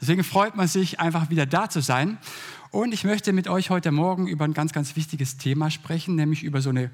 Deswegen 0.00 0.24
freut 0.24 0.56
man 0.56 0.68
sich, 0.68 1.00
einfach 1.00 1.30
wieder 1.30 1.46
da 1.46 1.68
zu 1.68 1.80
sein. 1.80 2.18
Und 2.70 2.92
ich 2.92 3.04
möchte 3.04 3.32
mit 3.32 3.48
euch 3.48 3.70
heute 3.70 3.90
Morgen 3.90 4.26
über 4.26 4.44
ein 4.44 4.54
ganz, 4.54 4.72
ganz 4.72 4.94
wichtiges 4.96 5.38
Thema 5.38 5.70
sprechen, 5.70 6.14
nämlich 6.14 6.44
über 6.44 6.60
so 6.60 6.70
eine 6.70 6.90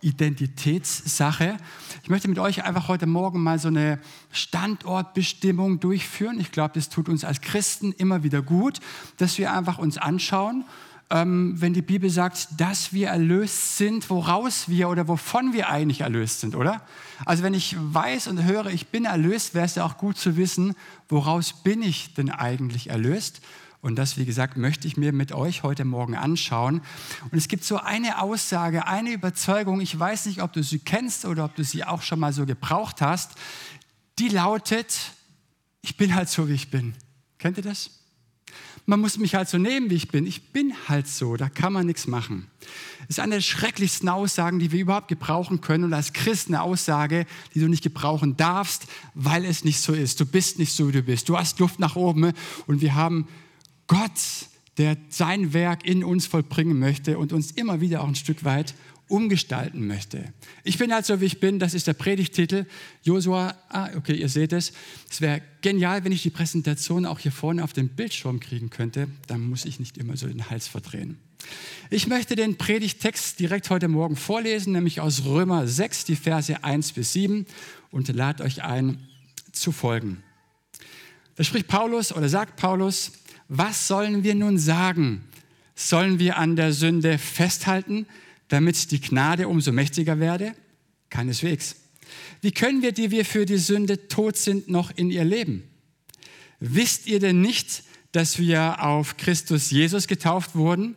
Identitätssache. 0.00 1.56
Ich 2.02 2.10
möchte 2.10 2.28
mit 2.28 2.38
euch 2.38 2.64
einfach 2.64 2.88
heute 2.88 3.06
Morgen 3.06 3.42
mal 3.42 3.58
so 3.58 3.68
eine 3.68 4.00
Standortbestimmung 4.30 5.80
durchführen. 5.80 6.38
Ich 6.38 6.52
glaube, 6.52 6.74
das 6.74 6.88
tut 6.88 7.08
uns 7.08 7.24
als 7.24 7.40
Christen 7.40 7.92
immer 7.92 8.22
wieder 8.22 8.42
gut, 8.42 8.80
dass 9.16 9.38
wir 9.38 9.52
einfach 9.52 9.78
uns 9.78 9.98
anschauen, 9.98 10.64
ähm, 11.10 11.54
wenn 11.56 11.72
die 11.72 11.82
Bibel 11.82 12.10
sagt, 12.10 12.48
dass 12.58 12.92
wir 12.92 13.08
erlöst 13.08 13.78
sind, 13.78 14.10
woraus 14.10 14.68
wir 14.68 14.88
oder 14.88 15.08
wovon 15.08 15.52
wir 15.52 15.70
eigentlich 15.70 16.02
erlöst 16.02 16.40
sind, 16.40 16.54
oder? 16.54 16.82
Also 17.24 17.42
wenn 17.42 17.54
ich 17.54 17.76
weiß 17.78 18.26
und 18.28 18.44
höre, 18.44 18.66
ich 18.66 18.88
bin 18.88 19.06
erlöst, 19.06 19.54
wäre 19.54 19.64
es 19.64 19.74
ja 19.74 19.84
auch 19.84 19.96
gut 19.96 20.18
zu 20.18 20.36
wissen, 20.36 20.74
woraus 21.08 21.62
bin 21.62 21.82
ich 21.82 22.14
denn 22.14 22.30
eigentlich 22.30 22.90
erlöst? 22.90 23.40
Und 23.80 23.96
das, 23.96 24.16
wie 24.18 24.24
gesagt, 24.24 24.56
möchte 24.56 24.86
ich 24.88 24.96
mir 24.96 25.12
mit 25.12 25.32
euch 25.32 25.62
heute 25.62 25.84
Morgen 25.84 26.16
anschauen. 26.16 26.82
Und 27.30 27.38
es 27.38 27.48
gibt 27.48 27.64
so 27.64 27.78
eine 27.78 28.20
Aussage, 28.20 28.86
eine 28.86 29.10
Überzeugung, 29.10 29.80
ich 29.80 29.96
weiß 29.98 30.26
nicht, 30.26 30.42
ob 30.42 30.52
du 30.52 30.62
sie 30.62 30.80
kennst 30.80 31.24
oder 31.24 31.44
ob 31.44 31.54
du 31.54 31.62
sie 31.64 31.84
auch 31.84 32.02
schon 32.02 32.18
mal 32.18 32.32
so 32.32 32.44
gebraucht 32.44 33.00
hast, 33.00 33.32
die 34.18 34.28
lautet, 34.28 34.98
ich 35.80 35.96
bin 35.96 36.14
halt 36.14 36.28
so, 36.28 36.48
wie 36.48 36.54
ich 36.54 36.70
bin. 36.70 36.94
Kennt 37.38 37.56
ihr 37.56 37.62
das? 37.62 37.97
Man 38.88 39.00
muss 39.00 39.18
mich 39.18 39.34
halt 39.34 39.50
so 39.50 39.58
nehmen, 39.58 39.90
wie 39.90 39.96
ich 39.96 40.08
bin. 40.08 40.26
Ich 40.26 40.50
bin 40.50 40.72
halt 40.88 41.08
so, 41.08 41.36
da 41.36 41.50
kann 41.50 41.74
man 41.74 41.84
nichts 41.84 42.06
machen. 42.06 42.46
Das 43.00 43.10
ist 43.10 43.20
eine 43.20 43.34
der 43.34 43.42
schrecklichsten 43.42 44.08
Aussagen, 44.08 44.60
die 44.60 44.72
wir 44.72 44.80
überhaupt 44.80 45.08
gebrauchen 45.08 45.60
können 45.60 45.84
und 45.84 45.92
als 45.92 46.14
Christ 46.14 46.48
eine 46.48 46.62
Aussage, 46.62 47.26
die 47.54 47.60
du 47.60 47.68
nicht 47.68 47.82
gebrauchen 47.82 48.38
darfst, 48.38 48.86
weil 49.12 49.44
es 49.44 49.62
nicht 49.62 49.80
so 49.80 49.92
ist. 49.92 50.20
Du 50.20 50.24
bist 50.24 50.58
nicht 50.58 50.72
so, 50.72 50.88
wie 50.88 50.92
du 50.92 51.02
bist. 51.02 51.28
Du 51.28 51.36
hast 51.36 51.58
Luft 51.58 51.78
nach 51.80 51.96
oben 51.96 52.32
und 52.66 52.80
wir 52.80 52.94
haben 52.94 53.28
Gott, 53.88 54.10
der 54.78 54.96
sein 55.10 55.52
Werk 55.52 55.84
in 55.84 56.02
uns 56.02 56.24
vollbringen 56.26 56.78
möchte 56.78 57.18
und 57.18 57.34
uns 57.34 57.50
immer 57.50 57.82
wieder 57.82 58.00
auch 58.00 58.08
ein 58.08 58.14
Stück 58.14 58.42
weit 58.42 58.74
umgestalten 59.08 59.86
möchte. 59.86 60.32
Ich 60.64 60.78
bin 60.78 60.92
halt 60.92 61.06
so, 61.06 61.20
wie 61.20 61.24
ich 61.24 61.40
bin, 61.40 61.58
das 61.58 61.74
ist 61.74 61.86
der 61.86 61.94
Predigtitel. 61.94 62.66
Josua, 63.02 63.56
ah, 63.68 63.88
okay, 63.96 64.14
ihr 64.14 64.28
seht 64.28 64.52
es. 64.52 64.72
Es 65.10 65.20
wäre 65.20 65.42
genial, 65.62 66.04
wenn 66.04 66.12
ich 66.12 66.22
die 66.22 66.30
Präsentation 66.30 67.06
auch 67.06 67.18
hier 67.18 67.32
vorne 67.32 67.64
auf 67.64 67.72
dem 67.72 67.88
Bildschirm 67.88 68.40
kriegen 68.40 68.70
könnte. 68.70 69.08
Dann 69.26 69.40
muss 69.40 69.64
ich 69.64 69.80
nicht 69.80 69.98
immer 69.98 70.16
so 70.16 70.26
den 70.26 70.50
Hals 70.50 70.68
verdrehen. 70.68 71.18
Ich 71.90 72.06
möchte 72.06 72.36
den 72.36 72.58
Predigtext 72.58 73.40
direkt 73.40 73.70
heute 73.70 73.88
Morgen 73.88 74.16
vorlesen, 74.16 74.72
nämlich 74.72 75.00
aus 75.00 75.24
Römer 75.24 75.66
6, 75.66 76.04
die 76.04 76.16
Verse 76.16 76.62
1 76.62 76.92
bis 76.92 77.12
7 77.12 77.46
und 77.90 78.08
lade 78.08 78.44
euch 78.44 78.62
ein, 78.62 78.98
zu 79.52 79.72
folgen. 79.72 80.22
Da 81.36 81.44
spricht 81.44 81.68
Paulus 81.68 82.12
oder 82.12 82.28
sagt 82.28 82.56
Paulus, 82.56 83.12
was 83.48 83.88
sollen 83.88 84.22
wir 84.24 84.34
nun 84.34 84.58
sagen? 84.58 85.24
Sollen 85.74 86.18
wir 86.18 86.36
an 86.36 86.56
der 86.56 86.72
Sünde 86.72 87.16
festhalten, 87.16 88.06
damit 88.48 88.90
die 88.90 89.00
Gnade 89.00 89.48
umso 89.48 89.72
mächtiger 89.72 90.18
werde? 90.18 90.54
Keineswegs. 91.10 91.76
Wie 92.40 92.52
können 92.52 92.82
wir, 92.82 92.92
die 92.92 93.10
wir 93.10 93.24
für 93.24 93.46
die 93.46 93.58
Sünde 93.58 94.08
tot 94.08 94.36
sind, 94.36 94.68
noch 94.68 94.90
in 94.96 95.10
ihr 95.10 95.24
leben? 95.24 95.64
Wisst 96.60 97.06
ihr 97.06 97.20
denn 97.20 97.40
nicht, 97.40 97.84
dass 98.12 98.38
wir 98.38 98.82
auf 98.82 99.16
Christus 99.16 99.70
Jesus 99.70 100.06
getauft 100.06 100.54
wurden, 100.54 100.96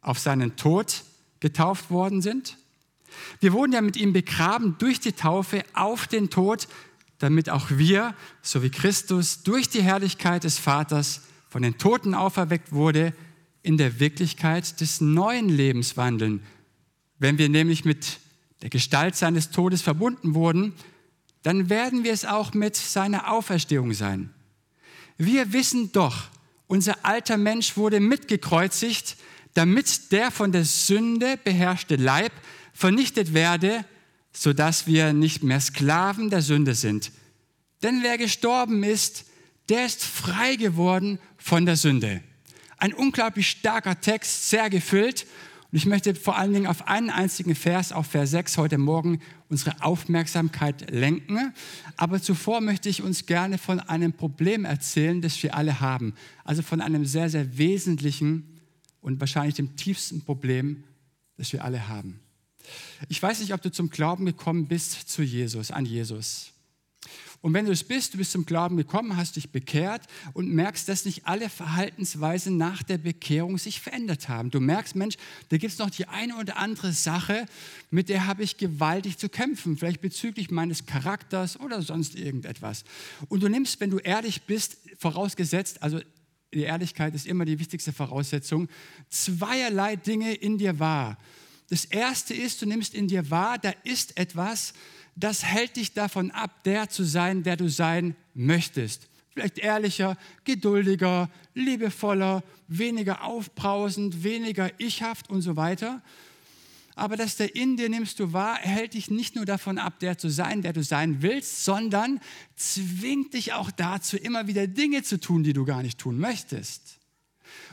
auf 0.00 0.18
seinen 0.18 0.56
Tod 0.56 1.04
getauft 1.40 1.90
worden 1.90 2.22
sind? 2.22 2.56
Wir 3.40 3.52
wurden 3.52 3.72
ja 3.72 3.80
mit 3.80 3.96
ihm 3.96 4.12
begraben 4.12 4.76
durch 4.78 5.00
die 5.00 5.12
Taufe 5.12 5.62
auf 5.74 6.06
den 6.06 6.30
Tod, 6.30 6.68
damit 7.18 7.48
auch 7.50 7.70
wir, 7.70 8.14
so 8.42 8.62
wie 8.62 8.70
Christus, 8.70 9.42
durch 9.42 9.68
die 9.68 9.82
Herrlichkeit 9.82 10.44
des 10.44 10.58
Vaters 10.58 11.22
von 11.48 11.62
den 11.62 11.78
Toten 11.78 12.14
auferweckt 12.14 12.72
wurde, 12.72 13.14
in 13.62 13.76
der 13.78 13.98
Wirklichkeit 13.98 14.80
des 14.80 15.00
neuen 15.00 15.48
Lebens 15.48 15.96
wandeln. 15.96 16.42
Wenn 17.18 17.38
wir 17.38 17.48
nämlich 17.48 17.84
mit 17.84 18.18
der 18.62 18.70
Gestalt 18.70 19.16
seines 19.16 19.50
Todes 19.50 19.82
verbunden 19.82 20.34
wurden, 20.34 20.74
dann 21.42 21.70
werden 21.70 22.04
wir 22.04 22.12
es 22.12 22.24
auch 22.24 22.54
mit 22.54 22.76
seiner 22.76 23.30
Auferstehung 23.30 23.92
sein. 23.92 24.34
Wir 25.18 25.52
wissen 25.52 25.92
doch, 25.92 26.28
unser 26.66 27.04
alter 27.04 27.36
Mensch 27.36 27.76
wurde 27.76 28.00
mitgekreuzigt, 28.00 29.16
damit 29.54 30.12
der 30.12 30.30
von 30.30 30.52
der 30.52 30.64
Sünde 30.64 31.38
beherrschte 31.42 31.96
Leib 31.96 32.32
vernichtet 32.72 33.32
werde, 33.32 33.84
sodass 34.32 34.86
wir 34.86 35.12
nicht 35.12 35.42
mehr 35.42 35.60
Sklaven 35.60 36.28
der 36.28 36.42
Sünde 36.42 36.74
sind. 36.74 37.12
Denn 37.82 38.02
wer 38.02 38.18
gestorben 38.18 38.82
ist, 38.82 39.24
der 39.68 39.86
ist 39.86 40.04
frei 40.04 40.56
geworden 40.56 41.18
von 41.38 41.64
der 41.64 41.76
Sünde. 41.76 42.22
Ein 42.76 42.92
unglaublich 42.92 43.48
starker 43.48 44.00
Text, 44.00 44.50
sehr 44.50 44.68
gefüllt. 44.68 45.26
Und 45.76 45.80
ich 45.80 45.86
möchte 45.86 46.14
vor 46.14 46.38
allen 46.38 46.54
Dingen 46.54 46.68
auf 46.68 46.88
einen 46.88 47.10
einzigen 47.10 47.54
Vers, 47.54 47.92
auf 47.92 48.06
Vers 48.06 48.30
6, 48.30 48.56
heute 48.56 48.78
Morgen 48.78 49.20
unsere 49.50 49.82
Aufmerksamkeit 49.82 50.90
lenken. 50.90 51.52
Aber 51.98 52.22
zuvor 52.22 52.62
möchte 52.62 52.88
ich 52.88 53.02
uns 53.02 53.26
gerne 53.26 53.58
von 53.58 53.78
einem 53.80 54.14
Problem 54.14 54.64
erzählen, 54.64 55.20
das 55.20 55.42
wir 55.42 55.54
alle 55.54 55.78
haben. 55.78 56.14
Also 56.44 56.62
von 56.62 56.80
einem 56.80 57.04
sehr, 57.04 57.28
sehr 57.28 57.58
wesentlichen 57.58 58.58
und 59.02 59.20
wahrscheinlich 59.20 59.56
dem 59.56 59.76
tiefsten 59.76 60.22
Problem, 60.22 60.82
das 61.36 61.52
wir 61.52 61.62
alle 61.62 61.88
haben. 61.88 62.20
Ich 63.10 63.22
weiß 63.22 63.40
nicht, 63.40 63.52
ob 63.52 63.60
du 63.60 63.70
zum 63.70 63.90
Glauben 63.90 64.24
gekommen 64.24 64.68
bist 64.68 65.10
zu 65.10 65.22
Jesus, 65.22 65.70
an 65.72 65.84
Jesus. 65.84 66.54
Und 67.46 67.54
wenn 67.54 67.66
du 67.66 67.70
es 67.70 67.84
bist, 67.84 68.12
du 68.12 68.18
bist 68.18 68.32
zum 68.32 68.44
Glauben 68.44 68.76
gekommen, 68.76 69.16
hast 69.16 69.36
dich 69.36 69.50
bekehrt 69.50 70.08
und 70.32 70.52
merkst, 70.52 70.88
dass 70.88 71.04
nicht 71.04 71.28
alle 71.28 71.48
Verhaltensweisen 71.48 72.56
nach 72.56 72.82
der 72.82 72.98
Bekehrung 72.98 73.56
sich 73.56 73.80
verändert 73.80 74.28
haben. 74.28 74.50
Du 74.50 74.58
merkst, 74.58 74.96
Mensch, 74.96 75.14
da 75.50 75.56
gibt 75.56 75.72
es 75.72 75.78
noch 75.78 75.90
die 75.90 76.08
eine 76.08 76.38
oder 76.38 76.56
andere 76.56 76.90
Sache, 76.90 77.46
mit 77.92 78.08
der 78.08 78.26
habe 78.26 78.42
ich 78.42 78.56
gewaltig 78.56 79.18
zu 79.18 79.28
kämpfen, 79.28 79.78
vielleicht 79.78 80.00
bezüglich 80.00 80.50
meines 80.50 80.86
Charakters 80.86 81.60
oder 81.60 81.82
sonst 81.82 82.16
irgendetwas. 82.16 82.82
Und 83.28 83.44
du 83.44 83.48
nimmst, 83.48 83.78
wenn 83.78 83.90
du 83.90 83.98
ehrlich 83.98 84.42
bist, 84.42 84.78
vorausgesetzt, 84.98 85.84
also 85.84 86.00
die 86.52 86.62
Ehrlichkeit 86.62 87.14
ist 87.14 87.28
immer 87.28 87.44
die 87.44 87.60
wichtigste 87.60 87.92
Voraussetzung, 87.92 88.68
zweierlei 89.08 89.94
Dinge 89.94 90.34
in 90.34 90.58
dir 90.58 90.80
wahr. 90.80 91.16
Das 91.68 91.84
erste 91.84 92.34
ist, 92.34 92.60
du 92.60 92.66
nimmst 92.66 92.92
in 92.92 93.06
dir 93.06 93.30
wahr, 93.30 93.58
da 93.58 93.72
ist 93.84 94.18
etwas, 94.18 94.72
das 95.16 95.44
hält 95.44 95.76
dich 95.76 95.94
davon 95.94 96.30
ab, 96.30 96.62
der 96.64 96.88
zu 96.88 97.02
sein, 97.02 97.42
der 97.42 97.56
du 97.56 97.68
sein 97.68 98.14
möchtest. 98.34 99.08
Vielleicht 99.32 99.58
ehrlicher, 99.58 100.16
geduldiger, 100.44 101.30
liebevoller, 101.54 102.42
weniger 102.68 103.24
aufbrausend, 103.24 104.22
weniger 104.22 104.70
ichhaft 104.78 105.30
und 105.30 105.42
so 105.42 105.56
weiter. 105.56 106.02
Aber 106.94 107.16
das 107.16 107.36
der 107.36 107.54
in 107.54 107.76
dir 107.76 107.90
nimmst 107.90 108.18
du 108.20 108.32
wahr, 108.32 108.56
hält 108.56 108.94
dich 108.94 109.10
nicht 109.10 109.36
nur 109.36 109.44
davon 109.44 109.76
ab, 109.76 110.00
der 110.00 110.16
zu 110.16 110.30
sein, 110.30 110.62
der 110.62 110.72
du 110.72 110.82
sein 110.82 111.20
willst, 111.20 111.64
sondern 111.64 112.20
zwingt 112.56 113.34
dich 113.34 113.52
auch 113.52 113.70
dazu, 113.70 114.16
immer 114.16 114.46
wieder 114.46 114.66
Dinge 114.66 115.02
zu 115.02 115.20
tun, 115.20 115.44
die 115.44 115.52
du 115.52 115.66
gar 115.66 115.82
nicht 115.82 115.98
tun 115.98 116.18
möchtest. 116.18 116.98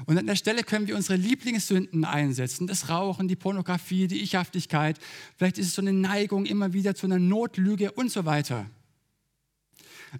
Und 0.05 0.17
an 0.17 0.27
der 0.27 0.35
Stelle 0.35 0.63
können 0.63 0.87
wir 0.87 0.95
unsere 0.95 1.15
Lieblingssünden 1.15 2.05
einsetzen. 2.05 2.67
Das 2.67 2.89
Rauchen, 2.89 3.27
die 3.27 3.35
Pornografie, 3.35 4.07
die 4.07 4.21
Ichhaftigkeit. 4.21 4.99
Vielleicht 5.37 5.57
ist 5.57 5.67
es 5.67 5.75
so 5.75 5.81
eine 5.81 5.93
Neigung 5.93 6.45
immer 6.45 6.73
wieder 6.73 6.95
zu 6.95 7.05
einer 7.05 7.19
Notlüge 7.19 7.91
und 7.91 8.11
so 8.11 8.25
weiter. 8.25 8.65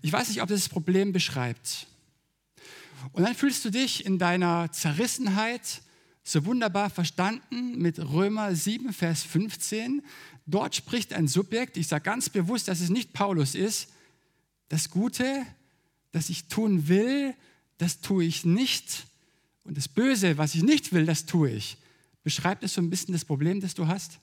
Ich 0.02 0.12
weiß 0.12 0.30
nicht, 0.30 0.42
ob 0.42 0.50
das 0.50 0.62
das 0.62 0.70
Problem 0.70 1.12
beschreibt. 1.12 1.88
Und 3.12 3.24
dann 3.24 3.36
fühlst 3.36 3.64
du 3.66 3.70
dich 3.70 4.06
in 4.06 4.18
deiner 4.18 4.72
Zerrissenheit 4.72 5.82
so 6.24 6.46
wunderbar 6.46 6.90
verstanden 6.90 7.78
mit 7.78 8.00
Römer 8.00 8.56
7, 8.56 8.94
Vers 8.94 9.24
15. 9.24 10.02
Dort 10.46 10.76
spricht 10.76 11.14
ein 11.14 11.28
Subjekt, 11.28 11.78
ich 11.78 11.88
sage 11.88 12.04
ganz 12.04 12.30
bewusst, 12.30 12.68
dass 12.68 12.80
es 12.80 12.90
nicht 12.90 13.14
Paulus 13.14 13.56
ist. 13.56 13.90
Das 14.70 14.90
Gute, 14.90 15.46
das 16.12 16.30
ich 16.30 16.48
tun 16.48 16.88
will, 16.88 17.36
das 17.78 18.00
tue 18.00 18.24
ich 18.24 18.46
nicht. 18.46 19.06
Und 19.64 19.78
das 19.78 19.88
Böse, 19.88 20.38
was 20.38 20.56
ich 20.56 20.64
nicht 20.64 20.94
will, 20.94 21.06
das 21.06 21.26
tue 21.26 21.52
ich. 21.52 21.78
Beschreibt 22.24 22.64
es 22.64 22.74
so 22.74 22.82
ein 22.82 22.90
bisschen 22.90 23.14
das 23.14 23.26
Problem, 23.26 23.62
das 23.62 23.74
du 23.74 23.88
hast? 23.88 24.20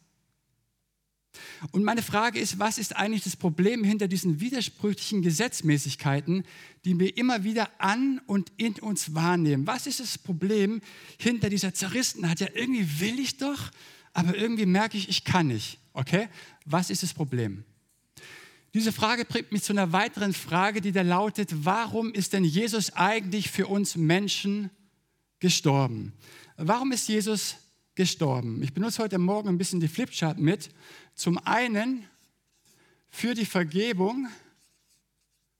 Und 1.71 1.85
meine 1.85 2.03
Frage 2.03 2.41
ist, 2.41 2.59
was 2.59 2.79
ist 2.79 2.97
eigentlich 2.97 3.23
das 3.23 3.37
Problem 3.37 3.85
hinter 3.85 4.09
diesen 4.09 4.41
widersprüchlichen 4.41 5.23
Gesetzmäßigkeiten, 5.23 6.45
die 6.85 6.99
wir 6.99 7.17
immer 7.17 7.45
wieder 7.45 7.71
an 7.79 8.21
und 8.27 8.51
in 8.57 8.75
uns 8.75 9.15
wahrnehmen? 9.15 9.67
Was 9.67 9.87
ist 9.87 10.01
das 10.01 10.19
Problem 10.19 10.81
hinter 11.19 11.49
dieser 11.49 11.73
Zerrissenheit? 11.73 12.41
Ja, 12.41 12.49
irgendwie 12.53 13.01
will 13.01 13.21
ich 13.21 13.37
doch, 13.37 13.71
aber 14.13 14.37
irgendwie 14.37 14.67
merke 14.67 14.97
ich, 14.97 15.09
ich 15.09 15.25
kann 15.25 15.49
nicht. 15.49 15.79
Okay? 15.93 16.29
Was 16.65 16.91
ist 16.91 17.03
das 17.03 17.15
Problem? 17.15 17.65
Diese 18.75 18.93
Frage 18.93 19.25
bringt 19.25 19.53
mich 19.53 19.63
zu 19.63 19.73
einer 19.73 19.93
weiteren 19.93 20.33
Frage, 20.33 20.81
die 20.81 20.93
da 20.93 21.03
lautet, 21.03 21.51
warum 21.65 22.13
ist 22.13 22.33
denn 22.33 22.45
Jesus 22.45 22.93
eigentlich 22.93 23.51
für 23.51 23.67
uns 23.67 23.97
Menschen 23.97 24.71
gestorben. 25.41 26.13
Warum 26.57 26.93
ist 26.93 27.09
Jesus 27.09 27.57
gestorben? 27.95 28.63
Ich 28.63 28.73
benutze 28.73 29.03
heute 29.03 29.19
Morgen 29.19 29.49
ein 29.49 29.59
bisschen 29.59 29.81
die 29.81 29.89
Flipchart 29.89 30.39
mit. 30.39 30.71
Zum 31.15 31.39
einen 31.39 32.05
für 33.09 33.35
die 33.35 33.47
Vergebung 33.47 34.29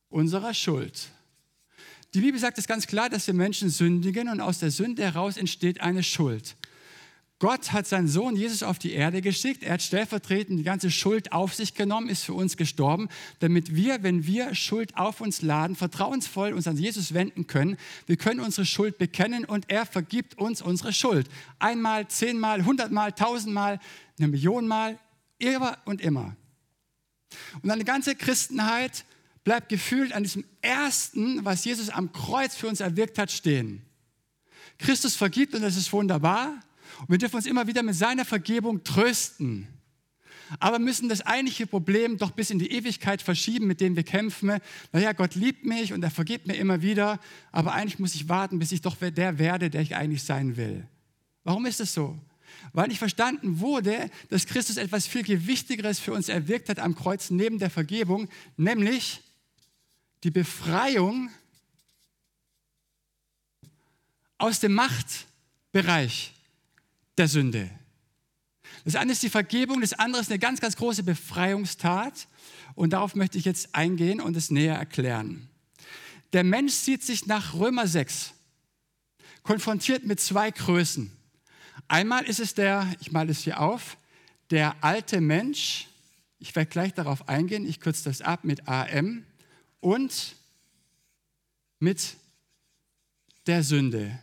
unserer 0.09 0.55
Schuld. 0.55 1.11
Die 2.15 2.21
Bibel 2.21 2.41
sagt 2.41 2.59
es 2.59 2.67
ganz 2.67 2.87
klar, 2.87 3.09
dass 3.09 3.27
wir 3.27 3.35
Menschen 3.35 3.71
sündigen 3.71 4.29
und 4.29 4.41
aus 4.41 4.59
der 4.59 4.71
Sünde 4.71 5.03
heraus 5.03 5.37
entsteht 5.37 5.81
eine 5.81 6.03
Schuld. 6.03 6.57
Gott 7.41 7.73
hat 7.73 7.87
seinen 7.87 8.07
Sohn 8.07 8.37
Jesus 8.37 8.63
auf 8.63 8.79
die 8.79 8.93
Erde 8.93 9.23
geschickt. 9.23 9.63
Er 9.63 9.73
hat 9.73 9.83
stellvertretend 9.83 10.59
die 10.59 10.63
ganze 10.63 10.91
Schuld 10.91 11.33
auf 11.33 11.55
sich 11.55 11.73
genommen, 11.73 12.11
ist 12.11 12.23
für 12.23 12.35
uns 12.35 12.59
gestorben, 12.59 13.09
damit 13.39 13.75
wir, 13.75 14.03
wenn 14.03 14.27
wir 14.27 14.55
Schuld 14.55 14.95
auf 14.99 15.23
uns 15.23 15.41
laden, 15.41 15.75
vertrauensvoll 15.75 16.53
uns 16.53 16.67
an 16.67 16.77
Jesus 16.77 17.15
wenden 17.15 17.47
können. 17.47 17.79
Wir 18.07 18.19
können 18.19 18.41
unsere 18.41 18.67
Schuld 18.67 18.99
bekennen 18.99 19.47
und 19.47 19.71
er 19.71 19.87
vergibt 19.87 20.37
uns 20.37 20.61
unsere 20.61 20.93
Schuld. 20.93 21.31
Einmal, 21.59 22.09
zehnmal, 22.09 22.67
hundertmal, 22.67 23.13
tausendmal, 23.13 23.81
eine 24.19 24.29
Million 24.29 24.69
Mal, 24.69 24.99
immer 25.39 25.79
und 25.87 26.03
immer. 26.03 26.37
Und 27.63 27.71
eine 27.71 27.85
ganze 27.85 28.17
Christenheit 28.17 29.07
bleibt 29.45 29.71
gefühlt 29.71 30.13
an 30.13 30.25
diesem 30.25 30.45
Ersten, 30.61 31.43
was 31.43 31.65
Jesus 31.65 31.89
am 31.89 32.13
Kreuz 32.13 32.55
für 32.55 32.69
uns 32.69 32.81
erwirkt 32.81 33.17
hat, 33.17 33.31
stehen. 33.31 33.81
Christus 34.77 35.17
vergibt 35.17 35.55
und 35.55 35.63
das 35.63 35.79
ist 35.79 35.91
wunderbar. 35.95 36.61
Und 37.01 37.11
wir 37.11 37.19
dürfen 37.19 37.37
uns 37.37 37.47
immer 37.47 37.67
wieder 37.67 37.83
mit 37.83 37.95
seiner 37.95 38.25
Vergebung 38.25 38.85
trösten. 38.85 39.67
Aber 40.59 40.79
müssen 40.79 41.09
das 41.09 41.21
eigentliche 41.21 41.67
Problem 41.67 42.19
doch 42.19 42.33
bis 42.33 42.51
in 42.51 42.59
die 42.59 42.73
Ewigkeit 42.73 43.23
verschieben, 43.23 43.67
mit 43.67 43.81
dem 43.81 43.95
wir 43.95 44.03
kämpfen. 44.03 44.59
Naja, 44.93 45.13
Gott 45.13 45.37
liebt 45.37 45.65
mich 45.65 45.93
und 45.93 46.03
er 46.03 46.11
vergibt 46.11 46.47
mir 46.47 46.55
immer 46.55 46.83
wieder, 46.83 47.21
aber 47.53 47.73
eigentlich 47.73 48.01
muss 48.01 48.17
ich 48.17 48.29
warten, 48.29 48.59
bis 48.59 48.73
ich 48.73 48.81
doch 48.81 48.97
der 48.97 49.39
werde, 49.39 49.71
der 49.71 49.81
ich 49.81 49.95
eigentlich 49.95 50.25
sein 50.25 50.57
will. 50.57 50.87
Warum 51.45 51.67
ist 51.67 51.79
das 51.79 51.95
so? 51.95 52.19
Weil 52.73 52.89
nicht 52.89 52.99
verstanden 52.99 53.61
wurde, 53.61 54.11
dass 54.29 54.47
Christus 54.47 54.77
etwas 54.77 55.07
viel 55.07 55.23
Gewichtigeres 55.23 56.01
für 56.01 56.13
uns 56.13 56.29
erwirkt 56.29 56.69
hat 56.69 56.81
am 56.81 56.97
Kreuz 56.97 57.31
neben 57.31 57.61
der 57.61 57.71
Vergebung, 57.71 58.29
nämlich 58.57 59.21
die 60.25 60.33
Befreiung 60.33 61.31
aus 64.37 64.59
dem 64.59 64.75
Machtbereich 64.75 66.35
der 67.19 67.29
Sünde. 67.29 67.71
Das 68.85 68.97
eine 68.97 69.13
ist 69.13 69.23
die 69.23 69.31
Vergebung, 69.31 69.81
das 69.81 69.93
andere 69.93 70.23
ist 70.23 70.31
eine 70.31 70.39
ganz, 70.39 70.61
ganz 70.61 70.77
große 70.77 71.03
Befreiungstat. 71.03 72.29
Und 72.75 72.93
darauf 72.93 73.15
möchte 73.15 73.39
ich 73.39 73.45
jetzt 73.45 73.75
eingehen 73.75 74.21
und 74.21 74.37
es 74.37 74.51
näher 74.51 74.77
erklären. 74.77 75.49
Der 76.33 76.45
Mensch 76.45 76.73
sieht 76.73 77.03
sich 77.03 77.27
nach 77.27 77.55
Römer 77.55 77.87
6 77.87 78.35
konfrontiert 79.43 80.07
mit 80.07 80.21
zwei 80.21 80.51
Größen. 80.51 81.11
Einmal 81.89 82.25
ist 82.25 82.41
es 82.41 82.55
der, 82.55 82.95
ich 83.01 83.11
male 83.11 83.33
es 83.33 83.43
hier 83.43 83.61
auf, 83.61 83.97
der 84.51 84.77
alte 84.83 85.21
Mensch. 85.21 85.89
Ich 86.39 86.55
werde 86.55 86.71
gleich 86.71 86.95
darauf 86.95 87.29
eingehen, 87.29 87.67
ich 87.67 87.81
kürze 87.81 88.05
das 88.05 88.23
ab 88.23 88.45
mit 88.45 88.69
AM 88.69 89.25
und 89.81 90.37
mit 91.79 92.17
der 93.47 93.63
Sünde. 93.63 94.19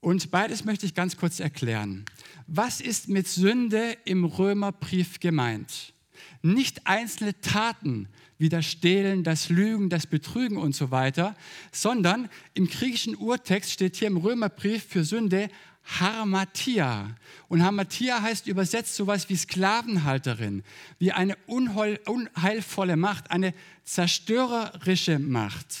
Und 0.00 0.30
beides 0.30 0.64
möchte 0.64 0.86
ich 0.86 0.94
ganz 0.94 1.16
kurz 1.16 1.40
erklären. 1.40 2.04
Was 2.46 2.80
ist 2.80 3.08
mit 3.08 3.26
Sünde 3.26 3.96
im 4.04 4.24
Römerbrief 4.24 5.20
gemeint? 5.20 5.94
Nicht 6.42 6.86
einzelne 6.86 7.40
Taten 7.40 8.08
wie 8.38 8.48
das 8.48 8.66
Stehlen, 8.66 9.24
das 9.24 9.48
Lügen, 9.48 9.88
das 9.88 10.06
Betrügen 10.06 10.58
und 10.58 10.74
so 10.74 10.90
weiter, 10.90 11.34
sondern 11.72 12.28
im 12.54 12.68
griechischen 12.68 13.16
Urtext 13.16 13.72
steht 13.72 13.96
hier 13.96 14.08
im 14.08 14.18
Römerbrief 14.18 14.84
für 14.84 15.04
Sünde 15.04 15.48
Harmatia. 15.86 17.16
Und 17.48 17.62
Harmatia 17.62 18.20
heißt 18.20 18.46
übersetzt 18.46 18.96
sowas 18.96 19.28
wie 19.28 19.36
Sklavenhalterin, 19.36 20.62
wie 20.98 21.12
eine 21.12 21.36
unheilvolle 21.46 22.96
Macht, 22.96 23.30
eine 23.30 23.54
zerstörerische 23.84 25.18
Macht. 25.18 25.76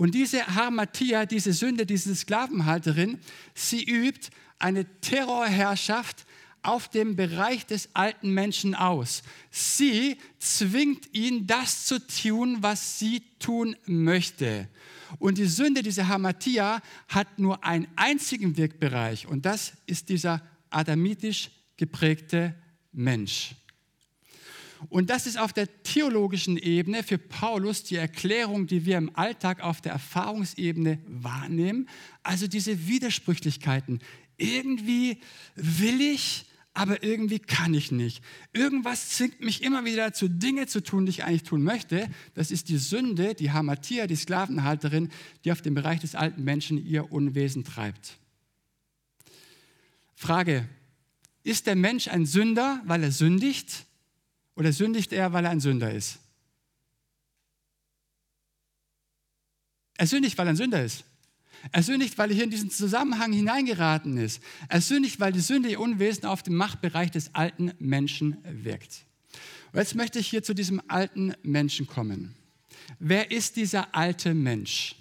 Und 0.00 0.14
diese 0.14 0.46
Harmatia, 0.46 1.26
diese 1.26 1.52
Sünde, 1.52 1.84
diese 1.84 2.16
Sklavenhalterin, 2.16 3.18
sie 3.52 3.84
übt 3.84 4.30
eine 4.58 4.86
Terrorherrschaft 5.02 6.24
auf 6.62 6.88
dem 6.88 7.16
Bereich 7.16 7.66
des 7.66 7.94
alten 7.94 8.32
Menschen 8.32 8.74
aus. 8.74 9.22
Sie 9.50 10.16
zwingt 10.38 11.14
ihn, 11.14 11.46
das 11.46 11.84
zu 11.84 11.98
tun, 11.98 12.62
was 12.62 12.98
sie 12.98 13.22
tun 13.40 13.76
möchte. 13.84 14.70
Und 15.18 15.36
die 15.36 15.44
Sünde, 15.44 15.82
diese 15.82 16.08
Hamatia, 16.08 16.80
hat 17.08 17.38
nur 17.38 17.62
einen 17.62 17.86
einzigen 17.96 18.56
Wirkbereich 18.56 19.26
und 19.26 19.44
das 19.44 19.74
ist 19.84 20.08
dieser 20.08 20.40
adamitisch 20.70 21.50
geprägte 21.76 22.54
Mensch. 22.90 23.54
Und 24.88 25.10
das 25.10 25.26
ist 25.26 25.38
auf 25.38 25.52
der 25.52 25.82
theologischen 25.82 26.56
Ebene 26.56 27.02
für 27.02 27.18
Paulus 27.18 27.84
die 27.84 27.96
Erklärung, 27.96 28.66
die 28.66 28.86
wir 28.86 28.96
im 28.96 29.14
Alltag 29.14 29.60
auf 29.60 29.80
der 29.80 29.92
Erfahrungsebene 29.92 30.98
wahrnehmen. 31.06 31.88
Also 32.22 32.46
diese 32.46 32.86
Widersprüchlichkeiten. 32.86 34.00
Irgendwie 34.38 35.20
will 35.54 36.00
ich, 36.00 36.46
aber 36.72 37.02
irgendwie 37.02 37.40
kann 37.40 37.74
ich 37.74 37.92
nicht. 37.92 38.24
Irgendwas 38.54 39.10
zwingt 39.10 39.40
mich 39.40 39.62
immer 39.62 39.84
wieder 39.84 40.06
dazu, 40.06 40.28
Dinge 40.28 40.66
zu 40.66 40.82
tun, 40.82 41.04
die 41.04 41.10
ich 41.10 41.24
eigentlich 41.24 41.42
tun 41.42 41.62
möchte. 41.62 42.08
Das 42.34 42.50
ist 42.50 42.68
die 42.68 42.78
Sünde, 42.78 43.34
die 43.34 43.50
Hamatia, 43.50 44.06
die 44.06 44.16
Sklavenhalterin, 44.16 45.10
die 45.44 45.52
auf 45.52 45.60
dem 45.60 45.74
Bereich 45.74 46.00
des 46.00 46.14
alten 46.14 46.42
Menschen 46.42 46.78
ihr 46.78 47.12
Unwesen 47.12 47.64
treibt. 47.64 48.18
Frage, 50.14 50.68
ist 51.42 51.66
der 51.66 51.76
Mensch 51.76 52.08
ein 52.08 52.26
Sünder, 52.26 52.82
weil 52.84 53.02
er 53.02 53.12
sündigt? 53.12 53.86
Oder 54.56 54.72
sündigt 54.72 55.12
er, 55.12 55.32
weil 55.32 55.44
er 55.44 55.50
ein 55.50 55.60
Sünder 55.60 55.92
ist? 55.92 56.18
Er 59.96 60.06
sündigt, 60.06 60.38
weil 60.38 60.46
er 60.46 60.50
ein 60.50 60.56
Sünder 60.56 60.84
ist. 60.84 61.04
Er 61.72 61.82
sündigt, 61.82 62.16
weil 62.16 62.30
er 62.30 62.34
hier 62.34 62.44
in 62.44 62.50
diesen 62.50 62.70
Zusammenhang 62.70 63.32
hineingeraten 63.32 64.16
ist. 64.16 64.42
Er 64.68 64.80
sündigt, 64.80 65.20
weil 65.20 65.32
die 65.32 65.40
Sünde 65.40 65.68
ihr 65.68 65.80
Unwesen 65.80 66.24
auf 66.24 66.42
dem 66.42 66.54
Machtbereich 66.54 67.10
des 67.10 67.34
alten 67.34 67.72
Menschen 67.78 68.38
wirkt. 68.44 69.04
Und 69.72 69.78
jetzt 69.78 69.94
möchte 69.94 70.18
ich 70.18 70.28
hier 70.28 70.42
zu 70.42 70.54
diesem 70.54 70.80
alten 70.88 71.34
Menschen 71.42 71.86
kommen. 71.86 72.34
Wer 72.98 73.30
ist 73.30 73.56
dieser 73.56 73.94
alte 73.94 74.34
Mensch? 74.34 74.96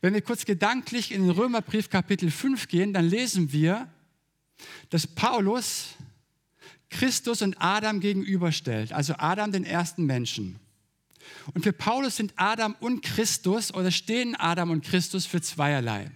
Wenn 0.00 0.14
wir 0.14 0.20
kurz 0.20 0.44
gedanklich 0.44 1.12
in 1.12 1.22
den 1.22 1.30
Römerbrief 1.30 1.88
Kapitel 1.88 2.30
5 2.30 2.66
gehen, 2.66 2.92
dann 2.92 3.08
lesen 3.08 3.52
wir, 3.52 3.88
dass 4.90 5.06
Paulus 5.06 5.94
Christus 6.92 7.42
und 7.42 7.56
Adam 7.58 8.00
gegenüberstellt, 8.00 8.92
also 8.92 9.14
Adam 9.18 9.50
den 9.50 9.64
ersten 9.64 10.04
Menschen. 10.04 10.58
Und 11.54 11.62
für 11.62 11.72
Paulus 11.72 12.16
sind 12.16 12.34
Adam 12.36 12.76
und 12.80 13.02
Christus 13.02 13.72
oder 13.74 13.90
stehen 13.90 14.36
Adam 14.36 14.70
und 14.70 14.84
Christus 14.84 15.26
für 15.26 15.40
zweierlei. 15.40 16.10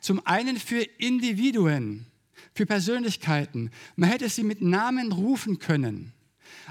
Zum 0.00 0.24
einen 0.26 0.58
für 0.58 0.82
Individuen, 0.82 2.06
für 2.54 2.66
Persönlichkeiten. 2.66 3.70
Man 3.96 4.10
hätte 4.10 4.28
sie 4.28 4.42
mit 4.42 4.62
Namen 4.62 5.12
rufen 5.12 5.58
können. 5.58 6.12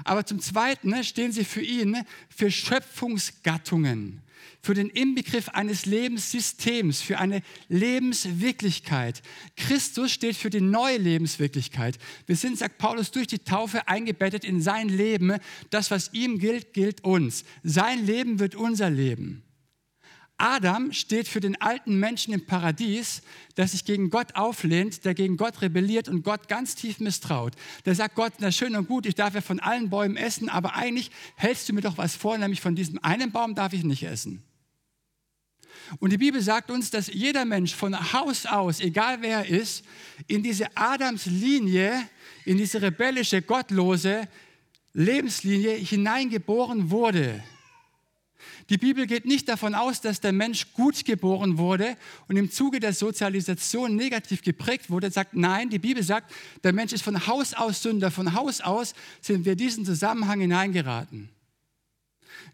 Aber 0.04 0.26
zum 0.26 0.40
Zweiten 0.40 0.90
ne, 0.90 1.04
stehen 1.04 1.32
sie 1.32 1.44
für 1.44 1.62
ihn 1.62 1.96
für 2.28 2.50
Schöpfungsgattungen, 2.50 4.22
für 4.62 4.74
den 4.74 4.88
Inbegriff 4.88 5.48
eines 5.50 5.86
Lebenssystems, 5.86 7.00
für 7.00 7.18
eine 7.18 7.42
Lebenswirklichkeit. 7.68 9.22
Christus 9.56 10.12
steht 10.12 10.36
für 10.36 10.50
die 10.50 10.60
neue 10.60 10.98
Lebenswirklichkeit. 10.98 11.98
Wir 12.26 12.36
sind, 12.36 12.58
sagt 12.58 12.78
Paulus, 12.78 13.10
durch 13.10 13.26
die 13.26 13.38
Taufe 13.38 13.88
eingebettet 13.88 14.44
in 14.44 14.60
sein 14.60 14.88
Leben. 14.88 15.36
Das, 15.70 15.90
was 15.90 16.12
ihm 16.12 16.38
gilt, 16.38 16.72
gilt 16.72 17.04
uns. 17.04 17.44
Sein 17.62 18.04
Leben 18.04 18.38
wird 18.38 18.54
unser 18.54 18.90
Leben. 18.90 19.45
Adam 20.38 20.92
steht 20.92 21.28
für 21.28 21.40
den 21.40 21.60
alten 21.60 21.98
Menschen 21.98 22.34
im 22.34 22.44
Paradies, 22.44 23.22
der 23.56 23.66
sich 23.66 23.84
gegen 23.84 24.10
Gott 24.10 24.34
auflehnt, 24.34 25.04
der 25.04 25.14
gegen 25.14 25.36
Gott 25.38 25.62
rebelliert 25.62 26.08
und 26.08 26.22
Gott 26.22 26.48
ganz 26.48 26.74
tief 26.74 27.00
misstraut. 27.00 27.54
Der 27.86 27.94
sagt 27.94 28.14
Gott, 28.16 28.34
na 28.38 28.52
schön 28.52 28.76
und 28.76 28.86
gut, 28.86 29.06
ich 29.06 29.14
darf 29.14 29.34
ja 29.34 29.40
von 29.40 29.60
allen 29.60 29.88
Bäumen 29.88 30.16
essen, 30.16 30.50
aber 30.50 30.74
eigentlich 30.74 31.10
hältst 31.36 31.68
du 31.68 31.72
mir 31.72 31.80
doch 31.80 31.96
was 31.96 32.16
vor, 32.16 32.36
nämlich 32.36 32.60
von 32.60 32.76
diesem 32.76 33.02
einen 33.02 33.32
Baum 33.32 33.54
darf 33.54 33.72
ich 33.72 33.82
nicht 33.82 34.02
essen. 34.02 34.42
Und 36.00 36.12
die 36.12 36.18
Bibel 36.18 36.40
sagt 36.42 36.70
uns, 36.70 36.90
dass 36.90 37.06
jeder 37.06 37.44
Mensch 37.44 37.74
von 37.74 38.12
Haus 38.12 38.44
aus, 38.44 38.80
egal 38.80 39.22
wer 39.22 39.38
er 39.38 39.48
ist, 39.48 39.84
in 40.26 40.42
diese 40.42 40.76
Adamslinie, 40.76 42.08
in 42.44 42.58
diese 42.58 42.82
rebellische, 42.82 43.40
gottlose 43.40 44.28
Lebenslinie 44.92 45.74
hineingeboren 45.74 46.90
wurde. 46.90 47.42
Die 48.70 48.78
Bibel 48.78 49.06
geht 49.06 49.26
nicht 49.26 49.48
davon 49.48 49.74
aus, 49.74 50.00
dass 50.00 50.20
der 50.20 50.32
Mensch 50.32 50.72
gut 50.72 51.04
geboren 51.04 51.58
wurde 51.58 51.96
und 52.28 52.36
im 52.36 52.50
Zuge 52.50 52.80
der 52.80 52.92
Sozialisation 52.92 53.94
negativ 53.96 54.42
geprägt 54.42 54.90
wurde. 54.90 55.10
Sagt 55.10 55.34
nein, 55.34 55.70
die 55.70 55.78
Bibel 55.78 56.02
sagt, 56.02 56.32
der 56.64 56.72
Mensch 56.72 56.92
ist 56.92 57.02
von 57.02 57.26
Haus 57.26 57.54
aus 57.54 57.82
Sünder. 57.82 58.10
Von 58.10 58.34
Haus 58.34 58.60
aus 58.60 58.94
sind 59.20 59.44
wir 59.44 59.56
diesen 59.56 59.84
Zusammenhang 59.84 60.40
hineingeraten. 60.40 61.28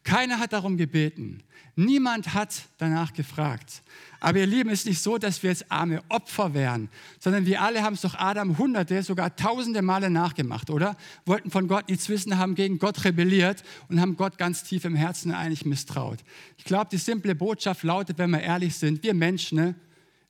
Keiner 0.04 0.38
hat 0.38 0.52
darum 0.52 0.76
gebeten. 0.76 1.42
Niemand 1.74 2.34
hat 2.34 2.62
danach 2.78 3.14
gefragt. 3.14 3.82
Aber 4.20 4.38
ihr 4.38 4.46
Lieben, 4.46 4.68
es 4.70 4.80
ist 4.80 4.86
nicht 4.86 5.00
so, 5.00 5.16
dass 5.16 5.42
wir 5.42 5.50
jetzt 5.50 5.72
arme 5.72 6.02
Opfer 6.08 6.52
wären, 6.54 6.90
sondern 7.18 7.46
wir 7.46 7.62
alle 7.62 7.82
haben 7.82 7.94
es 7.94 8.02
doch 8.02 8.14
Adam 8.14 8.58
hunderte, 8.58 9.02
sogar 9.02 9.34
tausende 9.34 9.80
Male 9.80 10.10
nachgemacht, 10.10 10.70
oder? 10.70 10.96
Wollten 11.24 11.50
von 11.50 11.66
Gott 11.66 11.88
nichts 11.88 12.08
wissen, 12.08 12.38
haben 12.38 12.54
gegen 12.54 12.78
Gott 12.78 13.04
rebelliert 13.04 13.64
und 13.88 14.00
haben 14.00 14.16
Gott 14.16 14.36
ganz 14.36 14.64
tief 14.64 14.84
im 14.84 14.94
Herzen 14.94 15.32
eigentlich 15.32 15.64
misstraut. 15.64 16.18
Ich 16.58 16.64
glaube, 16.64 16.88
die 16.92 16.98
simple 16.98 17.34
Botschaft 17.34 17.82
lautet, 17.82 18.18
wenn 18.18 18.30
wir 18.30 18.40
ehrlich 18.40 18.76
sind, 18.76 19.02
wir 19.02 19.14
Menschen, 19.14 19.56
ne, 19.58 19.74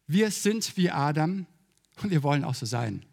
wir 0.07 0.31
sind 0.31 0.77
wie 0.77 0.91
Adam 0.91 1.47
und 2.03 2.11
wir 2.11 2.23
wollen 2.23 2.45
auch 2.45 2.55
so 2.55 2.67
sein. 2.67 3.05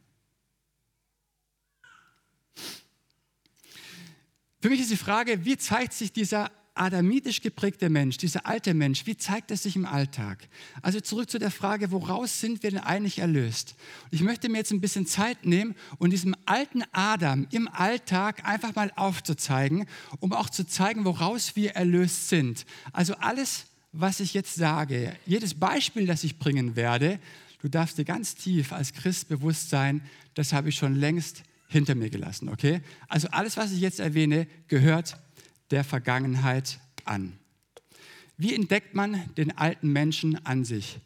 Für 4.69 4.73
mich 4.73 4.81
ist 4.81 4.91
die 4.91 4.97
Frage, 4.97 5.45
wie 5.45 5.57
zeigt 5.57 5.93
sich 5.93 6.11
dieser 6.11 6.51
adamitisch 6.75 7.41
geprägte 7.41 7.89
Mensch, 7.89 8.17
dieser 8.17 8.45
alte 8.45 8.75
Mensch, 8.75 9.07
wie 9.07 9.17
zeigt 9.17 9.49
es 9.49 9.63
sich 9.63 9.75
im 9.75 9.87
Alltag? 9.87 10.47
Also 10.83 10.99
zurück 10.99 11.27
zu 11.27 11.39
der 11.39 11.49
Frage, 11.49 11.89
woraus 11.89 12.39
sind 12.39 12.61
wir 12.61 12.69
denn 12.69 12.79
eigentlich 12.79 13.17
erlöst? 13.17 13.73
ich 14.11 14.21
möchte 14.21 14.47
mir 14.47 14.59
jetzt 14.59 14.71
ein 14.71 14.79
bisschen 14.79 15.07
Zeit 15.07 15.43
nehmen 15.43 15.73
und 15.97 16.11
diesem 16.11 16.35
alten 16.45 16.83
Adam 16.91 17.47
im 17.49 17.67
Alltag 17.67 18.47
einfach 18.47 18.75
mal 18.75 18.91
aufzuzeigen, 18.95 19.87
um 20.19 20.33
auch 20.33 20.51
zu 20.51 20.67
zeigen, 20.67 21.03
woraus 21.03 21.55
wir 21.55 21.71
erlöst 21.71 22.29
sind. 22.29 22.67
Also 22.93 23.15
alles, 23.15 23.65
was 23.91 24.19
ich 24.19 24.35
jetzt 24.35 24.53
sage, 24.53 25.15
jedes 25.25 25.55
Beispiel, 25.55 26.05
das 26.05 26.23
ich 26.23 26.37
bringen 26.37 26.75
werde, 26.75 27.19
du 27.63 27.69
darfst 27.69 27.97
dir 27.97 28.05
ganz 28.05 28.35
tief 28.35 28.71
als 28.71 28.93
Christ 28.93 29.29
bewusst 29.29 29.71
sein, 29.71 30.03
das 30.35 30.53
habe 30.53 30.69
ich 30.69 30.75
schon 30.75 30.93
längst 30.93 31.41
hinter 31.69 31.95
mir 31.95 32.09
gelassen, 32.09 32.49
okay? 32.49 32.81
Also 33.07 33.29
alles, 33.29 33.55
was 33.55 33.71
ich 33.71 33.79
jetzt 33.79 33.99
erwähne, 33.99 34.47
gehört 34.67 35.17
der 35.71 35.83
Vergangenheit 35.83 36.79
an. 37.05 37.37
Wie 38.37 38.53
entdeckt 38.53 38.95
man 38.95 39.21
den 39.37 39.57
alten 39.57 39.91
Menschen 39.91 40.43
an 40.45 40.65
sich? 40.65 40.99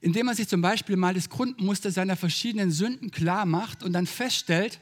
Indem 0.00 0.26
man 0.26 0.34
sich 0.34 0.48
zum 0.48 0.60
Beispiel 0.60 0.96
mal 0.96 1.14
das 1.14 1.30
Grundmuster 1.30 1.90
seiner 1.90 2.16
verschiedenen 2.16 2.70
Sünden 2.70 3.10
klar 3.10 3.46
macht 3.46 3.82
und 3.82 3.92
dann 3.92 4.06
feststellt, 4.06 4.80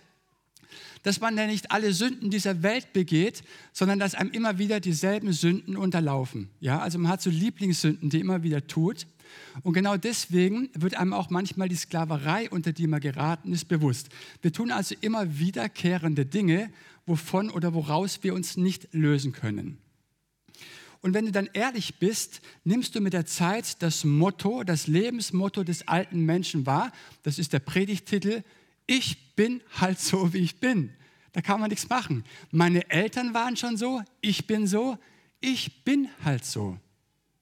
dass 1.03 1.21
man 1.21 1.37
ja 1.37 1.47
nicht 1.47 1.71
alle 1.71 1.93
Sünden 1.93 2.31
dieser 2.31 2.63
Welt 2.63 2.93
begeht, 2.93 3.43
sondern 3.73 3.99
dass 3.99 4.15
einem 4.15 4.31
immer 4.31 4.59
wieder 4.59 4.81
dieselben 4.81 5.33
Sünden 5.33 5.77
unterlaufen. 5.77 6.49
Ja, 6.61 6.81
also 6.81 6.99
man 6.99 7.13
hat 7.13 7.21
so 7.21 7.31
Lieblingssünden, 7.31 8.09
die 8.11 8.21
immer 8.21 8.43
wieder 8.43 8.67
tut. 8.67 9.07
Und 9.63 9.73
genau 9.73 9.97
deswegen 9.97 10.71
wird 10.75 10.97
einem 10.97 11.13
auch 11.13 11.31
manchmal 11.31 11.69
die 11.69 11.77
Sklaverei, 11.77 12.51
unter 12.51 12.73
die 12.73 12.87
man 12.87 13.01
geraten 13.01 13.53
ist, 13.53 13.67
bewusst. 13.67 14.09
Wir 14.43 14.53
tun 14.53 14.71
also 14.71 14.95
immer 15.01 15.39
wiederkehrende 15.39 16.27
Dinge, 16.27 16.71
wovon 17.07 17.51
oder 17.51 17.75
woraus 17.75 18.23
wir 18.23 18.35
uns 18.35 18.57
nicht 18.57 18.89
lösen 18.93 19.33
können. 19.33 19.79
Und 21.05 21.13
wenn 21.13 21.27
du 21.27 21.33
dann 21.33 21.51
ehrlich 21.53 21.99
bist, 21.99 22.41
nimmst 22.65 22.95
du 22.95 23.01
mit 23.03 23.13
der 23.13 23.27
Zeit 23.27 23.83
das 23.83 24.05
Motto, 24.05 24.65
das 24.65 24.87
Lebensmotto 24.87 25.63
des 25.63 25.87
alten 25.87 26.25
Menschen 26.25 26.65
wahr. 26.65 26.93
Das 27.23 27.39
ist 27.39 27.53
der 27.53 27.59
Predigtitel. 27.59 28.43
Ich 28.87 29.35
bin 29.37 29.61
halt 29.79 30.01
so, 30.01 30.33
wie 30.33 30.39
ich 30.39 30.61
bin. 30.61 30.91
Da 31.33 31.43
kann 31.43 31.61
man 31.61 31.69
nichts 31.69 31.91
machen. 31.91 32.25
Meine 32.53 32.89
Eltern 32.91 33.35
waren 33.35 33.57
schon 33.57 33.77
so, 33.77 34.03
ich 34.23 34.47
bin 34.47 34.67
so, 34.67 34.97
ich 35.41 35.85
bin 35.85 36.09
halt 36.25 36.47
so. 36.47 36.79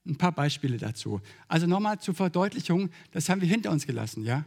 Ein 0.04 0.16
paar 0.16 0.32
Beispiele 0.32 0.78
dazu. 0.78 1.20
Also 1.48 1.66
nochmal 1.66 2.00
zur 2.00 2.14
Verdeutlichung, 2.14 2.90
das 3.12 3.28
haben 3.28 3.40
wir 3.40 3.48
hinter 3.48 3.70
uns 3.70 3.86
gelassen, 3.86 4.24
ja? 4.24 4.44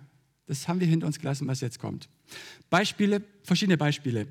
Das 0.47 0.67
haben 0.67 0.79
wir 0.79 0.87
hinter 0.87 1.07
uns 1.07 1.19
gelassen, 1.19 1.47
was 1.47 1.61
jetzt 1.61 1.79
kommt. 1.79 2.09
Beispiele, 2.69 3.23
verschiedene 3.43 3.77
Beispiele. 3.77 4.27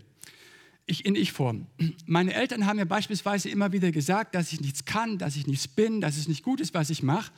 Ich 0.87 1.07
in 1.07 1.16
Ich-Form. 1.16 1.66
Meine 2.07 2.35
Eltern 2.35 2.66
haben 2.66 2.76
mir 2.76 2.87
beispielsweise 2.87 3.49
immer 3.49 3.73
wieder 3.73 3.90
gesagt, 3.90 4.35
dass 4.35 4.52
ich 4.52 4.61
nichts 4.61 4.85
kann, 4.85 5.19
dass 5.19 5.35
ich 5.35 5.47
nichts 5.47 5.66
bin, 5.66 6.00
dass 6.00 6.16
es 6.16 6.28
nicht 6.28 6.43
gut 6.43 6.61
ist, 6.61 6.75
was 6.75 6.90
ich 6.90 7.02
mache. 7.02 7.33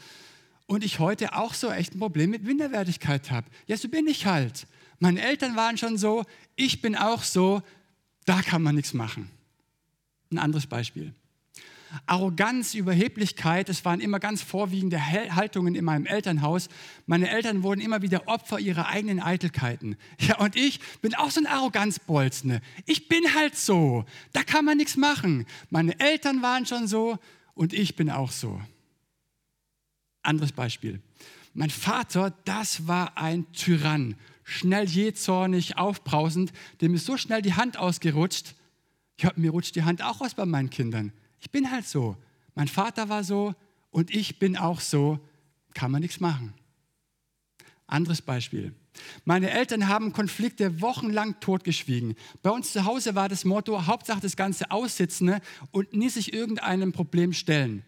Und 0.66 0.82
ich 0.82 0.98
heute 0.98 1.36
auch 1.36 1.54
so 1.54 1.70
echt 1.70 1.94
ein 1.94 2.00
Problem 2.00 2.30
mit 2.30 2.42
Minderwertigkeit 2.42 3.30
habe. 3.30 3.46
Ja, 3.66 3.76
so 3.76 3.88
bin 3.88 4.08
ich 4.08 4.26
halt. 4.26 4.66
Meine 4.98 5.22
Eltern 5.22 5.54
waren 5.54 5.78
schon 5.78 5.96
so, 5.96 6.24
ich 6.56 6.82
bin 6.82 6.96
auch 6.96 7.22
so, 7.22 7.62
da 8.24 8.42
kann 8.42 8.62
man 8.62 8.74
nichts 8.74 8.92
machen. 8.92 9.30
Ein 10.32 10.38
anderes 10.38 10.66
Beispiel. 10.66 11.14
Arroganz, 12.06 12.74
Überheblichkeit, 12.74 13.68
das 13.68 13.84
waren 13.84 14.00
immer 14.00 14.18
ganz 14.18 14.42
vorwiegende 14.42 15.06
Haltungen 15.06 15.74
in 15.74 15.84
meinem 15.84 16.06
Elternhaus. 16.06 16.68
Meine 17.06 17.30
Eltern 17.30 17.62
wurden 17.62 17.80
immer 17.80 18.02
wieder 18.02 18.28
Opfer 18.28 18.58
ihrer 18.58 18.88
eigenen 18.88 19.20
Eitelkeiten. 19.20 19.96
Ja, 20.18 20.38
und 20.38 20.56
ich 20.56 20.80
bin 21.02 21.14
auch 21.14 21.30
so 21.30 21.40
ein 21.40 21.46
Arroganzbolzne. 21.46 22.60
Ich 22.84 23.08
bin 23.08 23.34
halt 23.34 23.56
so. 23.56 24.04
Da 24.32 24.42
kann 24.42 24.64
man 24.64 24.76
nichts 24.76 24.96
machen. 24.96 25.46
Meine 25.70 26.00
Eltern 26.00 26.42
waren 26.42 26.66
schon 26.66 26.88
so 26.88 27.18
und 27.54 27.72
ich 27.72 27.94
bin 27.94 28.10
auch 28.10 28.32
so. 28.32 28.60
Anderes 30.22 30.50
Beispiel. 30.50 31.00
Mein 31.54 31.70
Vater, 31.70 32.34
das 32.44 32.88
war 32.88 33.16
ein 33.16 33.50
Tyrann. 33.52 34.16
Schnell 34.42 34.86
jähzornig, 34.88 35.78
aufbrausend. 35.78 36.52
Dem 36.80 36.94
ist 36.94 37.06
so 37.06 37.16
schnell 37.16 37.42
die 37.42 37.54
Hand 37.54 37.78
ausgerutscht. 37.78 38.54
Ja, 39.18 39.32
mir 39.36 39.50
rutscht 39.50 39.74
die 39.76 39.84
Hand 39.84 40.02
auch 40.02 40.20
aus 40.20 40.34
bei 40.34 40.44
meinen 40.44 40.70
Kindern. 40.70 41.12
Ich 41.40 41.50
bin 41.50 41.70
halt 41.70 41.86
so. 41.86 42.16
Mein 42.54 42.68
Vater 42.68 43.08
war 43.08 43.24
so 43.24 43.54
und 43.90 44.14
ich 44.14 44.38
bin 44.38 44.56
auch 44.56 44.80
so. 44.80 45.20
Kann 45.74 45.90
man 45.90 46.00
nichts 46.00 46.20
machen. 46.20 46.54
Anderes 47.86 48.22
Beispiel. 48.22 48.74
Meine 49.24 49.50
Eltern 49.50 49.88
haben 49.88 50.12
Konflikte 50.12 50.80
wochenlang 50.80 51.38
totgeschwiegen. 51.40 52.14
Bei 52.42 52.50
uns 52.50 52.72
zu 52.72 52.84
Hause 52.84 53.14
war 53.14 53.28
das 53.28 53.44
Motto, 53.44 53.86
Hauptsache 53.86 54.20
das 54.20 54.36
Ganze 54.36 54.70
aussitzen 54.70 55.26
ne, 55.26 55.40
und 55.70 55.92
nie 55.92 56.08
sich 56.08 56.32
irgendeinem 56.32 56.92
Problem 56.92 57.32
stellen. 57.32 57.84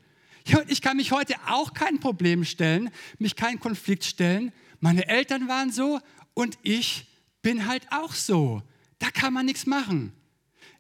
Ja, 0.47 0.61
und 0.61 0.71
ich 0.71 0.83
kann 0.83 0.97
mich 0.97 1.13
heute 1.13 1.35
auch 1.47 1.75
kein 1.75 2.01
Problem 2.01 2.45
stellen, 2.45 2.91
mich 3.19 3.37
keinen 3.37 3.61
Konflikt 3.61 4.05
stellen. 4.05 4.53
Meine 4.81 5.09
Eltern 5.09 5.49
waren 5.49 5.73
so 5.73 6.01
und 6.35 6.59
ich 6.63 7.07
bin 7.43 7.67
halt 7.67 7.87
auch 7.91 8.15
so. 8.15 8.63
Da 8.99 9.11
kann 9.11 9.33
man 9.33 9.47
nichts 9.47 9.67
machen. 9.67 10.13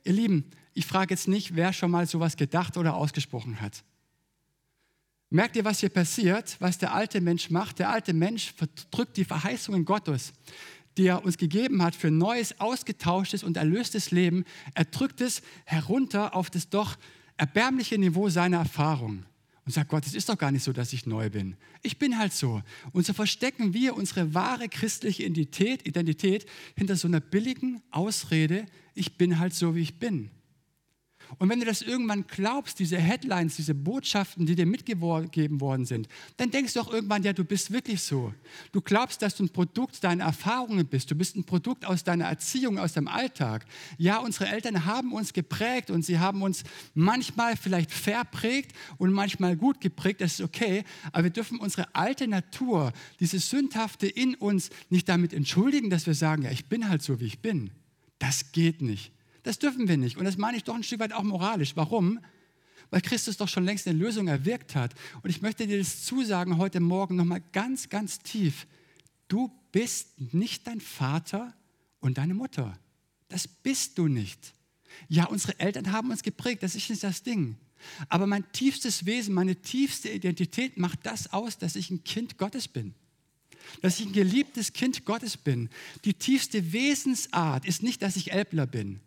Ihr 0.05 0.13
Lieben, 0.13 0.51
ich 0.79 0.87
frage 0.87 1.13
jetzt 1.13 1.27
nicht, 1.27 1.57
wer 1.57 1.73
schon 1.73 1.91
mal 1.91 2.07
sowas 2.07 2.37
gedacht 2.37 2.77
oder 2.77 2.95
ausgesprochen 2.95 3.61
hat. 3.61 3.83
Merkt 5.29 5.57
ihr, 5.57 5.65
was 5.65 5.81
hier 5.81 5.89
passiert, 5.89 6.57
was 6.61 6.79
der 6.79 6.95
alte 6.95 7.21
Mensch 7.21 7.51
macht? 7.51 7.81
Der 7.81 7.91
alte 7.91 8.13
Mensch 8.13 8.53
verdrückt 8.53 9.17
die 9.17 9.25
Verheißungen 9.25 9.85
Gottes, 9.85 10.33
die 10.97 11.07
er 11.07 11.25
uns 11.25 11.37
gegeben 11.37 11.83
hat 11.83 11.97
für 11.97 12.13
neues, 12.13 12.61
ausgetauschtes 12.61 13.43
und 13.43 13.57
erlöstes 13.57 14.13
Leben. 14.13 14.45
Er 14.75 14.85
drückt 14.85 15.21
es 15.21 15.43
herunter 15.65 16.37
auf 16.37 16.49
das 16.49 16.71
doch 16.71 16.97
erbärmliche 17.37 17.99
Niveau 17.99 18.29
seiner 18.29 18.59
Erfahrung 18.59 19.25
und 19.65 19.73
sagt, 19.73 19.91
Gott, 19.91 20.07
es 20.07 20.15
ist 20.15 20.29
doch 20.29 20.39
gar 20.39 20.53
nicht 20.53 20.63
so, 20.63 20.73
dass 20.73 20.93
ich 20.93 21.07
neu 21.07 21.29
bin. 21.29 21.57
Ich 21.83 21.99
bin 21.99 22.19
halt 22.19 22.33
so. 22.33 22.63
Und 22.93 23.05
so 23.05 23.15
verstecken 23.15 23.75
wir 23.75 23.97
unsere 23.97 24.33
wahre 24.33 24.69
christliche 24.69 25.25
Identität, 25.25 25.89
Identität 25.89 26.47
hinter 26.77 26.95
so 26.95 27.09
einer 27.09 27.21
billigen 27.21 27.83
Ausrede, 27.91 28.65
ich 28.95 29.19
bin 29.19 29.41
halt 29.41 29.55
so, 29.55 29.75
wie 29.75 29.83
ich 29.83 29.99
bin. 29.99 30.31
Und 31.39 31.49
wenn 31.49 31.61
du 31.61 31.67
das 31.67 31.83
irgendwann 31.83 32.27
glaubst, 32.27 32.79
diese 32.79 32.97
Headlines, 32.97 33.57
diese 33.57 33.75
Botschaften, 33.75 34.47
die 34.47 34.55
dir 34.55 34.67
mitgegeben 34.67 35.61
worden 35.61 35.85
sind, 35.85 36.09
dann 36.37 36.51
denkst 36.51 36.73
du 36.75 36.81
auch 36.81 36.93
irgendwann, 36.93 37.23
ja, 37.23 37.33
du 37.33 37.45
bist 37.45 37.71
wirklich 37.71 38.03
so. 38.03 38.33
Du 38.73 38.81
glaubst, 38.81 39.21
dass 39.21 39.37
du 39.37 39.45
ein 39.45 39.51
Produkt 39.51 40.03
deiner 40.03 40.25
Erfahrungen 40.25 40.87
bist. 40.87 41.11
Du 41.11 41.15
bist 41.15 41.37
ein 41.37 41.45
Produkt 41.45 41.85
aus 41.85 42.05
deiner 42.05 42.25
Erziehung, 42.25 42.79
aus 42.79 42.95
deinem 42.95 43.09
Alltag. 43.09 43.67
Ja, 43.99 44.19
unsere 44.19 44.49
Eltern 44.49 44.87
haben 44.87 45.13
uns 45.13 45.33
geprägt 45.33 45.91
und 45.91 46.05
sie 46.05 46.19
haben 46.19 46.43
uns 46.43 46.65
manchmal 46.95 47.57
vielleicht 47.57 47.93
verprägt 47.93 48.73
und 48.97 49.13
manchmal 49.13 49.57
gut 49.57 49.81
geprägt. 49.81 50.21
Das 50.21 50.35
ist 50.35 50.41
okay. 50.41 50.85
Aber 51.13 51.25
wir 51.25 51.31
dürfen 51.31 51.59
unsere 51.59 51.95
alte 51.95 52.27
Natur, 52.27 52.93
dieses 53.21 53.51
Sündhafte 53.51 54.07
in 54.07 54.35
uns 54.35 54.71
nicht 54.89 55.09
damit 55.09 55.33
entschuldigen, 55.33 55.91
dass 55.91 56.07
wir 56.07 56.15
sagen, 56.15 56.43
ja, 56.43 56.51
ich 56.51 56.69
bin 56.69 56.89
halt 56.89 57.03
so, 57.03 57.21
wie 57.21 57.27
ich 57.27 57.41
bin. 57.41 57.71
Das 58.19 58.53
geht 58.53 58.83
nicht. 58.83 59.13
Das 59.49 59.59
dürfen 59.59 59.89
wir 59.89 59.97
nicht. 59.97 60.19
Und 60.19 60.27
das 60.27 60.37
meine 60.37 60.59
ich 60.59 60.65
doch 60.65 60.75
ein 60.75 60.83
Stück 60.83 61.01
weit 61.01 61.15
auch 61.15 61.23
moralisch. 61.23 61.75
Warum? 61.75 62.21
Weil 62.91 63.01
Christus 63.01 63.39
doch 63.39 63.49
schon 63.49 63.65
längst 63.65 63.89
eine 63.89 63.99
Lösung 63.99 64.29
erwirkt 64.29 64.75
hat. 64.75 64.95
Und 65.23 65.31
ich 65.31 65.41
möchte 65.41 65.67
dir 65.67 65.79
das 65.79 66.05
zusagen 66.05 66.59
heute 66.59 66.81
Morgen 66.81 67.17
nochmal 67.17 67.43
ganz, 67.53 67.89
ganz 67.89 68.19
tief. 68.19 68.67
Du 69.27 69.51
bist 69.73 70.21
nicht 70.35 70.67
dein 70.67 70.83
Vater 70.83 71.55
und 72.01 72.19
deine 72.19 72.35
Mutter. 72.35 72.79
Das 73.29 73.49
bist 73.49 73.97
du 73.97 74.07
nicht. 74.07 74.53
Ja, 75.09 75.25
unsere 75.25 75.59
Eltern 75.59 75.93
haben 75.93 76.11
uns 76.11 76.23
geprägt, 76.23 76.63
das 76.63 76.75
ist 76.75 76.91
nicht 76.91 77.03
das 77.03 77.23
Ding. 77.23 77.57
Aber 78.11 78.27
mein 78.27 78.53
tiefstes 78.53 79.07
Wesen, 79.07 79.33
meine 79.33 79.57
tiefste 79.57 80.11
Identität 80.11 80.77
macht 80.77 81.07
das 81.07 81.33
aus, 81.33 81.57
dass 81.57 81.75
ich 81.75 81.89
ein 81.89 82.05
Kind 82.05 82.37
Gottes 82.37 82.69
bin. 82.69 82.95
Dass 83.81 83.99
ich 83.99 84.05
ein 84.09 84.13
geliebtes 84.13 84.75
Kind 84.75 85.07
Gottes 85.07 85.39
bin. 85.39 85.71
Die 86.05 86.13
tiefste 86.13 86.75
Wesensart 86.75 87.65
ist 87.65 87.83
nicht, 87.83 88.03
dass 88.03 88.17
ich 88.17 88.33
Elbler 88.33 88.67
bin. 88.67 89.01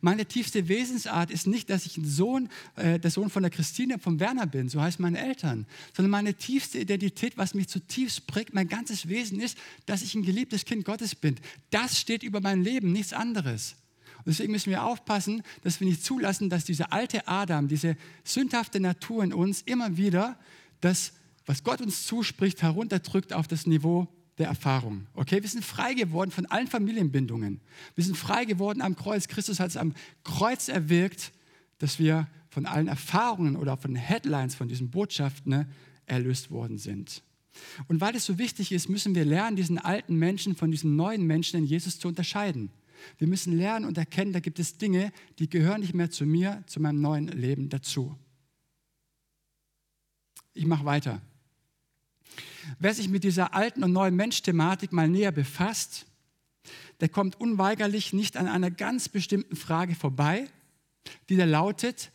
Meine 0.00 0.26
tiefste 0.26 0.68
Wesensart 0.68 1.30
ist 1.30 1.46
nicht, 1.46 1.70
dass 1.70 1.86
ich 1.86 1.96
ein 1.96 2.06
Sohn, 2.06 2.48
äh, 2.76 2.98
der 2.98 3.10
Sohn 3.10 3.30
von 3.30 3.42
der 3.42 3.50
Christine, 3.50 3.98
vom 3.98 4.20
Werner 4.20 4.46
bin, 4.46 4.68
so 4.68 4.80
heißt 4.80 5.00
meine 5.00 5.18
Eltern, 5.18 5.66
sondern 5.94 6.10
meine 6.10 6.34
tiefste 6.34 6.78
Identität, 6.78 7.36
was 7.36 7.54
mich 7.54 7.68
zutiefst 7.68 8.26
prägt, 8.26 8.54
mein 8.54 8.68
ganzes 8.68 9.08
Wesen 9.08 9.40
ist, 9.40 9.58
dass 9.86 10.02
ich 10.02 10.14
ein 10.14 10.22
geliebtes 10.22 10.64
Kind 10.64 10.84
Gottes 10.84 11.14
bin. 11.14 11.36
Das 11.70 11.98
steht 11.98 12.22
über 12.22 12.40
mein 12.40 12.62
Leben, 12.62 12.92
nichts 12.92 13.12
anderes. 13.12 13.76
Und 14.18 14.26
deswegen 14.26 14.52
müssen 14.52 14.70
wir 14.70 14.84
aufpassen, 14.84 15.42
dass 15.62 15.80
wir 15.80 15.86
nicht 15.88 16.04
zulassen, 16.04 16.50
dass 16.50 16.64
dieser 16.64 16.92
alte 16.92 17.28
Adam, 17.28 17.68
diese 17.68 17.96
sündhafte 18.24 18.80
Natur 18.80 19.24
in 19.24 19.32
uns 19.32 19.62
immer 19.62 19.96
wieder 19.96 20.38
das, 20.80 21.12
was 21.46 21.64
Gott 21.64 21.80
uns 21.80 22.06
zuspricht, 22.06 22.62
herunterdrückt 22.62 23.32
auf 23.32 23.48
das 23.48 23.66
Niveau 23.66 24.08
der 24.38 24.46
Erfahrung. 24.46 25.06
Okay, 25.14 25.42
wir 25.42 25.48
sind 25.48 25.64
frei 25.64 25.94
geworden 25.94 26.30
von 26.30 26.46
allen 26.46 26.68
Familienbindungen. 26.68 27.60
Wir 27.94 28.04
sind 28.04 28.16
frei 28.16 28.44
geworden 28.44 28.80
am 28.80 28.96
Kreuz. 28.96 29.28
Christus 29.28 29.60
hat 29.60 29.70
es 29.70 29.76
am 29.76 29.94
Kreuz 30.24 30.68
erwirkt, 30.68 31.32
dass 31.78 31.98
wir 31.98 32.28
von 32.50 32.66
allen 32.66 32.88
Erfahrungen 32.88 33.56
oder 33.56 33.76
von 33.76 33.94
Headlines 33.94 34.54
von 34.54 34.68
diesen 34.68 34.90
Botschaften 34.90 35.50
ne, 35.50 35.68
erlöst 36.06 36.50
worden 36.50 36.78
sind. 36.78 37.22
Und 37.88 38.00
weil 38.00 38.14
es 38.14 38.24
so 38.24 38.38
wichtig 38.38 38.72
ist, 38.72 38.88
müssen 38.88 39.14
wir 39.14 39.24
lernen, 39.24 39.56
diesen 39.56 39.78
alten 39.78 40.16
Menschen 40.16 40.54
von 40.54 40.70
diesen 40.70 40.96
neuen 40.96 41.26
Menschen 41.26 41.58
in 41.58 41.66
Jesus 41.66 41.98
zu 41.98 42.08
unterscheiden. 42.08 42.70
Wir 43.18 43.28
müssen 43.28 43.56
lernen 43.56 43.84
und 43.84 43.98
erkennen, 43.98 44.32
da 44.32 44.40
gibt 44.40 44.58
es 44.58 44.78
Dinge, 44.78 45.12
die 45.38 45.48
gehören 45.48 45.80
nicht 45.80 45.94
mehr 45.94 46.10
zu 46.10 46.26
mir, 46.26 46.62
zu 46.66 46.80
meinem 46.80 47.00
neuen 47.00 47.28
Leben 47.28 47.68
dazu. 47.68 48.16
Ich 50.52 50.66
mache 50.66 50.84
weiter. 50.84 51.20
Wer 52.78 52.94
sich 52.94 53.08
mit 53.08 53.24
dieser 53.24 53.54
alten 53.54 53.82
und 53.82 53.92
neuen 53.92 54.16
Mensch-Thematik 54.16 54.92
mal 54.92 55.08
näher 55.08 55.32
befasst, 55.32 56.06
der 57.00 57.08
kommt 57.08 57.40
unweigerlich 57.40 58.12
nicht 58.12 58.36
an 58.36 58.48
einer 58.48 58.70
ganz 58.70 59.08
bestimmten 59.08 59.56
Frage 59.56 59.94
vorbei, 59.94 60.48
die 61.28 61.36
da 61.36 61.44
lautet, 61.44 62.10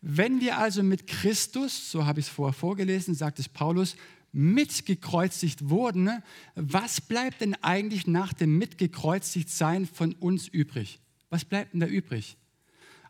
wenn 0.00 0.40
wir 0.40 0.58
also 0.58 0.82
mit 0.82 1.06
Christus, 1.06 1.90
so 1.90 2.04
habe 2.04 2.20
ich 2.20 2.26
es 2.26 2.32
vorher 2.32 2.52
vorgelesen, 2.52 3.14
sagt 3.14 3.38
es 3.38 3.48
Paulus, 3.48 3.96
mitgekreuzigt 4.32 5.70
wurden, 5.70 6.22
was 6.56 7.00
bleibt 7.00 7.40
denn 7.40 7.54
eigentlich 7.62 8.06
nach 8.06 8.32
dem 8.32 8.58
Mitgekreuzigtsein 8.58 9.86
von 9.86 10.12
uns 10.14 10.48
übrig? 10.48 11.00
Was 11.30 11.44
bleibt 11.44 11.72
denn 11.72 11.80
da 11.80 11.86
übrig? 11.86 12.36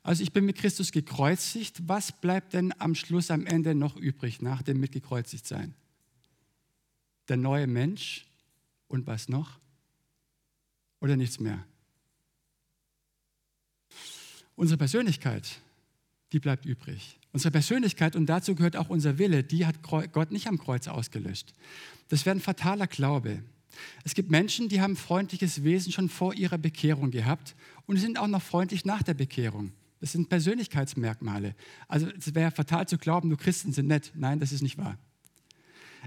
Also 0.02 0.22
ich 0.22 0.32
bin 0.32 0.44
mit 0.44 0.56
Christus 0.56 0.92
gekreuzigt, 0.92 1.88
was 1.88 2.12
bleibt 2.12 2.52
denn 2.52 2.72
am 2.78 2.94
Schluss, 2.94 3.30
am 3.30 3.46
Ende 3.46 3.74
noch 3.74 3.96
übrig 3.96 4.42
nach 4.42 4.62
dem 4.62 4.78
Mitgekreuzigtsein? 4.78 5.74
Der 7.28 7.36
neue 7.36 7.66
Mensch 7.66 8.26
und 8.88 9.06
was 9.06 9.28
noch? 9.28 9.58
Oder 11.00 11.16
nichts 11.16 11.40
mehr? 11.40 11.64
Unsere 14.56 14.78
Persönlichkeit, 14.78 15.60
die 16.32 16.40
bleibt 16.40 16.64
übrig. 16.64 17.18
Unsere 17.32 17.50
Persönlichkeit 17.50 18.14
und 18.14 18.26
dazu 18.26 18.54
gehört 18.54 18.76
auch 18.76 18.88
unser 18.88 19.18
Wille, 19.18 19.42
die 19.42 19.66
hat 19.66 19.82
Gott 19.82 20.30
nicht 20.30 20.46
am 20.46 20.58
Kreuz 20.58 20.86
ausgelöscht. 20.86 21.52
Das 22.08 22.24
wäre 22.24 22.36
ein 22.36 22.40
fataler 22.40 22.86
Glaube. 22.86 23.42
Es 24.04 24.14
gibt 24.14 24.30
Menschen, 24.30 24.68
die 24.68 24.80
haben 24.80 24.94
freundliches 24.94 25.64
Wesen 25.64 25.90
schon 25.90 26.08
vor 26.08 26.34
ihrer 26.34 26.58
Bekehrung 26.58 27.10
gehabt 27.10 27.56
und 27.86 27.96
sind 27.96 28.18
auch 28.18 28.28
noch 28.28 28.42
freundlich 28.42 28.84
nach 28.84 29.02
der 29.02 29.14
Bekehrung. 29.14 29.72
Das 30.00 30.12
sind 30.12 30.28
Persönlichkeitsmerkmale. 30.28 31.56
Also 31.88 32.08
es 32.16 32.34
wäre 32.34 32.50
fatal 32.50 32.86
zu 32.86 32.98
glauben, 32.98 33.28
nur 33.28 33.38
Christen 33.38 33.72
sind 33.72 33.88
nett. 33.88 34.12
Nein, 34.14 34.38
das 34.38 34.52
ist 34.52 34.62
nicht 34.62 34.78
wahr. 34.78 34.96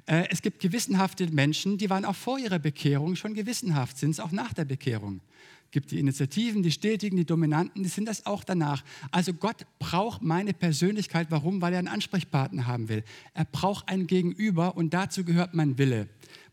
Äh, 0.05 0.27
es 0.29 0.41
gibt 0.41 0.59
gewissenhafte 0.59 1.27
Menschen, 1.31 1.77
die 1.77 1.89
waren 1.89 2.05
auch 2.05 2.15
vor 2.15 2.39
ihrer 2.39 2.59
Bekehrung 2.59 3.15
schon 3.15 3.33
gewissenhaft, 3.33 3.97
sind 3.97 4.11
es 4.11 4.19
auch 4.19 4.31
nach 4.31 4.53
der 4.53 4.65
Bekehrung. 4.65 5.21
Es 5.65 5.71
gibt 5.71 5.91
die 5.91 5.99
Initiativen, 5.99 6.63
die 6.63 6.71
Stetigen, 6.71 7.17
die 7.17 7.25
Dominanten, 7.25 7.83
die 7.83 7.89
sind 7.89 8.07
das 8.07 8.25
auch 8.25 8.45
danach. 8.45 8.85
Also 9.11 9.33
Gott 9.33 9.65
braucht 9.79 10.21
meine 10.21 10.53
Persönlichkeit. 10.53 11.27
Warum? 11.29 11.61
Weil 11.61 11.73
er 11.73 11.79
einen 11.79 11.89
Ansprechpartner 11.89 12.67
haben 12.67 12.87
will. 12.87 13.03
Er 13.33 13.43
braucht 13.43 13.89
ein 13.89 14.07
Gegenüber 14.07 14.77
und 14.77 14.93
dazu 14.93 15.25
gehört 15.25 15.53
mein 15.53 15.77
Wille. 15.77 16.07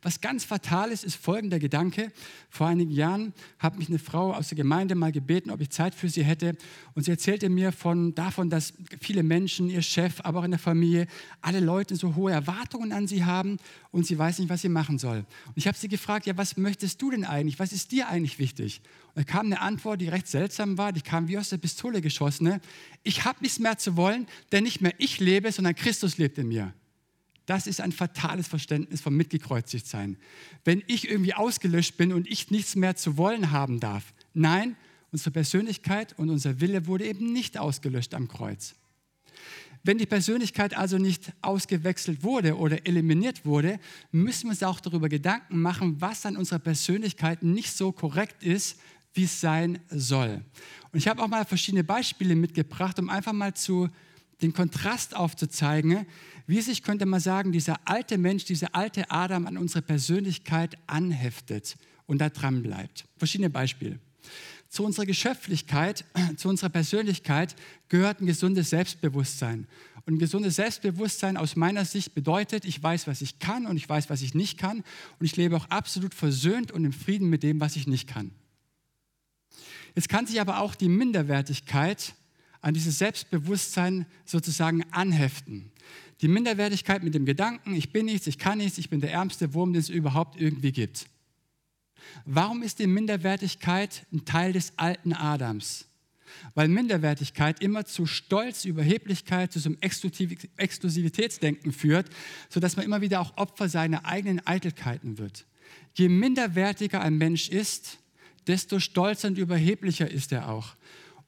Was 0.05 0.21
ganz 0.21 0.45
fatal 0.45 0.91
ist, 0.91 1.03
ist 1.03 1.17
folgender 1.17 1.59
Gedanke. 1.59 2.13
Vor 2.51 2.67
einigen 2.67 2.91
Jahren 2.91 3.33
hat 3.59 3.79
mich 3.79 3.89
eine 3.89 3.99
Frau 3.99 4.35
aus 4.35 4.49
der 4.49 4.57
Gemeinde 4.57 4.95
mal 4.95 5.13
gebeten, 5.13 5.51
ob 5.51 5.63
ich 5.63 5.71
Zeit 5.71 5.95
für 5.95 6.11
sie 6.11 6.23
hätte. 6.23 6.59
Und 6.95 7.07
sie 7.07 7.11
erzählte 7.11 7.49
mir 7.49 7.73
von, 7.73 8.15
davon, 8.15 8.51
dass 8.51 8.75
viele 9.01 9.23
Menschen, 9.23 9.71
ihr 9.71 9.81
Chef, 9.81 10.21
aber 10.21 10.41
auch 10.41 10.45
in 10.45 10.51
der 10.51 10.61
Familie, 10.61 11.07
alle 11.41 11.61
Leute 11.61 11.97
so 11.97 12.17
hohe 12.17 12.31
Erwartungen 12.31 12.93
an 12.93 13.07
sie 13.07 13.25
haben 13.25 13.57
und 13.93 14.07
sie 14.07 14.19
weiß 14.19 14.41
nicht, 14.41 14.51
was 14.51 14.61
sie 14.61 14.69
machen 14.69 14.99
soll. 14.99 15.25
Und 15.47 15.57
ich 15.57 15.67
habe 15.67 15.79
sie 15.79 15.89
gefragt, 15.89 16.27
ja, 16.27 16.37
was 16.37 16.59
möchtest 16.59 17.01
du 17.01 17.11
denn 17.11 17.25
eigentlich? 17.25 17.59
Was 17.59 17.73
ist 17.73 17.91
dir 17.91 18.07
eigentlich 18.07 18.39
wichtig? 18.39 18.83
Und 19.15 19.27
da 19.27 19.33
kam 19.33 19.47
eine 19.47 19.63
Antwort, 19.63 20.03
die 20.03 20.09
recht 20.09 20.29
seltsam 20.29 20.77
war, 20.77 20.93
die 20.93 21.01
kam 21.01 21.29
wie 21.29 21.39
aus 21.39 21.49
der 21.49 21.57
Pistole 21.57 22.03
geschossen. 22.03 22.61
Ich 23.05 23.25
habe 23.25 23.39
nichts 23.41 23.59
mehr 23.59 23.79
zu 23.79 23.97
wollen, 23.97 24.27
denn 24.53 24.65
nicht 24.65 24.83
mehr 24.83 24.93
ich 24.99 25.19
lebe, 25.19 25.51
sondern 25.51 25.75
Christus 25.75 26.19
lebt 26.19 26.37
in 26.37 26.49
mir. 26.49 26.75
Das 27.47 27.67
ist 27.67 27.81
ein 27.81 27.93
fatales 27.93 28.49
Verständnis 28.49 29.01
vom 29.01 29.17
Mitgekreuzigtsein. 29.17 30.17
Wenn 30.65 30.83
ich 30.87 31.11
irgendwie 31.11 31.35
ausgelöscht 31.35 31.97
bin 31.97 32.13
und 32.13 32.27
ich 32.27 32.51
nichts 32.51 32.75
mehr 32.77 32.97
zu 32.97 33.17
wollen 33.17 33.51
haben 33.51 33.81
darf. 33.81 34.15
Nein, 34.33 34.77
unsere 35.13 35.31
Persönlichkeit 35.31 36.19
und 36.19 36.31
unser 36.31 36.61
Wille 36.61 36.87
wurde 36.87 37.07
eben 37.07 37.33
nicht 37.33 37.59
ausgelöscht 37.59 38.15
am 38.15 38.29
Kreuz. 38.29 38.75
Wenn 39.87 39.99
die 39.99 40.07
Persönlichkeit 40.07 40.75
also 40.75 40.97
nicht 40.97 41.33
ausgewechselt 41.43 42.23
wurde 42.23 42.57
oder 42.57 42.87
eliminiert 42.87 43.45
wurde, 43.45 43.79
müssen 44.13 44.45
wir 44.45 44.53
uns 44.53 44.63
auch 44.63 44.81
darüber 44.81 45.11
Gedanken 45.11 45.61
machen, 45.61 46.01
was 46.01 46.25
an 46.25 46.39
unserer 46.39 46.59
Persönlichkeit 46.59 47.43
nicht 47.43 47.77
so 47.77 47.93
korrekt 47.93 48.43
ist, 48.43 48.79
wie 49.13 49.25
es 49.25 49.43
sein 49.43 49.79
soll. 49.91 50.43
Und 50.91 50.99
ich 50.99 51.07
habe 51.07 51.23
auch 51.23 51.29
mal 51.29 51.45
verschiedene 51.45 51.85
Beispiele 51.85 52.35
mitgebracht, 52.35 52.99
um 52.99 53.11
einfach 53.11 53.35
mal 53.35 53.53
zu, 53.53 53.91
den 54.45 54.53
Kontrast 54.53 55.17
aufzuzeigen, 55.17 56.07
wie 56.47 56.61
sich, 56.61 56.83
könnte 56.83 57.07
man 57.07 57.21
sagen, 57.21 57.51
dieser 57.51 57.81
alte 57.87 58.19
Mensch, 58.19 58.45
dieser 58.45 58.75
alte 58.75 59.11
Adam 59.11 59.47
an 59.47 59.57
unsere 59.57 59.83
Persönlichkeit 59.83 60.77
anheftet 60.87 61.77
und 62.07 62.19
da 62.19 62.29
dran 62.29 62.63
bleibt. 62.63 63.07
Verschiedene 63.17 63.51
Beispiele. 63.51 63.99
Zu 64.69 64.85
unserer 64.85 65.07
Geschöpflichkeit, 65.07 66.05
zu 66.37 66.49
unserer 66.49 66.69
Persönlichkeit 66.69 67.57
gehört 67.89 68.21
ein 68.21 68.27
gesundes 68.27 68.71
Selbstbewusstsein. 68.71 69.67
Und 70.07 70.15
ein 70.15 70.19
gesundes 70.19 70.57
Selbstbewusstsein 70.57 71.39
aus 71.39 71.57
meiner 71.57 71.87
Sicht 71.87 72.15
bedeutet, 72.15 72.67
ich 72.67 72.83
weiß, 72.83 73.07
was 73.07 73.23
ich 73.23 73.39
kann 73.39 73.65
und 73.65 73.79
ich 73.79 73.89
weiß, 73.89 74.11
was 74.11 74.21
ich 74.21 74.35
nicht 74.35 74.59
kann. 74.59 74.85
Und 75.19 75.25
ich 75.25 75.37
lebe 75.37 75.57
auch 75.57 75.71
absolut 75.71 76.13
versöhnt 76.13 76.71
und 76.73 76.85
im 76.85 76.93
Frieden 76.93 77.31
mit 77.31 77.43
dem, 77.43 77.61
was 77.61 77.77
ich 77.77 77.87
nicht 77.87 78.07
kann. 78.07 78.31
Jetzt 79.95 80.11
kann 80.11 80.27
sich 80.27 80.43
aber 80.43 80.59
auch 80.59 80.75
die 80.75 80.91
Minderwertigkeit 80.91 82.15
an 82.65 82.73
dieses 82.73 82.99
Selbstbewusstsein 82.99 84.07
sozusagen 84.25 84.91
anheften. 84.91 85.71
Die 86.23 86.29
Minderwertigkeit 86.29 87.03
mit 87.03 87.15
dem 87.15 87.27
Gedanken, 87.27 87.75
ich 87.75 87.93
bin 87.93 88.07
nichts, 88.07 88.27
ich 88.27 88.39
kann 88.39 88.57
nichts, 88.57 88.79
ich 88.79 88.89
bin 88.89 89.03
der 89.03 89.13
ärmste 89.13 89.53
Wurm, 89.53 89.75
den 89.75 89.81
es 89.81 89.91
überhaupt 89.91 90.41
irgendwie 90.41 90.73
gibt. 90.73 91.07
Warum 92.25 92.63
ist 92.63 92.79
die 92.79 92.87
Minderwertigkeit 92.87 94.07
ein 94.15 94.25
Teil 94.25 94.55
des 94.55 94.73
alten 94.79 95.13
Adams? 95.13 95.87
Weil 96.55 96.69
Minderwertigkeit 96.69 97.61
immer 97.61 97.85
zu 97.85 98.07
Stolz, 98.07 98.65
Überheblichkeit, 98.65 99.53
zu 99.53 99.59
so 99.59 99.69
einem 99.69 99.79
Exklusivitätsdenken 100.57 101.71
führt, 101.71 102.09
sodass 102.49 102.77
man 102.77 102.87
immer 102.87 103.03
wieder 103.03 103.21
auch 103.21 103.37
Opfer 103.37 103.69
seiner 103.69 104.07
eigenen 104.07 104.45
Eitelkeiten 104.47 105.19
wird. 105.19 105.45
Je 105.93 106.09
minderwertiger 106.09 107.03
ein 107.03 107.19
Mensch 107.19 107.51
ist, 107.51 107.99
desto 108.47 108.81
stolzer 108.81 109.29
und 109.29 109.37
überheblicher 109.37 110.11
ist 110.11 110.33
er 110.33 110.49
auch. 110.49 110.77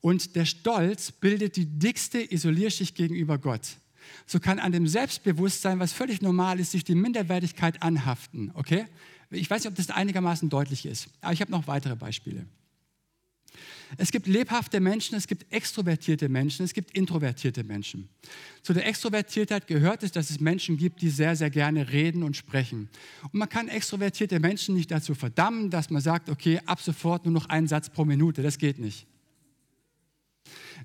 Und 0.06 0.36
der 0.36 0.44
Stolz 0.44 1.10
bildet 1.10 1.56
die 1.56 1.66
dickste 1.66 2.20
Isolierschicht 2.32 2.94
gegenüber 2.94 3.38
Gott 3.38 3.78
so 4.26 4.40
kann 4.40 4.58
an 4.58 4.72
dem 4.72 4.86
Selbstbewusstsein, 4.86 5.78
was 5.80 5.92
völlig 5.92 6.22
normal 6.22 6.60
ist, 6.60 6.72
sich 6.72 6.84
die 6.84 6.94
Minderwertigkeit 6.94 7.82
anhaften. 7.82 8.50
Okay? 8.54 8.86
Ich 9.30 9.50
weiß 9.50 9.64
nicht, 9.64 9.70
ob 9.70 9.76
das 9.76 9.90
einigermaßen 9.90 10.48
deutlich 10.48 10.86
ist, 10.86 11.08
aber 11.20 11.32
ich 11.32 11.40
habe 11.40 11.50
noch 11.50 11.66
weitere 11.66 11.96
Beispiele. 11.96 12.46
Es 13.96 14.10
gibt 14.10 14.26
lebhafte 14.26 14.80
Menschen, 14.80 15.16
es 15.16 15.26
gibt 15.26 15.50
extrovertierte 15.52 16.28
Menschen, 16.28 16.64
es 16.64 16.74
gibt 16.74 16.90
introvertierte 16.96 17.64
Menschen. 17.64 18.08
Zu 18.62 18.74
der 18.74 18.86
Extrovertiertheit 18.86 19.66
gehört 19.66 20.02
es, 20.02 20.12
dass 20.12 20.30
es 20.30 20.40
Menschen 20.40 20.76
gibt, 20.76 21.00
die 21.00 21.08
sehr, 21.08 21.36
sehr 21.36 21.50
gerne 21.50 21.90
reden 21.90 22.22
und 22.22 22.36
sprechen. 22.36 22.90
Und 23.22 23.34
man 23.34 23.48
kann 23.48 23.68
extrovertierte 23.68 24.40
Menschen 24.40 24.74
nicht 24.74 24.90
dazu 24.90 25.14
verdammen, 25.14 25.70
dass 25.70 25.88
man 25.90 26.02
sagt, 26.02 26.28
okay, 26.28 26.60
ab 26.66 26.80
sofort 26.80 27.24
nur 27.24 27.32
noch 27.32 27.48
einen 27.48 27.68
Satz 27.68 27.88
pro 27.88 28.04
Minute. 28.04 28.42
Das 28.42 28.58
geht 28.58 28.78
nicht. 28.78 29.06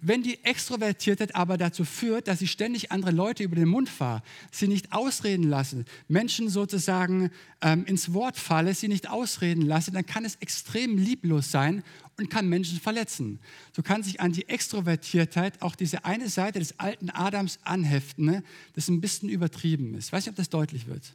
Wenn 0.03 0.23
die 0.23 0.43
Extrovertiertheit 0.43 1.35
aber 1.35 1.57
dazu 1.57 1.85
führt, 1.85 2.27
dass 2.27 2.41
ich 2.41 2.49
ständig 2.49 2.91
andere 2.91 3.11
Leute 3.11 3.43
über 3.43 3.55
den 3.55 3.67
Mund 3.67 3.87
fahre, 3.87 4.23
sie 4.51 4.67
nicht 4.67 4.93
ausreden 4.93 5.43
lasse, 5.43 5.85
Menschen 6.07 6.49
sozusagen 6.49 7.29
ähm, 7.61 7.85
ins 7.85 8.11
Wort 8.11 8.35
falle, 8.35 8.73
sie 8.73 8.87
nicht 8.87 9.07
ausreden 9.07 9.61
lasse, 9.61 9.91
dann 9.91 10.07
kann 10.07 10.25
es 10.25 10.37
extrem 10.37 10.97
lieblos 10.97 11.51
sein 11.51 11.83
und 12.17 12.31
kann 12.31 12.49
Menschen 12.49 12.79
verletzen. 12.79 13.39
So 13.75 13.83
kann 13.83 14.01
sich 14.01 14.19
an 14.19 14.31
die 14.31 14.49
Extrovertiertheit 14.49 15.61
auch 15.61 15.75
diese 15.75 16.03
eine 16.03 16.29
Seite 16.29 16.57
des 16.57 16.79
alten 16.79 17.11
Adams 17.11 17.59
anheften, 17.63 18.25
ne, 18.25 18.43
das 18.73 18.87
ein 18.87 19.01
bisschen 19.01 19.29
übertrieben 19.29 19.93
ist. 19.93 20.07
Ich 20.07 20.13
weiß 20.13 20.25
nicht, 20.25 20.31
ob 20.31 20.35
das 20.37 20.49
deutlich 20.49 20.87
wird. 20.87 21.13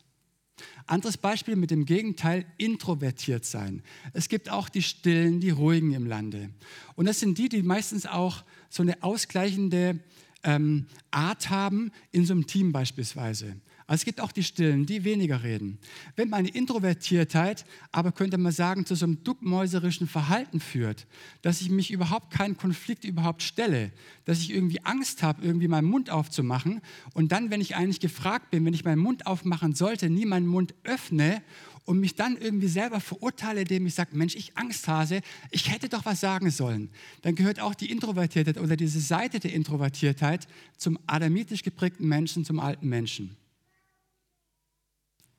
Anderes 0.86 1.16
Beispiel 1.16 1.56
mit 1.56 1.70
dem 1.70 1.84
Gegenteil, 1.84 2.46
introvertiert 2.58 3.44
sein. 3.44 3.82
Es 4.12 4.28
gibt 4.28 4.50
auch 4.50 4.68
die 4.68 4.82
Stillen, 4.82 5.40
die 5.40 5.50
Ruhigen 5.50 5.92
im 5.92 6.06
Lande. 6.06 6.50
Und 6.94 7.06
das 7.06 7.20
sind 7.20 7.38
die, 7.38 7.48
die 7.48 7.62
meistens 7.62 8.06
auch 8.06 8.44
so 8.70 8.82
eine 8.82 9.02
ausgleichende 9.02 9.98
ähm, 10.44 10.86
Art 11.10 11.50
haben 11.50 11.90
in 12.12 12.24
so 12.24 12.32
einem 12.32 12.46
Team 12.46 12.72
beispielsweise. 12.72 13.56
Also 13.88 14.00
es 14.00 14.04
gibt 14.04 14.20
auch 14.20 14.32
die 14.32 14.42
Stillen, 14.42 14.84
die 14.84 15.04
weniger 15.04 15.44
reden. 15.44 15.78
Wenn 16.16 16.28
meine 16.28 16.48
Introvertiertheit 16.48 17.64
aber, 17.92 18.10
könnte 18.10 18.36
man 18.36 18.50
sagen, 18.50 18.84
zu 18.84 18.96
so 18.96 19.06
einem 19.06 19.22
duckmäuserischen 19.22 20.08
Verhalten 20.08 20.58
führt, 20.58 21.06
dass 21.42 21.60
ich 21.60 21.70
mich 21.70 21.92
überhaupt 21.92 22.32
keinen 22.32 22.56
Konflikt 22.56 23.04
überhaupt 23.04 23.44
stelle, 23.44 23.92
dass 24.24 24.40
ich 24.40 24.52
irgendwie 24.52 24.84
Angst 24.84 25.22
habe, 25.22 25.44
irgendwie 25.44 25.68
meinen 25.68 25.86
Mund 25.86 26.10
aufzumachen 26.10 26.80
und 27.14 27.30
dann, 27.30 27.50
wenn 27.50 27.60
ich 27.60 27.76
eigentlich 27.76 28.00
gefragt 28.00 28.50
bin, 28.50 28.64
wenn 28.64 28.74
ich 28.74 28.84
meinen 28.84 28.98
Mund 28.98 29.28
aufmachen 29.28 29.72
sollte, 29.76 30.10
nie 30.10 30.26
meinen 30.26 30.48
Mund 30.48 30.74
öffne 30.82 31.40
und 31.84 32.00
mich 32.00 32.16
dann 32.16 32.36
irgendwie 32.36 32.66
selber 32.66 32.98
verurteile, 32.98 33.60
indem 33.60 33.86
ich 33.86 33.94
sage, 33.94 34.16
Mensch, 34.16 34.34
ich 34.34 34.56
Angsthase, 34.56 35.20
ich 35.52 35.70
hätte 35.70 35.88
doch 35.88 36.04
was 36.04 36.18
sagen 36.18 36.50
sollen, 36.50 36.90
dann 37.22 37.36
gehört 37.36 37.60
auch 37.60 37.76
die 37.76 37.92
Introvertiertheit 37.92 38.58
oder 38.58 38.76
diese 38.76 38.98
Seite 38.98 39.38
der 39.38 39.52
Introvertiertheit 39.52 40.48
zum 40.76 40.98
adamitisch 41.06 41.62
geprägten 41.62 42.08
Menschen, 42.08 42.44
zum 42.44 42.58
alten 42.58 42.88
Menschen. 42.88 43.36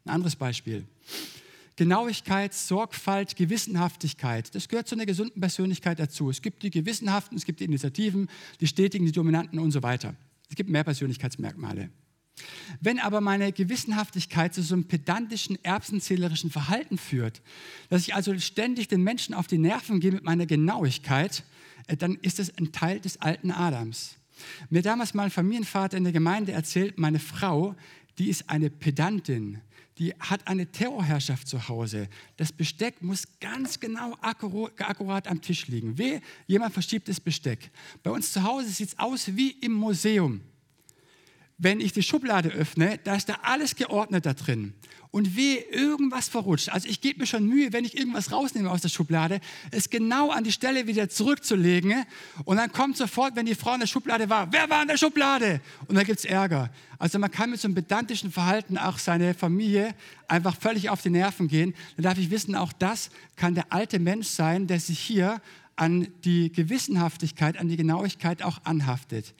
Ein 0.08 0.14
anderes 0.14 0.38
Beispiel. 0.38 0.86
Genauigkeit, 1.76 2.54
Sorgfalt, 2.54 3.36
Gewissenhaftigkeit. 3.36 4.56
Das 4.56 4.70
gehört 4.70 4.88
zu 4.88 4.96
einer 4.96 5.06
gesunden 5.06 5.42
Persönlichkeit 5.42 6.00
dazu. 6.00 6.30
Es 6.30 6.42
gibt 6.42 6.64
die 6.64 6.70
Gewissenhaften, 6.70 7.38
es 7.38 7.44
gibt 7.44 7.60
die 7.60 7.66
Initiativen, 7.66 8.30
die 8.62 8.68
Stetigen, 8.68 9.06
die 9.06 9.12
Dominanten 9.12 9.60
und 9.60 9.72
so 9.72 9.84
weiter. 9.84 10.16
Es 10.50 10.56
gibt 10.56 10.70
mehr 10.70 10.86
Persönlichkeitsmerkmale. 10.86 11.90
Wenn 12.80 13.00
aber 13.00 13.20
meine 13.20 13.52
Gewissenhaftigkeit 13.52 14.54
zu 14.54 14.62
so 14.62 14.76
einem 14.76 14.86
pedantischen, 14.86 15.62
erbsenzählerischen 15.62 16.52
Verhalten 16.52 16.98
führt, 16.98 17.42
dass 17.90 18.04
ich 18.04 18.16
also 18.16 18.38
ständig 18.40 18.88
den 18.88 19.04
Menschen 19.04 19.36
auf 19.36 19.48
die 19.48 19.58
Nerven 19.58 20.00
gehe 20.00 20.14
mit 20.14 20.24
meiner 20.24 20.46
Genauigkeit, 20.46 21.44
äh, 21.88 21.98
dann 21.98 22.16
ist 22.22 22.40
das 22.40 22.58
ein 22.58 22.72
Teil 22.72 23.02
des 23.02 23.20
alten 23.20 23.52
Adams. 23.52 24.16
Mir 24.70 24.84
damals 24.84 25.14
mal 25.14 25.24
ein 25.24 25.32
Familienvater 25.32 25.98
in 25.98 26.06
der 26.06 26.14
Gemeinde 26.14 26.54
erzählt, 26.54 26.98
meine 26.98 27.20
Frau, 27.20 27.76
die 28.18 28.30
ist 28.30 28.50
eine 28.50 28.70
Pedantin 28.70 29.62
die 29.98 30.14
hat 30.20 30.48
eine 30.48 30.72
Terrorherrschaft 30.72 31.48
zu 31.48 31.68
Hause. 31.68 32.08
Das 32.38 32.52
Besteck 32.52 33.02
muss 33.02 33.28
ganz 33.40 33.80
genau 33.80 34.16
akkurat 34.22 35.28
am 35.28 35.42
Tisch 35.42 35.68
liegen. 35.68 35.98
Weh, 35.98 36.20
jemand 36.46 36.74
verschiebt 36.74 37.10
das 37.10 37.20
Besteck. 37.20 37.72
Bei 38.04 38.12
uns 38.12 38.32
zu 38.32 38.44
Hause 38.44 38.70
sieht 38.70 38.90
es 38.90 39.00
aus 39.00 39.36
wie 39.36 39.52
im 39.52 39.74
Museum. 39.74 40.42
Wenn 41.58 41.80
ich 41.80 41.92
die 41.92 42.04
Schublade 42.04 42.50
öffne, 42.50 43.00
da 43.04 43.16
ist 43.16 43.30
da 43.30 43.40
alles 43.42 43.76
geordnet 43.76 44.26
da 44.26 44.34
drin 44.34 44.74
und 45.12 45.36
weh, 45.36 45.58
irgendwas 45.72 46.30
verrutscht. 46.30 46.70
Also 46.70 46.88
ich 46.88 47.02
gebe 47.02 47.22
mir 47.22 47.26
schon 47.26 47.48
Mühe, 47.48 47.74
wenn 47.74 47.86
ich 47.86 47.98
irgendwas 47.98 48.32
rausnehme 48.32 48.70
aus 48.70 48.82
der 48.82 48.90
Schublade, 48.90 49.40
es 49.72 49.90
genau 49.90 50.30
an 50.30 50.44
die 50.44 50.52
Stelle 50.52 50.88
wieder 50.88 51.10
zurückzulegen. 51.10 52.06
Und 52.44 52.58
dann 52.58 52.72
kommt 52.72 52.98
sofort, 52.98 53.36
wenn 53.36 53.46
die 53.46 53.56
Frau 53.56 53.74
in 53.74 53.80
der 53.80 53.88
Schublade 53.88 54.30
war, 54.30 54.52
wer 54.52 54.70
war 54.70 54.82
in 54.82 54.88
der 54.88 54.98
Schublade? 54.98 55.62
Und 55.88 55.96
dann 55.96 56.06
gibt 56.06 56.20
es 56.20 56.26
Ärger. 56.26 56.70
Also 57.00 57.20
man 57.20 57.32
kann 57.32 57.50
mit 57.50 57.60
so 57.60 57.68
einem 57.68 57.76
pedantischen 57.76 58.32
Verhalten 58.32 58.78
auch 58.78 59.00
seine 59.00 59.34
Familie 59.34 59.96
einfach 60.28 60.56
völlig 60.56 60.90
auf 60.90 61.02
die 61.02 61.10
Nerven 61.10 61.48
gehen. 61.48 61.74
Dann 61.96 62.04
darf 62.04 62.18
ich 62.18 62.30
wissen, 62.30 62.56
auch 62.56 62.74
das 62.74 63.10
kann 63.36 63.56
der 63.56 63.72
alte 63.74 64.00
Mensch 64.00 64.28
sein, 64.28 64.68
der 64.68 64.80
sich 64.80 65.00
hier 65.00 65.42
an 65.76 66.08
die 66.24 66.52
Gewissenhaftigkeit, 66.52 67.58
an 67.58 67.70
die 67.70 67.78
Genauigkeit 67.78 68.44
auch 68.44 68.60
anhaftet. 68.64 69.34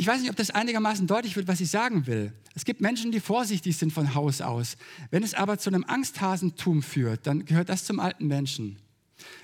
Ich 0.00 0.06
weiß 0.06 0.22
nicht, 0.22 0.30
ob 0.30 0.36
das 0.36 0.48
einigermaßen 0.48 1.06
deutlich 1.06 1.36
wird, 1.36 1.46
was 1.46 1.60
ich 1.60 1.68
sagen 1.68 2.06
will. 2.06 2.32
Es 2.54 2.64
gibt 2.64 2.80
Menschen, 2.80 3.12
die 3.12 3.20
vorsichtig 3.20 3.76
sind 3.76 3.92
von 3.92 4.14
Haus 4.14 4.40
aus. 4.40 4.78
Wenn 5.10 5.22
es 5.22 5.34
aber 5.34 5.58
zu 5.58 5.68
einem 5.68 5.84
Angsthasentum 5.84 6.82
führt, 6.82 7.26
dann 7.26 7.44
gehört 7.44 7.68
das 7.68 7.84
zum 7.84 8.00
alten 8.00 8.26
Menschen. 8.26 8.78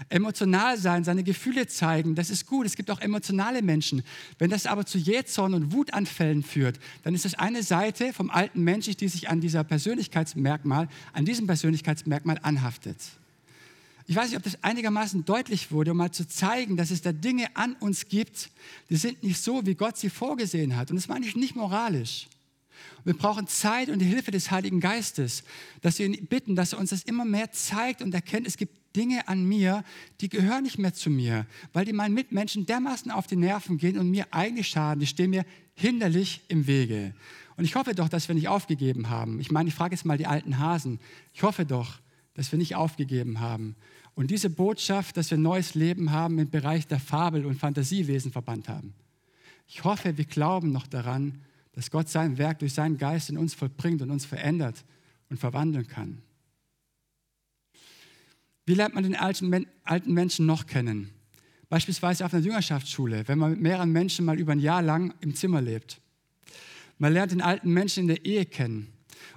Emotional 0.09 0.79
sein, 0.79 1.05
seine 1.05 1.25
Gefühle 1.25 1.67
zeigen, 1.67 2.15
das 2.15 2.31
ist 2.31 2.47
gut. 2.47 2.65
Es 2.65 2.75
gibt 2.75 2.91
auch 2.91 3.03
emotionale 3.03 3.61
Menschen. 3.61 4.03
Wenn 4.39 4.49
das 4.49 4.65
aber 4.65 4.87
zu 4.87 4.97
Jähzorn 4.97 5.53
und 5.53 5.73
Wutanfällen 5.73 6.43
führt, 6.43 6.81
dann 7.03 7.15
ist 7.15 7.27
das 7.27 7.35
eine 7.35 7.63
Seite 7.63 8.15
vom 8.15 8.31
alten 8.31 8.65
Mensch, 8.65 8.87
die 8.87 9.09
sich 9.09 9.29
an 9.29 9.43
dieser 9.43 9.63
Persönlichkeitsmerkmal, 9.63 10.89
an 11.13 11.27
diesem 11.27 11.47
Persönlichkeitsmerkmal 11.47 12.39
anhaftet. 12.41 12.97
Ich 14.09 14.15
weiß 14.15 14.29
nicht, 14.29 14.37
ob 14.37 14.45
das 14.45 14.63
einigermaßen 14.63 15.25
deutlich 15.25 15.73
wurde, 15.73 15.91
um 15.91 15.97
mal 15.97 16.13
zu 16.13 16.29
zeigen, 16.29 16.77
dass 16.77 16.93
es 16.93 17.03
da 17.03 17.13
Dinge 17.13 17.57
an 17.57 17.75
uns 17.81 18.09
gibt, 18.09 18.51
die 18.89 18.97
sind 18.97 19.23
nicht 19.25 19.41
so, 19.41 19.67
wie 19.67 19.75
Gott 19.75 19.97
sie 19.97 20.11
vorgesehen 20.11 20.77
hat. 20.77 20.91
Und 20.91 20.97
das 20.97 21.09
meine 21.09 21.27
ich 21.27 21.35
nicht 21.35 21.57
moralisch. 21.57 22.29
Wir 23.05 23.15
brauchen 23.15 23.49
Zeit 23.49 23.89
und 23.89 23.99
die 23.99 24.07
Hilfe 24.07 24.31
des 24.31 24.51
Heiligen 24.51 24.81
Geistes, 24.81 25.43
dass 25.81 25.99
wir 25.99 26.07
ihn 26.07 26.27
bitten, 26.27 26.55
dass 26.55 26.73
er 26.73 26.79
uns 26.79 26.91
das 26.91 27.03
immer 27.03 27.25
mehr 27.25 27.51
zeigt 27.51 28.01
und 28.01 28.15
erkennt, 28.15 28.47
es 28.47 28.57
gibt 28.57 28.77
Dinge 28.95 29.27
an 29.29 29.45
mir, 29.45 29.85
die 30.21 30.29
gehören 30.29 30.63
nicht 30.63 30.79
mehr 30.79 30.95
zu 30.95 31.11
mir, 31.11 31.47
weil 31.73 31.85
die 31.85 31.93
meinen 31.93 32.15
Mitmenschen 32.15 32.65
dermaßen 32.65 33.11
auf 33.11 33.27
die 33.27 33.37
Nerven 33.37 33.77
gehen 33.77 33.99
und 33.99 34.11
mir 34.11 34.27
eigentlich 34.31 34.69
schaden. 34.69 35.01
Die 35.01 35.07
stehen 35.07 35.31
mir 35.31 35.45
hinderlich 35.75 36.43
im 36.49 36.67
Wege. 36.67 37.13
Und 37.57 37.65
ich 37.65 37.75
hoffe 37.75 37.95
doch, 37.95 38.09
dass 38.09 38.29
wir 38.29 38.35
nicht 38.35 38.49
aufgegeben 38.49 39.09
haben. 39.09 39.41
Ich 39.41 39.51
meine, 39.51 39.69
ich 39.69 39.75
frage 39.75 39.95
jetzt 39.95 40.05
mal 40.05 40.19
die 40.19 40.27
alten 40.27 40.59
Hasen. 40.59 41.01
Ich 41.35 41.43
hoffe 41.43 41.65
doch, 41.65 41.99
dass 42.35 42.53
wir 42.53 42.59
nicht 42.59 42.77
aufgegeben 42.77 43.41
haben 43.41 43.75
und 44.17 44.31
diese 44.31 44.49
Botschaft, 44.51 45.19
dass 45.19 45.31
wir 45.31 45.39
neues 45.39 45.75
Leben 45.75 46.11
haben 46.11 46.39
im 46.39 46.51
Bereich 46.51 46.87
der 46.87 46.99
Fabel- 46.99 47.45
und 47.45 47.61
Fantasiewesen 47.61 48.33
verbannt 48.33 48.69
haben. 48.69 48.95
Ich 49.69 49.85
hoffe, 49.85 50.17
wir 50.17 50.25
glauben 50.25 50.73
noch 50.73 50.87
daran, 50.87 51.43
dass 51.73 51.91
Gott 51.91 52.09
sein 52.09 52.39
Werk 52.39 52.61
durch 52.61 52.73
seinen 52.73 52.97
Geist 52.97 53.29
in 53.29 53.37
uns 53.37 53.53
vollbringt 53.53 54.01
und 54.01 54.11
uns 54.11 54.25
verändert 54.25 54.85
und 55.29 55.39
verwandeln 55.39 55.87
kann. 55.87 56.23
Wie 58.65 58.75
lernt 58.75 58.95
man 58.95 59.05
den 59.05 59.17
alten, 59.17 59.67
alten 59.85 60.13
Menschen 60.15 60.47
noch 60.47 60.67
kennen? 60.67 61.11
Beispielsweise 61.69 62.25
auf 62.25 62.33
einer 62.33 62.43
Jüngerschaftsschule, 62.43 63.29
wenn 63.29 63.39
man 63.39 63.51
mit 63.51 63.61
mehreren 63.61 63.93
Menschen 63.93 64.25
mal 64.25 64.39
über 64.39 64.53
ein 64.53 64.61
Jahr 64.61 64.81
lang 64.81 65.15
im 65.21 65.35
Zimmer 65.35 65.61
lebt. 65.61 66.01
Man 66.97 67.13
lernt 67.13 67.33
den 67.33 67.43
alten 67.43 67.71
Menschen 67.71 68.03
in 68.05 68.09
der 68.09 68.25
Ehe 68.25 68.47
kennen. 68.47 68.96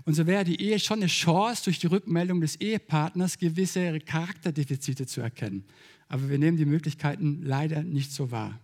Und 0.10 0.16
so 0.16 0.26
wäre 0.26 0.44
die 0.44 0.60
Ehe 0.60 0.80
schon 0.80 1.02
eine 1.02 1.06
Chance, 1.06 1.66
durch 1.66 1.78
die 1.78 1.86
Rückmeldung 1.86 2.42
des 2.42 2.56
Ehepartners 2.56 3.38
gewisse 3.38 4.00
Charakterdefizite 4.00 5.06
zu 5.06 5.22
erkennen. 5.22 5.66
Aber 6.08 6.28
wir 6.32 6.40
nehmen 6.40 6.58
die 6.58 6.66
Möglichkeiten 6.66 7.44
leider 7.44 7.84
nicht 7.84 8.12
so 8.12 8.32
wahr. 8.32 8.60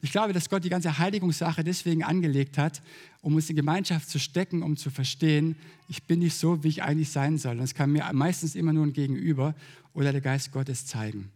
Ich 0.00 0.10
glaube, 0.10 0.32
dass 0.32 0.48
Gott 0.48 0.64
die 0.64 0.70
ganze 0.70 0.96
Heiligungssache 0.96 1.62
deswegen 1.64 2.02
angelegt 2.02 2.56
hat, 2.56 2.80
um 3.20 3.34
uns 3.34 3.50
in 3.50 3.56
Gemeinschaft 3.56 4.08
zu 4.08 4.18
stecken, 4.18 4.62
um 4.62 4.78
zu 4.78 4.88
verstehen, 4.88 5.54
ich 5.86 6.02
bin 6.04 6.20
nicht 6.20 6.34
so, 6.34 6.64
wie 6.64 6.68
ich 6.68 6.82
eigentlich 6.82 7.10
sein 7.10 7.36
soll. 7.36 7.58
Und 7.58 7.64
es 7.64 7.74
kann 7.74 7.92
mir 7.92 8.10
meistens 8.14 8.54
immer 8.54 8.72
nur 8.72 8.86
ein 8.86 8.94
Gegenüber 8.94 9.54
oder 9.92 10.12
der 10.12 10.22
Geist 10.22 10.50
Gottes 10.50 10.86
zeigen. 10.86 11.30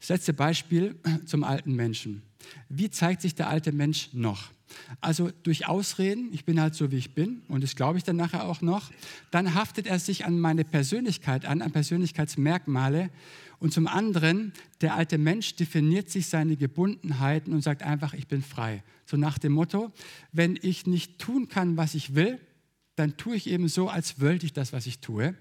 Das 0.00 0.10
letzte 0.10 0.34
Beispiel 0.34 0.96
zum 1.24 1.44
alten 1.44 1.74
Menschen. 1.76 2.20
Wie 2.68 2.90
zeigt 2.90 3.22
sich 3.22 3.34
der 3.34 3.48
alte 3.48 3.72
Mensch 3.72 4.10
noch? 4.12 4.50
Also 5.00 5.30
durch 5.42 5.66
Ausreden, 5.66 6.30
ich 6.32 6.44
bin 6.44 6.60
halt 6.60 6.74
so, 6.74 6.90
wie 6.90 6.96
ich 6.96 7.14
bin, 7.14 7.42
und 7.48 7.62
das 7.62 7.76
glaube 7.76 7.98
ich 7.98 8.04
dann 8.04 8.16
nachher 8.16 8.46
auch 8.46 8.60
noch. 8.60 8.90
Dann 9.30 9.54
haftet 9.54 9.86
er 9.86 9.98
sich 9.98 10.24
an 10.24 10.38
meine 10.38 10.64
Persönlichkeit 10.64 11.44
an, 11.44 11.62
an 11.62 11.72
Persönlichkeitsmerkmale. 11.72 13.10
Und 13.58 13.72
zum 13.72 13.86
anderen, 13.86 14.52
der 14.80 14.94
alte 14.94 15.18
Mensch 15.18 15.54
definiert 15.56 16.10
sich 16.10 16.28
seine 16.28 16.56
Gebundenheiten 16.56 17.52
und 17.52 17.62
sagt 17.62 17.82
einfach, 17.82 18.14
ich 18.14 18.26
bin 18.26 18.42
frei. 18.42 18.82
So 19.04 19.16
nach 19.16 19.38
dem 19.38 19.52
Motto, 19.52 19.92
wenn 20.32 20.58
ich 20.60 20.86
nicht 20.86 21.18
tun 21.18 21.48
kann, 21.48 21.76
was 21.76 21.94
ich 21.94 22.14
will, 22.14 22.40
dann 22.96 23.16
tue 23.16 23.36
ich 23.36 23.48
eben 23.48 23.68
so, 23.68 23.88
als 23.88 24.20
wollte 24.20 24.46
ich 24.46 24.52
das, 24.52 24.72
was 24.72 24.86
ich 24.86 25.00
tue 25.00 25.34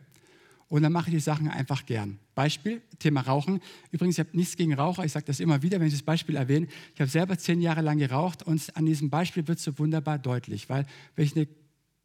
und 0.69 0.84
dann 0.84 0.93
mache 0.93 1.10
ich 1.10 1.15
die 1.15 1.19
Sachen 1.19 1.47
einfach 1.49 1.86
gern. 1.86 2.19
Beispiel, 2.36 2.82
Thema 2.99 3.21
Rauchen. 3.21 3.60
Übrigens, 3.91 4.15
ich 4.15 4.25
habe 4.25 4.38
nichts 4.38 4.55
gegen 4.55 4.73
Raucher, 4.73 5.03
ich 5.03 5.12
sage 5.12 5.25
das 5.25 5.39
immer 5.39 5.62
wieder, 5.62 5.79
wenn 5.79 5.88
ich 5.88 5.93
das 5.93 6.03
Beispiel 6.03 6.36
erwähne. 6.36 6.67
Ich 6.93 7.01
habe 7.01 7.10
selber 7.10 7.38
zehn 7.38 7.60
Jahre 7.60 7.82
lang 7.82 7.97
geraucht 7.97 8.43
und 8.43 8.75
an 8.77 8.86
diesem 8.86 9.10
Beispiel 9.10 9.47
wird 9.47 9.58
es 9.58 9.63
so 9.63 9.77
wunderbar 9.79 10.19
deutlich, 10.19 10.69
weil 10.69 10.86
wenn 11.15 11.25
ich 11.25 11.36
eine 11.36 11.47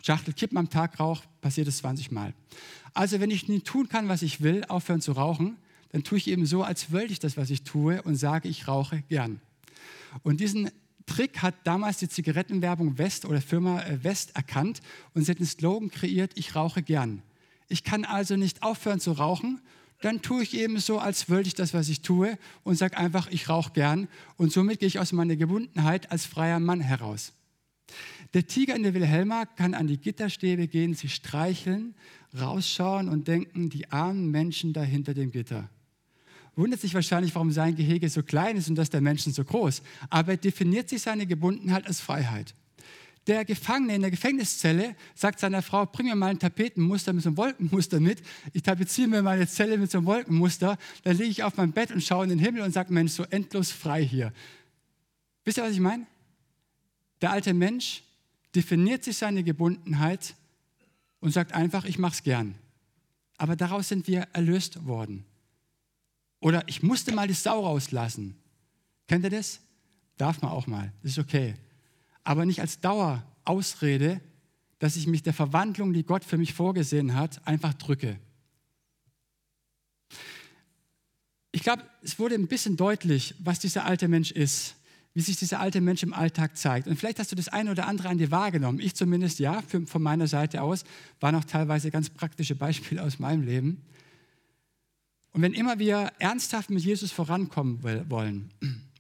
Schachtel 0.02 0.34
Kippen 0.34 0.58
am 0.58 0.68
Tag 0.68 0.98
rauche, 0.98 1.24
passiert 1.40 1.68
es 1.68 1.78
20 1.78 2.10
Mal. 2.10 2.34
Also 2.94 3.20
wenn 3.20 3.30
ich 3.30 3.48
nicht 3.48 3.66
tun 3.66 3.88
kann, 3.88 4.08
was 4.08 4.22
ich 4.22 4.40
will, 4.40 4.64
aufhören 4.64 5.00
zu 5.00 5.12
rauchen, 5.12 5.56
dann 5.92 6.02
tue 6.02 6.18
ich 6.18 6.28
eben 6.28 6.44
so, 6.46 6.62
als 6.62 6.90
wollte 6.90 7.12
ich 7.12 7.20
das, 7.20 7.36
was 7.36 7.50
ich 7.50 7.62
tue 7.62 8.02
und 8.02 8.16
sage, 8.16 8.48
ich 8.48 8.66
rauche 8.66 9.02
gern. 9.08 9.40
Und 10.22 10.40
diesen 10.40 10.70
Trick 11.06 11.42
hat 11.42 11.54
damals 11.64 11.98
die 11.98 12.08
Zigarettenwerbung 12.08 12.98
West 12.98 13.24
oder 13.26 13.40
Firma 13.40 13.82
äh, 13.82 14.02
West 14.02 14.34
erkannt 14.36 14.80
und 15.12 15.22
sie 15.22 15.30
hat 15.30 15.38
einen 15.38 15.46
Slogan 15.46 15.90
kreiert, 15.90 16.32
ich 16.34 16.54
rauche 16.54 16.82
gern. 16.82 17.22
Ich 17.68 17.84
kann 17.84 18.04
also 18.04 18.36
nicht 18.36 18.62
aufhören 18.62 19.00
zu 19.00 19.12
rauchen, 19.12 19.60
dann 20.00 20.20
tue 20.20 20.42
ich 20.42 20.54
eben 20.54 20.78
so, 20.78 20.98
als 20.98 21.30
wollte 21.30 21.48
ich 21.48 21.54
das, 21.54 21.72
was 21.72 21.88
ich 21.88 22.02
tue 22.02 22.38
und 22.62 22.76
sage 22.76 22.96
einfach, 22.98 23.28
ich 23.30 23.48
rauche 23.48 23.72
gern. 23.72 24.08
Und 24.36 24.52
somit 24.52 24.80
gehe 24.80 24.86
ich 24.86 24.98
aus 24.98 25.12
meiner 25.12 25.36
Gebundenheit 25.36 26.12
als 26.12 26.26
freier 26.26 26.60
Mann 26.60 26.80
heraus. 26.80 27.32
Der 28.34 28.46
Tiger 28.46 28.74
in 28.74 28.82
der 28.82 28.94
Wilhelma 28.94 29.46
kann 29.46 29.74
an 29.74 29.86
die 29.86 29.98
Gitterstäbe 29.98 30.68
gehen, 30.68 30.94
sie 30.94 31.08
streicheln, 31.08 31.94
rausschauen 32.38 33.08
und 33.08 33.28
denken, 33.28 33.70
die 33.70 33.90
armen 33.92 34.30
Menschen 34.30 34.72
da 34.72 34.82
hinter 34.82 35.14
dem 35.14 35.30
Gitter. 35.30 35.70
Wundert 36.56 36.80
sich 36.80 36.94
wahrscheinlich, 36.94 37.34
warum 37.34 37.50
sein 37.50 37.74
Gehege 37.74 38.08
so 38.08 38.22
klein 38.22 38.56
ist 38.56 38.68
und 38.68 38.76
das 38.76 38.90
der 38.90 39.00
Menschen 39.00 39.32
so 39.32 39.44
groß. 39.44 39.82
Aber 40.10 40.32
er 40.32 40.36
definiert 40.36 40.88
sich 40.88 41.02
seine 41.02 41.26
Gebundenheit 41.26 41.86
als 41.86 42.00
Freiheit. 42.00 42.54
Der 43.26 43.44
Gefangene 43.44 43.94
in 43.94 44.02
der 44.02 44.10
Gefängniszelle 44.10 44.96
sagt 45.14 45.40
seiner 45.40 45.62
Frau, 45.62 45.86
bring 45.86 46.06
mir 46.06 46.14
mal 46.14 46.28
ein 46.28 46.38
Tapetenmuster 46.38 47.12
mit 47.12 47.22
so 47.22 47.30
einem 47.30 47.38
Wolkenmuster 47.38 47.98
mit. 47.98 48.22
Ich 48.52 48.62
tapeziere 48.62 49.08
mir 49.08 49.22
meine 49.22 49.46
Zelle 49.46 49.78
mit 49.78 49.90
so 49.90 49.98
einem 49.98 50.06
Wolkenmuster. 50.06 50.76
Dann 51.04 51.16
liege 51.16 51.30
ich 51.30 51.42
auf 51.42 51.56
meinem 51.56 51.72
Bett 51.72 51.90
und 51.90 52.02
schaue 52.02 52.24
in 52.24 52.30
den 52.30 52.38
Himmel 52.38 52.62
und 52.62 52.72
sage, 52.72 52.92
Mensch, 52.92 53.12
so 53.12 53.22
endlos 53.24 53.70
frei 53.70 54.04
hier. 54.04 54.32
Wisst 55.44 55.58
ihr, 55.58 55.64
was 55.64 55.72
ich 55.72 55.80
meine? 55.80 56.06
Der 57.22 57.30
alte 57.30 57.54
Mensch 57.54 58.02
definiert 58.54 59.04
sich 59.04 59.16
seine 59.16 59.42
Gebundenheit 59.42 60.34
und 61.20 61.32
sagt 61.32 61.52
einfach, 61.52 61.86
ich 61.86 61.98
mache 61.98 62.14
es 62.14 62.22
gern. 62.22 62.54
Aber 63.38 63.56
daraus 63.56 63.88
sind 63.88 64.06
wir 64.06 64.28
erlöst 64.34 64.84
worden. 64.84 65.24
Oder 66.40 66.62
ich 66.66 66.82
musste 66.82 67.12
mal 67.12 67.26
die 67.26 67.34
Sau 67.34 67.64
rauslassen. 67.64 68.36
Kennt 69.08 69.24
ihr 69.24 69.30
das? 69.30 69.60
Darf 70.18 70.42
man 70.42 70.50
auch 70.50 70.66
mal, 70.66 70.92
das 71.02 71.12
ist 71.12 71.18
okay. 71.18 71.54
Aber 72.24 72.46
nicht 72.46 72.60
als 72.60 72.80
Dauerausrede, 72.80 74.20
dass 74.78 74.96
ich 74.96 75.06
mich 75.06 75.22
der 75.22 75.34
Verwandlung, 75.34 75.92
die 75.92 76.04
Gott 76.04 76.24
für 76.24 76.38
mich 76.38 76.52
vorgesehen 76.54 77.14
hat, 77.14 77.46
einfach 77.46 77.74
drücke. 77.74 78.18
Ich 81.52 81.62
glaube, 81.62 81.84
es 82.02 82.18
wurde 82.18 82.34
ein 82.34 82.48
bisschen 82.48 82.76
deutlich, 82.76 83.34
was 83.38 83.60
dieser 83.60 83.84
alte 83.84 84.08
Mensch 84.08 84.32
ist, 84.32 84.74
wie 85.14 85.20
sich 85.20 85.36
dieser 85.36 85.60
alte 85.60 85.80
Mensch 85.80 86.02
im 86.02 86.12
Alltag 86.12 86.56
zeigt. 86.56 86.88
Und 86.88 86.96
vielleicht 86.96 87.20
hast 87.20 87.30
du 87.30 87.36
das 87.36 87.48
eine 87.48 87.70
oder 87.70 87.86
andere 87.86 88.08
an 88.08 88.18
dir 88.18 88.32
wahrgenommen. 88.32 88.80
Ich 88.80 88.94
zumindest 88.94 89.38
ja, 89.38 89.62
für, 89.62 89.86
von 89.86 90.02
meiner 90.02 90.26
Seite 90.26 90.62
aus, 90.62 90.84
waren 91.20 91.36
auch 91.36 91.44
teilweise 91.44 91.92
ganz 91.92 92.10
praktische 92.10 92.56
Beispiele 92.56 93.02
aus 93.02 93.20
meinem 93.20 93.42
Leben. 93.42 93.82
Und 95.32 95.42
wenn 95.42 95.52
immer 95.52 95.78
wir 95.78 96.12
ernsthaft 96.18 96.70
mit 96.70 96.84
Jesus 96.84 97.12
vorankommen 97.12 97.82
wollen 98.10 98.50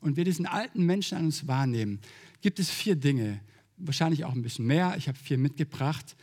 und 0.00 0.16
wir 0.16 0.24
diesen 0.24 0.46
alten 0.46 0.86
Menschen 0.86 1.18
an 1.18 1.24
uns 1.26 1.46
wahrnehmen, 1.48 1.98
gibt 2.44 2.58
es 2.58 2.68
vier 2.68 2.94
Dinge, 2.94 3.40
wahrscheinlich 3.78 4.26
auch 4.26 4.34
ein 4.34 4.42
bisschen 4.42 4.66
mehr, 4.66 4.96
ich 4.98 5.08
habe 5.08 5.16
vier 5.16 5.38
mitgebracht, 5.38 6.14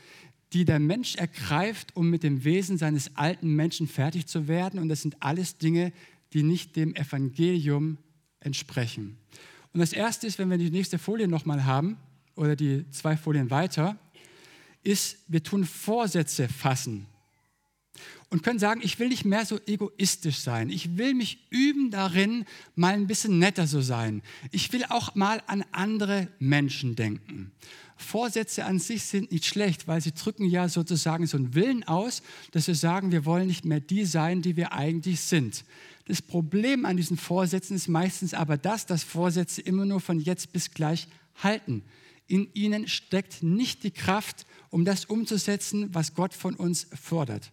die 0.53 0.65
der 0.65 0.77
Mensch 0.77 1.15
ergreift, 1.15 1.95
um 1.95 2.12
mit 2.12 2.21
dem 2.21 2.43
Wesen 2.43 2.77
seines 2.77 3.17
alten 3.17 3.55
Menschen 3.55 3.88
fertig 3.88 4.27
zu 4.27 4.47
werden. 4.47 4.79
Und 4.79 4.88
das 4.88 5.01
sind 5.01 5.15
alles 5.19 5.57
Dinge, 5.57 5.91
die 6.34 6.43
nicht 6.43 6.75
dem 6.75 6.93
Evangelium 6.95 7.97
entsprechen. 8.39 9.17
Und 9.73 9.79
das 9.79 9.93
Erste 9.93 10.27
ist, 10.27 10.38
wenn 10.38 10.51
wir 10.51 10.60
die 10.60 10.69
nächste 10.69 10.99
Folie 10.99 11.27
nochmal 11.27 11.65
haben, 11.65 11.97
oder 12.36 12.55
die 12.55 12.88
zwei 12.91 13.17
Folien 13.17 13.49
weiter, 13.49 13.97
ist, 14.84 15.17
wir 15.27 15.41
tun 15.41 15.65
Vorsätze 15.65 16.47
fassen 16.47 17.07
und 18.30 18.43
können 18.43 18.60
sagen, 18.60 18.82
ich 18.84 18.97
will 18.99 19.10
nicht 19.10 19.25
mehr 19.25 19.45
so 19.45 19.60
egoistisch 19.65 20.39
sein. 20.39 20.69
Ich 20.69 20.97
will 20.97 21.13
mich 21.13 21.45
üben 21.49 21.91
darin, 21.91 22.45
mal 22.75 22.93
ein 22.93 23.08
bisschen 23.08 23.39
netter 23.39 23.67
zu 23.67 23.82
sein. 23.82 24.21
Ich 24.51 24.71
will 24.71 24.86
auch 24.89 25.15
mal 25.15 25.43
an 25.47 25.65
andere 25.71 26.30
Menschen 26.39 26.95
denken. 26.95 27.51
Vorsätze 27.97 28.65
an 28.65 28.80
sich 28.80 29.04
sind 29.04 29.32
nicht 29.32 29.45
schlecht, 29.45 29.88
weil 29.88 30.01
sie 30.01 30.13
drücken 30.13 30.45
ja 30.45 30.69
sozusagen 30.69 31.27
so 31.27 31.38
einen 31.38 31.54
Willen 31.54 31.84
aus, 31.84 32.23
dass 32.51 32.67
wir 32.67 32.75
sagen, 32.75 33.12
wir 33.12 33.25
wollen 33.25 33.47
nicht 33.47 33.65
mehr 33.65 33.80
die 33.80 34.06
sein, 34.06 34.41
die 34.41 34.56
wir 34.56 34.73
eigentlich 34.73 35.19
sind. 35.19 35.63
Das 36.06 36.21
Problem 36.21 36.86
an 36.86 36.97
diesen 36.97 37.17
Vorsätzen 37.17 37.75
ist 37.75 37.88
meistens 37.88 38.34
aber 38.34 38.58
das, 38.58 38.86
dass 38.86 39.04
Vorsätze 39.04 39.62
immer 39.62 39.86
nur 39.86 39.99
von 39.99 40.19
jetzt 40.19 40.51
bis 40.51 40.71
gleich 40.71 41.08
halten. 41.36 41.84
In 42.27 42.49
ihnen 42.54 42.88
steckt 42.88 43.43
nicht 43.43 43.84
die 43.84 43.91
Kraft, 43.91 44.45
um 44.69 44.86
das 44.86 45.06
umzusetzen, 45.06 45.93
was 45.93 46.15
Gott 46.15 46.34
von 46.34 46.56
uns 46.56 46.88
fordert. 46.99 47.51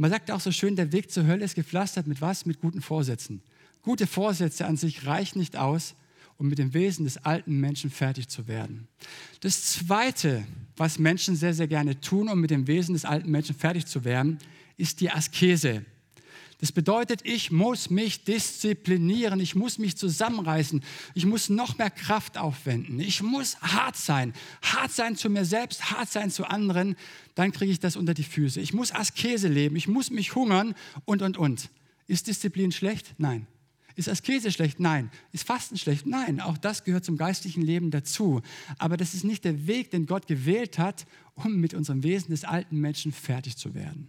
Man 0.00 0.12
sagt 0.12 0.30
auch 0.30 0.40
so 0.40 0.52
schön, 0.52 0.76
der 0.76 0.92
Weg 0.92 1.10
zur 1.10 1.26
Hölle 1.26 1.44
ist 1.44 1.56
gepflastert 1.56 2.06
mit 2.06 2.20
was? 2.20 2.46
Mit 2.46 2.60
guten 2.60 2.80
Vorsätzen. 2.80 3.42
Gute 3.82 4.06
Vorsätze 4.06 4.64
an 4.64 4.76
sich 4.76 5.06
reichen 5.06 5.40
nicht 5.40 5.56
aus, 5.56 5.94
um 6.36 6.48
mit 6.48 6.58
dem 6.58 6.72
Wesen 6.72 7.04
des 7.04 7.18
alten 7.24 7.58
Menschen 7.58 7.90
fertig 7.90 8.28
zu 8.28 8.46
werden. 8.46 8.86
Das 9.40 9.72
Zweite, 9.72 10.46
was 10.76 11.00
Menschen 11.00 11.34
sehr, 11.34 11.52
sehr 11.52 11.66
gerne 11.66 12.00
tun, 12.00 12.28
um 12.28 12.40
mit 12.40 12.50
dem 12.50 12.68
Wesen 12.68 12.92
des 12.92 13.04
alten 13.04 13.28
Menschen 13.30 13.56
fertig 13.56 13.86
zu 13.86 14.04
werden, 14.04 14.38
ist 14.76 15.00
die 15.00 15.10
Askese. 15.10 15.84
Das 16.60 16.72
bedeutet, 16.72 17.20
ich 17.22 17.52
muss 17.52 17.88
mich 17.88 18.24
disziplinieren, 18.24 19.38
ich 19.38 19.54
muss 19.54 19.78
mich 19.78 19.96
zusammenreißen, 19.96 20.82
ich 21.14 21.24
muss 21.24 21.48
noch 21.48 21.78
mehr 21.78 21.90
Kraft 21.90 22.36
aufwenden, 22.36 22.98
ich 22.98 23.22
muss 23.22 23.60
hart 23.60 23.96
sein, 23.96 24.32
hart 24.62 24.90
sein 24.90 25.14
zu 25.14 25.30
mir 25.30 25.44
selbst, 25.44 25.92
hart 25.92 26.10
sein 26.10 26.32
zu 26.32 26.44
anderen, 26.46 26.96
dann 27.36 27.52
kriege 27.52 27.70
ich 27.70 27.78
das 27.78 27.94
unter 27.94 28.12
die 28.12 28.24
Füße. 28.24 28.60
Ich 28.60 28.72
muss 28.72 28.92
Askese 28.92 29.46
leben, 29.46 29.76
ich 29.76 29.86
muss 29.86 30.10
mich 30.10 30.34
hungern 30.34 30.74
und, 31.04 31.22
und, 31.22 31.38
und. 31.38 31.70
Ist 32.08 32.26
Disziplin 32.26 32.72
schlecht? 32.72 33.14
Nein. 33.18 33.46
Ist 33.94 34.08
Askese 34.08 34.50
schlecht? 34.50 34.80
Nein. 34.80 35.10
Ist 35.32 35.44
Fasten 35.44 35.76
schlecht? 35.76 36.06
Nein. 36.06 36.40
Auch 36.40 36.58
das 36.58 36.82
gehört 36.82 37.04
zum 37.04 37.16
geistlichen 37.16 37.62
Leben 37.62 37.90
dazu. 37.92 38.42
Aber 38.78 38.96
das 38.96 39.14
ist 39.14 39.24
nicht 39.24 39.44
der 39.44 39.66
Weg, 39.68 39.90
den 39.90 40.06
Gott 40.06 40.26
gewählt 40.26 40.78
hat, 40.78 41.06
um 41.34 41.56
mit 41.56 41.74
unserem 41.74 42.02
Wesen 42.02 42.30
des 42.30 42.44
alten 42.44 42.80
Menschen 42.80 43.12
fertig 43.12 43.56
zu 43.56 43.74
werden. 43.74 44.08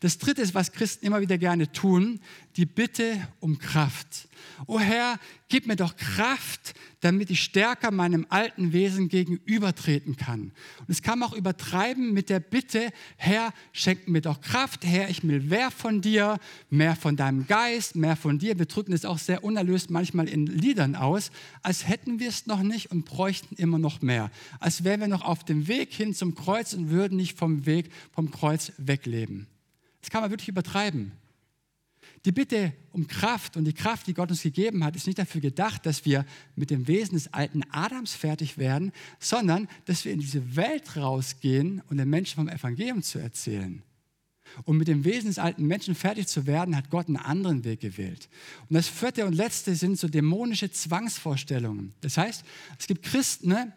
Das 0.00 0.18
dritte 0.18 0.42
ist, 0.42 0.54
was 0.54 0.72
Christen 0.72 1.06
immer 1.06 1.20
wieder 1.20 1.38
gerne 1.38 1.70
tun, 1.72 2.20
die 2.56 2.66
Bitte 2.66 3.28
um 3.40 3.58
Kraft. 3.58 4.28
O 4.66 4.78
Herr, 4.78 5.18
gib 5.48 5.66
mir 5.66 5.76
doch 5.76 5.96
Kraft, 5.96 6.74
damit 7.00 7.30
ich 7.30 7.42
stärker 7.42 7.90
meinem 7.90 8.26
alten 8.28 8.72
Wesen 8.72 9.08
gegenübertreten 9.08 10.16
kann. 10.16 10.52
Und 10.78 10.88
es 10.88 11.02
kann 11.02 11.18
man 11.18 11.28
auch 11.28 11.34
übertreiben 11.34 12.12
mit 12.12 12.30
der 12.30 12.40
Bitte, 12.40 12.92
Herr, 13.16 13.52
schenk 13.72 14.08
mir 14.08 14.20
doch 14.20 14.40
Kraft, 14.40 14.84
Herr, 14.84 15.10
ich 15.10 15.22
will 15.22 15.40
mehr 15.40 15.70
von 15.70 16.00
dir, 16.00 16.38
mehr 16.70 16.96
von 16.96 17.16
deinem 17.16 17.46
Geist, 17.46 17.96
mehr 17.96 18.16
von 18.16 18.38
dir. 18.38 18.58
Wir 18.58 18.66
drücken 18.66 18.92
es 18.92 19.04
auch 19.04 19.18
sehr 19.18 19.44
unerlöst 19.44 19.90
manchmal 19.90 20.28
in 20.28 20.46
Liedern 20.46 20.94
aus, 20.94 21.30
als 21.62 21.88
hätten 21.88 22.20
wir 22.20 22.28
es 22.28 22.46
noch 22.46 22.62
nicht 22.62 22.90
und 22.90 23.04
bräuchten 23.04 23.56
immer 23.56 23.78
noch 23.78 24.00
mehr. 24.00 24.30
Als 24.60 24.84
wären 24.84 25.00
wir 25.00 25.08
noch 25.08 25.22
auf 25.22 25.44
dem 25.44 25.68
Weg 25.68 25.92
hin 25.92 26.14
zum 26.14 26.34
Kreuz 26.34 26.72
und 26.72 26.90
würden 26.90 27.16
nicht 27.16 27.36
vom 27.36 27.66
Weg, 27.66 27.90
vom 28.12 28.30
Kreuz 28.30 28.72
wegleben. 28.78 29.46
Das 30.02 30.10
kann 30.10 30.20
man 30.20 30.30
wirklich 30.30 30.48
übertreiben. 30.48 31.12
Die 32.24 32.32
Bitte 32.32 32.72
um 32.92 33.06
Kraft 33.06 33.56
und 33.56 33.64
die 33.64 33.72
Kraft, 33.72 34.06
die 34.06 34.14
Gott 34.14 34.30
uns 34.30 34.42
gegeben 34.42 34.84
hat, 34.84 34.94
ist 34.94 35.06
nicht 35.06 35.18
dafür 35.18 35.40
gedacht, 35.40 35.86
dass 35.86 36.04
wir 36.04 36.24
mit 36.54 36.70
dem 36.70 36.86
Wesen 36.86 37.14
des 37.14 37.32
alten 37.32 37.62
Adams 37.70 38.14
fertig 38.14 38.58
werden, 38.58 38.92
sondern 39.18 39.68
dass 39.86 40.04
wir 40.04 40.12
in 40.12 40.20
diese 40.20 40.54
Welt 40.54 40.96
rausgehen 40.96 41.82
und 41.88 41.96
den 41.96 42.10
Menschen 42.10 42.36
vom 42.36 42.48
Evangelium 42.48 43.02
zu 43.02 43.18
erzählen. 43.18 43.82
Um 44.64 44.76
mit 44.76 44.88
dem 44.88 45.04
Wesen 45.04 45.28
des 45.28 45.38
alten 45.38 45.66
Menschen 45.66 45.94
fertig 45.94 46.28
zu 46.28 46.46
werden, 46.46 46.76
hat 46.76 46.90
Gott 46.90 47.08
einen 47.08 47.16
anderen 47.16 47.64
Weg 47.64 47.80
gewählt. 47.80 48.28
Und 48.68 48.74
das 48.74 48.88
vierte 48.88 49.24
und 49.24 49.32
letzte 49.32 49.74
sind 49.74 49.98
so 49.98 50.08
dämonische 50.08 50.70
Zwangsvorstellungen. 50.70 51.94
Das 52.02 52.18
heißt, 52.18 52.44
es 52.78 52.86
gibt 52.86 53.02
Christen, 53.02 53.48
ne, 53.48 53.72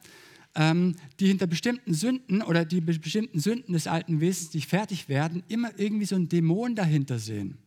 die 0.58 1.28
hinter 1.28 1.48
bestimmten 1.48 1.94
Sünden 1.94 2.42
oder 2.42 2.64
die 2.64 2.80
bestimmten 2.80 3.40
Sünden 3.40 3.74
des 3.74 3.88
alten 3.88 4.22
Wesens 4.22 4.54
nicht 4.54 4.70
fertig 4.70 5.10
werden, 5.10 5.44
immer 5.50 5.72
irgendwie 5.78 6.06
so 6.06 6.16
einen 6.16 6.30
Dämon 6.30 6.76
dahinter 6.76 7.20
sehen. 7.20 7.58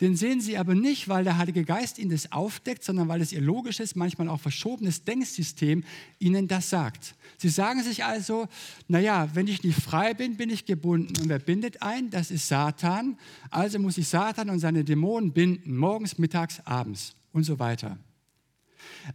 Den 0.00 0.16
sehen 0.16 0.40
sie 0.40 0.58
aber 0.58 0.74
nicht, 0.74 1.08
weil 1.08 1.22
der 1.22 1.38
Heilige 1.38 1.64
Geist 1.64 1.98
ihnen 1.98 2.10
das 2.10 2.32
aufdeckt, 2.32 2.82
sondern 2.82 3.06
weil 3.06 3.20
es 3.20 3.32
ihr 3.32 3.40
logisches, 3.40 3.94
manchmal 3.94 4.28
auch 4.28 4.40
verschobenes 4.40 5.04
Denksystem 5.04 5.84
ihnen 6.18 6.48
das 6.48 6.68
sagt. 6.68 7.14
Sie 7.38 7.48
sagen 7.48 7.82
sich 7.82 8.04
also, 8.04 8.48
naja, 8.88 9.28
wenn 9.34 9.46
ich 9.46 9.62
nicht 9.62 9.80
frei 9.80 10.12
bin, 10.12 10.36
bin 10.36 10.50
ich 10.50 10.64
gebunden. 10.64 11.14
Und 11.20 11.28
wer 11.28 11.38
bindet 11.38 11.82
ein? 11.82 12.10
Das 12.10 12.32
ist 12.32 12.48
Satan. 12.48 13.16
Also 13.50 13.78
muss 13.78 13.96
ich 13.96 14.08
Satan 14.08 14.50
und 14.50 14.58
seine 14.58 14.82
Dämonen 14.82 15.32
binden, 15.32 15.76
morgens, 15.76 16.18
mittags, 16.18 16.60
abends 16.64 17.14
und 17.32 17.44
so 17.44 17.60
weiter. 17.60 17.96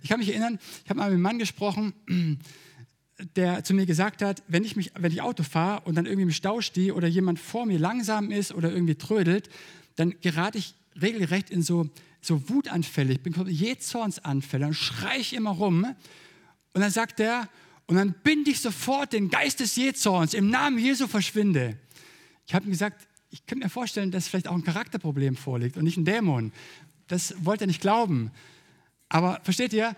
Ich 0.02 0.10
kann 0.10 0.20
mich 0.20 0.30
erinnern, 0.30 0.60
ich 0.84 0.90
habe 0.90 1.00
mal 1.00 1.06
mit 1.06 1.14
einem 1.16 1.22
Mann 1.22 1.40
gesprochen, 1.40 1.94
der 3.36 3.64
zu 3.64 3.74
mir 3.74 3.86
gesagt 3.86 4.22
hat, 4.22 4.44
wenn 4.48 4.64
ich, 4.64 4.76
mich, 4.76 4.92
wenn 4.98 5.12
ich 5.12 5.22
Auto 5.22 5.44
fahre 5.44 5.82
und 5.82 5.96
dann 5.96 6.06
irgendwie 6.06 6.24
im 6.24 6.32
Stau 6.32 6.62
stehe 6.62 6.94
oder 6.94 7.08
jemand 7.08 7.40
vor 7.40 7.66
mir 7.66 7.78
langsam 7.78 8.32
ist 8.32 8.54
oder 8.54 8.72
irgendwie 8.72 8.96
trödelt, 8.96 9.50
dann 9.96 10.16
gerate 10.22 10.58
ich 10.58 10.76
regelrecht 11.02 11.50
in 11.50 11.62
so, 11.62 11.90
so 12.22 12.50
Wutanfälle. 12.50 13.14
Ich 13.14 13.22
bin 13.22 13.34
Jähzornsanfälle 13.48 14.68
und 14.68 14.74
schreie 14.74 15.20
ich 15.20 15.34
immer 15.34 15.52
rum. 15.52 15.86
Und 16.74 16.82
dann 16.82 16.92
sagt 16.92 17.20
er, 17.20 17.50
und 17.88 17.96
dann 17.96 18.14
binde 18.24 18.52
ich 18.52 18.62
sofort 18.62 19.14
den 19.14 19.30
Geist 19.30 19.60
des 19.60 19.76
Jähzorns, 19.76 20.34
im 20.34 20.50
Namen 20.50 20.78
Jesu 20.78 21.08
verschwinde. 21.08 21.78
Ich 22.48 22.54
habe 22.54 22.66
ihm 22.66 22.72
gesagt, 22.72 23.08
ich 23.32 23.46
könnte 23.46 23.66
mir 23.66 23.70
vorstellen, 23.70 24.12
dass 24.12 24.28
vielleicht 24.28 24.48
auch 24.48 24.56
ein 24.56 24.64
Charakterproblem 24.64 25.36
vorliegt 25.36 25.76
und 25.76 25.84
nicht 25.84 25.98
ein 25.98 26.06
Dämon. 26.06 26.52
Das 27.08 27.34
wollte 27.44 27.64
er 27.66 27.68
nicht 27.68 27.82
glauben. 27.82 28.32
Aber 29.10 29.40
versteht 29.44 29.74
ihr, 29.74 29.96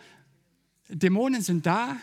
Dämonen 0.87 1.41
sind 1.41 1.65
da, 1.65 1.97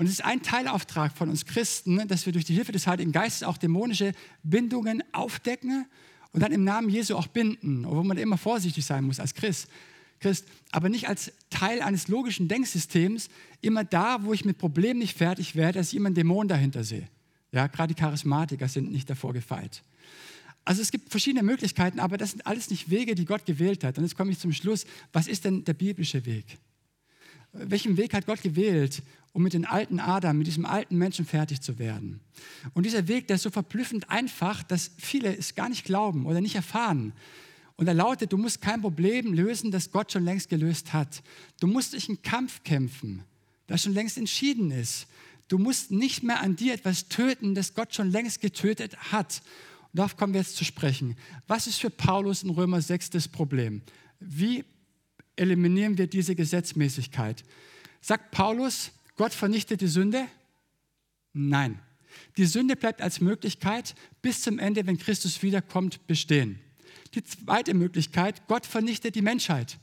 und 0.00 0.06
es 0.06 0.12
ist 0.12 0.24
ein 0.24 0.40
Teilauftrag 0.40 1.14
von 1.14 1.28
uns 1.28 1.44
Christen, 1.44 1.96
ne, 1.96 2.06
dass 2.06 2.24
wir 2.24 2.32
durch 2.32 2.46
die 2.46 2.54
Hilfe 2.54 2.72
des 2.72 2.86
Heiligen 2.86 3.12
Geistes 3.12 3.42
auch 3.46 3.58
dämonische 3.58 4.14
Bindungen 4.42 5.04
aufdecken 5.12 5.84
und 6.32 6.40
dann 6.40 6.52
im 6.52 6.64
Namen 6.64 6.88
Jesu 6.88 7.16
auch 7.16 7.26
binden, 7.26 7.84
obwohl 7.84 8.04
man 8.04 8.16
immer 8.16 8.38
vorsichtig 8.38 8.86
sein 8.86 9.04
muss 9.04 9.20
als 9.20 9.34
Christ. 9.34 9.68
Christ, 10.18 10.46
aber 10.72 10.88
nicht 10.88 11.06
als 11.06 11.32
Teil 11.50 11.82
eines 11.82 12.08
logischen 12.08 12.48
Denksystems, 12.48 13.28
immer 13.60 13.84
da, 13.84 14.24
wo 14.24 14.32
ich 14.32 14.46
mit 14.46 14.56
Problemen 14.56 15.00
nicht 15.00 15.18
fertig 15.18 15.54
werde, 15.54 15.78
dass 15.78 15.88
ich 15.88 15.96
immer 15.96 16.06
einen 16.06 16.14
Dämon 16.14 16.48
dahinter 16.48 16.82
sehe. 16.82 17.06
Ja, 17.52 17.66
gerade 17.66 17.92
die 17.94 18.00
Charismatiker 18.00 18.68
sind 18.68 18.90
nicht 18.90 19.10
davor 19.10 19.34
gefeit. 19.34 19.82
Also 20.64 20.80
es 20.80 20.90
gibt 20.90 21.10
verschiedene 21.10 21.42
Möglichkeiten, 21.42 22.00
aber 22.00 22.16
das 22.16 22.30
sind 22.30 22.46
alles 22.46 22.70
nicht 22.70 22.88
Wege, 22.88 23.14
die 23.14 23.26
Gott 23.26 23.44
gewählt 23.44 23.84
hat. 23.84 23.98
Und 23.98 24.04
jetzt 24.04 24.16
komme 24.16 24.30
ich 24.30 24.38
zum 24.38 24.54
Schluss. 24.54 24.86
Was 25.12 25.26
ist 25.26 25.44
denn 25.44 25.62
der 25.66 25.74
biblische 25.74 26.24
Weg? 26.24 26.56
Welchen 27.52 27.96
Weg 27.96 28.14
hat 28.14 28.26
Gott 28.26 28.42
gewählt, 28.42 29.02
um 29.32 29.42
mit 29.42 29.52
dem 29.54 29.64
alten 29.64 30.00
Adam, 30.00 30.38
mit 30.38 30.46
diesem 30.46 30.66
alten 30.66 30.96
Menschen 30.96 31.24
fertig 31.24 31.60
zu 31.60 31.78
werden? 31.78 32.20
Und 32.74 32.86
dieser 32.86 33.08
Weg, 33.08 33.26
der 33.26 33.36
ist 33.36 33.42
so 33.42 33.50
verblüffend 33.50 34.08
einfach, 34.08 34.62
dass 34.62 34.92
viele 34.98 35.36
es 35.36 35.54
gar 35.54 35.68
nicht 35.68 35.84
glauben 35.84 36.26
oder 36.26 36.40
nicht 36.40 36.54
erfahren. 36.54 37.12
Und 37.76 37.88
er 37.88 37.94
lautet, 37.94 38.32
du 38.32 38.36
musst 38.36 38.60
kein 38.60 38.82
Problem 38.82 39.32
lösen, 39.32 39.70
das 39.70 39.90
Gott 39.90 40.12
schon 40.12 40.24
längst 40.24 40.48
gelöst 40.48 40.92
hat. 40.92 41.22
Du 41.60 41.66
musst 41.66 41.94
dich 41.94 42.08
einen 42.08 42.22
Kampf 42.22 42.62
kämpfen, 42.62 43.24
das 43.66 43.82
schon 43.82 43.94
längst 43.94 44.18
entschieden 44.18 44.70
ist. 44.70 45.06
Du 45.48 45.58
musst 45.58 45.90
nicht 45.90 46.22
mehr 46.22 46.40
an 46.40 46.54
dir 46.56 46.74
etwas 46.74 47.08
töten, 47.08 47.54
das 47.54 47.74
Gott 47.74 47.94
schon 47.94 48.10
längst 48.10 48.40
getötet 48.40 48.96
hat. 49.10 49.42
Und 49.92 49.98
darauf 49.98 50.16
kommen 50.16 50.34
wir 50.34 50.40
jetzt 50.40 50.56
zu 50.56 50.64
sprechen. 50.64 51.16
Was 51.48 51.66
ist 51.66 51.80
für 51.80 51.90
Paulus 51.90 52.44
in 52.44 52.50
Römer 52.50 52.80
6 52.80 53.10
das 53.10 53.26
Problem? 53.26 53.82
Wie 54.20 54.64
eliminieren 55.40 55.98
wir 55.98 56.06
diese 56.06 56.34
Gesetzmäßigkeit? 56.34 57.44
Sagt 58.00 58.30
Paulus, 58.30 58.92
Gott 59.16 59.32
vernichtet 59.32 59.80
die 59.80 59.88
Sünde? 59.88 60.26
Nein. 61.32 61.80
Die 62.36 62.46
Sünde 62.46 62.76
bleibt 62.76 63.02
als 63.02 63.20
Möglichkeit 63.20 63.94
bis 64.22 64.42
zum 64.42 64.58
Ende, 64.58 64.86
wenn 64.86 64.98
Christus 64.98 65.42
wiederkommt, 65.42 66.06
bestehen. 66.06 66.58
Die 67.14 67.24
zweite 67.24 67.74
Möglichkeit, 67.74 68.46
Gott 68.46 68.66
vernichtet 68.66 69.14
die 69.14 69.22
Menschheit. 69.22 69.78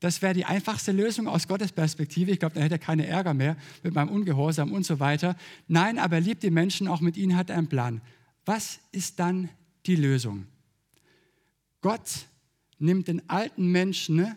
Das 0.00 0.22
wäre 0.22 0.34
die 0.34 0.44
einfachste 0.44 0.92
Lösung 0.92 1.26
aus 1.26 1.48
Gottes 1.48 1.72
Perspektive. 1.72 2.30
Ich 2.30 2.38
glaube, 2.38 2.54
da 2.54 2.60
hätte 2.60 2.76
er 2.76 2.78
keine 2.78 3.06
Ärger 3.06 3.34
mehr 3.34 3.56
mit 3.82 3.94
meinem 3.94 4.10
Ungehorsam 4.10 4.72
und 4.72 4.86
so 4.86 5.00
weiter. 5.00 5.36
Nein, 5.66 5.98
aber 5.98 6.16
er 6.16 6.20
liebt 6.20 6.44
die 6.44 6.50
Menschen, 6.50 6.86
auch 6.86 7.00
mit 7.00 7.16
ihnen 7.16 7.36
hat 7.36 7.50
er 7.50 7.58
einen 7.58 7.68
Plan. 7.68 8.00
Was 8.44 8.78
ist 8.92 9.18
dann 9.18 9.48
die 9.86 9.96
Lösung? 9.96 10.46
Gott 11.80 12.26
nimmt 12.78 13.08
den 13.08 13.28
alten 13.28 13.72
Menschen 13.72 14.36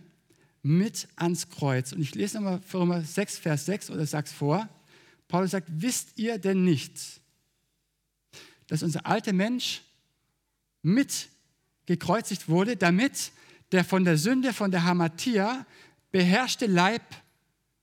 mit 0.64 1.08
ans 1.16 1.50
Kreuz. 1.50 1.92
Und 1.92 2.02
ich 2.02 2.16
lese 2.16 2.38
nochmal 2.38 2.62
Römer 2.74 3.02
6, 3.02 3.38
Vers 3.40 3.66
6 3.66 3.90
oder 3.90 4.06
sag's 4.06 4.32
vor. 4.32 4.68
Paulus 5.28 5.52
sagt, 5.52 5.68
wisst 5.72 6.18
ihr 6.18 6.38
denn 6.38 6.64
nicht, 6.64 7.22
dass 8.68 8.84
unser 8.84 9.06
alter 9.06 9.34
Mensch 9.34 9.82
mit 10.82 11.30
gekreuzigt 11.86 12.48
wurde, 12.48 12.78
damit 12.78 13.32
der 13.72 13.84
von 13.84 14.04
der 14.04 14.18
Sünde, 14.18 14.54
von 14.54 14.72
der 14.72 14.84
Hamatia 14.84 15.66
beherrschte 16.12 16.66
Leib 16.66 17.04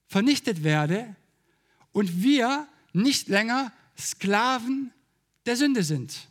vernichtet 0.07 0.63
werde 0.63 1.17
und 1.93 2.23
wir 2.23 2.69
nicht 2.93 3.29
länger 3.29 3.73
Sklaven 3.99 4.93
der 5.47 5.57
Sünde 5.57 5.83
sind. 5.83 6.29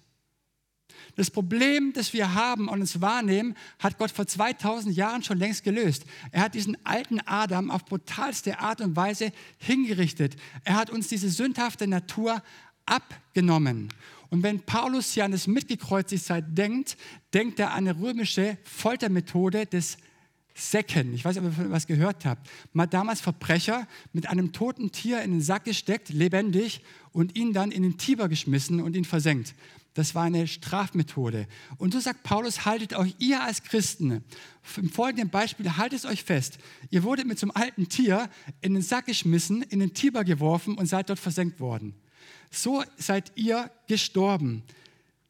Das 1.17 1.31
Problem, 1.31 1.93
das 1.93 2.13
wir 2.13 2.35
haben 2.35 2.69
und 2.69 2.79
uns 2.79 3.01
wahrnehmen, 3.01 3.55
hat 3.79 3.97
Gott 3.97 4.11
vor 4.11 4.27
2000 4.27 4.95
Jahren 4.95 5.23
schon 5.23 5.39
längst 5.39 5.63
gelöst. 5.63 6.05
Er 6.31 6.43
hat 6.43 6.53
diesen 6.53 6.77
alten 6.85 7.19
Adam 7.25 7.71
auf 7.71 7.85
brutalste 7.85 8.59
Art 8.59 8.81
und 8.81 8.95
Weise 8.95 9.31
hingerichtet. 9.57 10.35
Er 10.63 10.75
hat 10.75 10.91
uns 10.91 11.07
diese 11.07 11.29
sündhafte 11.29 11.87
Natur 11.87 12.43
abgenommen. 12.85 13.89
Und 14.29 14.43
wenn 14.43 14.59
Paulus 14.59 15.11
hier 15.13 15.25
an 15.25 15.31
das 15.31 15.47
Mitgekreuzigtsein 15.47 16.53
denkt, 16.53 16.97
denkt 17.33 17.59
er 17.59 17.71
an 17.71 17.87
eine 17.87 17.99
römische 17.99 18.59
Foltermethode 18.63 19.65
des 19.65 19.97
Säcken. 20.53 21.13
Ich 21.13 21.25
weiß 21.25 21.35
nicht, 21.35 21.45
ob 21.45 21.65
ihr 21.65 21.71
was 21.71 21.87
gehört 21.87 22.25
habt. 22.25 22.47
Hat 22.77 22.93
damals 22.93 23.21
Verbrecher 23.21 23.87
mit 24.13 24.27
einem 24.27 24.53
toten 24.53 24.91
Tier 24.91 25.21
in 25.21 25.31
den 25.31 25.41
Sack 25.41 25.65
gesteckt, 25.65 26.09
lebendig, 26.09 26.81
und 27.11 27.35
ihn 27.35 27.53
dann 27.53 27.71
in 27.71 27.81
den 27.81 27.97
Tiber 27.97 28.27
geschmissen 28.27 28.81
und 28.81 28.95
ihn 28.95 29.05
versenkt. 29.05 29.55
Das 29.97 30.15
war 30.15 30.23
eine 30.23 30.47
Strafmethode. 30.47 31.47
Und 31.77 31.93
so 31.93 31.99
sagt 31.99 32.23
Paulus, 32.23 32.65
haltet 32.65 32.93
euch, 32.93 33.15
ihr 33.19 33.41
als 33.41 33.63
Christen, 33.63 34.23
im 34.77 34.89
folgenden 34.89 35.29
Beispiel, 35.29 35.75
haltet 35.75 36.05
euch 36.05 36.23
fest. 36.23 36.59
Ihr 36.89 37.03
wurdet 37.03 37.27
mit 37.27 37.39
so 37.39 37.45
einem 37.45 37.51
alten 37.55 37.89
Tier 37.89 38.29
in 38.61 38.73
den 38.73 38.83
Sack 38.83 39.07
geschmissen, 39.07 39.63
in 39.63 39.79
den 39.79 39.93
Tiber 39.93 40.23
geworfen 40.23 40.77
und 40.77 40.85
seid 40.85 41.09
dort 41.09 41.19
versenkt 41.19 41.59
worden 41.59 41.95
so 42.51 42.83
seid 42.97 43.31
ihr 43.35 43.71
gestorben. 43.87 44.63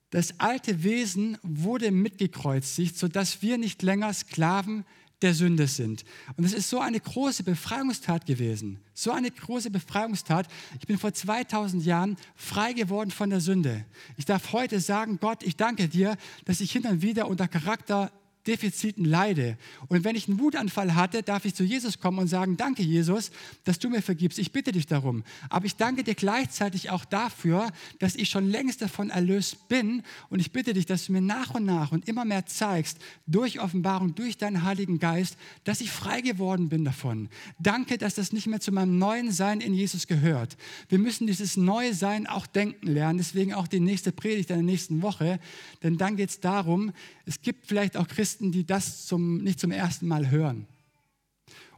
Das 0.10 0.40
alte 0.40 0.84
Wesen 0.84 1.38
wurde 1.44 1.92
mitgekreuzigt, 1.92 2.98
sodass 2.98 3.42
wir 3.42 3.58
nicht 3.58 3.82
länger 3.82 4.14
Sklaven 4.14 4.86
der 5.22 5.34
Sünde 5.34 5.68
sind. 5.68 6.04
Und 6.36 6.44
es 6.44 6.54
ist 6.54 6.70
so 6.70 6.80
eine 6.80 7.00
große 7.00 7.44
Befreiungstat 7.44 8.26
gewesen. 8.26 8.80
So 8.94 9.12
eine 9.12 9.32
große 9.32 9.72
Befreiungstat. 9.72 10.48
Ich 10.80 10.88
bin 10.88 10.98
vor 10.98 11.14
2000 11.14 11.84
Jahren 11.86 12.18
frei 12.36 12.74
geworden 12.74 13.12
von 13.12 13.30
der 13.30 13.42
Sünde. 13.42 13.86
Ich 14.16 14.26
darf 14.26 14.54
heute 14.54 14.80
sagen, 14.80 15.18
Gott, 15.20 15.44
ich 15.44 15.56
danke 15.56 15.88
dir, 15.88 16.18
dass 16.46 16.62
ich 16.62 16.72
hin 16.72 16.86
und 16.86 17.02
wieder 17.02 17.28
unter 17.28 17.48
Charakter 17.48 18.12
Defiziten 18.48 19.04
leide. 19.04 19.58
Und 19.88 20.04
wenn 20.04 20.16
ich 20.16 20.28
einen 20.28 20.40
Wutanfall 20.40 20.96
hatte, 20.96 21.22
darf 21.22 21.46
ich 21.46 21.54
zu 21.54 21.64
Jesus 21.64 22.00
kommen 22.00 22.20
und 22.20 22.28
sagen, 22.28 22.58
danke 22.58 22.82
Jesus, 22.82 23.32
dass 23.66 23.78
du 23.78 23.90
mir 23.90 24.02
vergibst. 24.02 24.40
Ich 24.40 24.52
bitte 24.52 24.72
dich 24.72 24.86
darum. 24.86 25.24
Aber 25.50 25.66
ich 25.66 25.76
danke 25.76 26.04
dir 26.04 26.16
gleichzeitig 26.16 26.90
auch 26.90 27.04
dafür, 27.06 27.70
dass 28.00 28.16
ich 28.16 28.30
schon 28.30 28.50
längst 28.50 28.82
davon 28.82 29.10
erlöst 29.10 29.68
bin. 29.68 30.04
Und 30.30 30.40
ich 30.40 30.52
bitte 30.52 30.74
dich, 30.74 30.86
dass 30.86 31.06
du 31.06 31.12
mir 31.12 31.22
nach 31.22 31.54
und 31.54 31.66
nach 31.66 31.92
und 31.92 32.08
immer 32.08 32.26
mehr 32.26 32.46
zeigst, 32.46 32.98
durch 33.26 33.60
Offenbarung, 33.60 34.16
durch 34.16 34.38
deinen 34.38 34.64
Heiligen 34.64 35.00
Geist, 35.00 35.38
dass 35.66 35.82
ich 35.82 35.92
frei 35.92 36.22
geworden 36.22 36.70
bin 36.70 36.86
davon. 36.86 37.30
Danke, 37.60 37.98
dass 37.98 38.16
das 38.16 38.32
nicht 38.32 38.48
mehr 38.48 38.62
zu 38.62 38.72
meinem 38.72 38.98
neuen 38.98 39.32
Sein 39.32 39.60
in 39.60 39.74
Jesus 39.74 40.08
gehört. 40.08 40.58
Wir 40.88 41.00
müssen 41.00 41.28
dieses 41.28 41.58
neue 41.58 41.94
Sein 41.94 42.28
auch 42.28 42.48
denken 42.48 42.88
lernen. 42.88 43.18
Deswegen 43.18 43.54
auch 43.54 43.68
die 43.68 43.80
nächste 43.80 44.12
Predigt 44.12 44.50
in 44.50 44.58
der 44.58 44.64
nächsten 44.64 45.02
Woche. 45.02 45.40
Denn 45.84 45.98
dann 45.98 46.16
geht 46.16 46.30
es 46.30 46.40
darum, 46.40 46.94
es 47.26 47.42
gibt 47.42 47.66
vielleicht 47.66 47.98
auch 47.98 48.08
Christen, 48.08 48.37
Christen, 48.38 48.52
die 48.52 48.66
das 48.66 49.08
zum, 49.08 49.44
nicht 49.44 49.60
zum 49.60 49.72
ersten 49.72 50.08
Mal 50.08 50.30
hören 50.30 50.68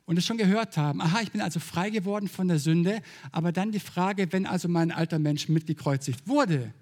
und 0.06 0.18
es 0.18 0.26
schon 0.26 0.38
gehört 0.38 0.76
haben. 0.76 1.02
Aha, 1.02 1.22
ich 1.22 1.32
bin 1.32 1.40
also 1.40 1.62
frei 1.62 1.90
geworden 1.90 2.28
von 2.28 2.50
der 2.50 2.60
Sünde, 2.60 3.02
aber 3.32 3.54
dann 3.54 3.72
die 3.72 3.80
Frage, 3.80 4.34
wenn 4.34 4.46
also 4.46 4.68
mein 4.68 4.92
alter 4.92 5.20
Mensch 5.20 5.48
mitgekreuzigt 5.48 6.28
wurde, 6.28 6.74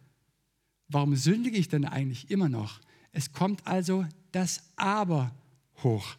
warum 0.87 1.15
sündige 1.15 1.57
ich 1.57 1.69
denn 1.69 1.85
eigentlich 1.85 2.31
immer 2.31 2.49
noch? 2.49 2.79
Es 3.11 3.31
kommt 3.31 3.67
also 3.67 4.05
das 4.31 4.63
Aber 4.77 5.31
hoch. 5.83 6.15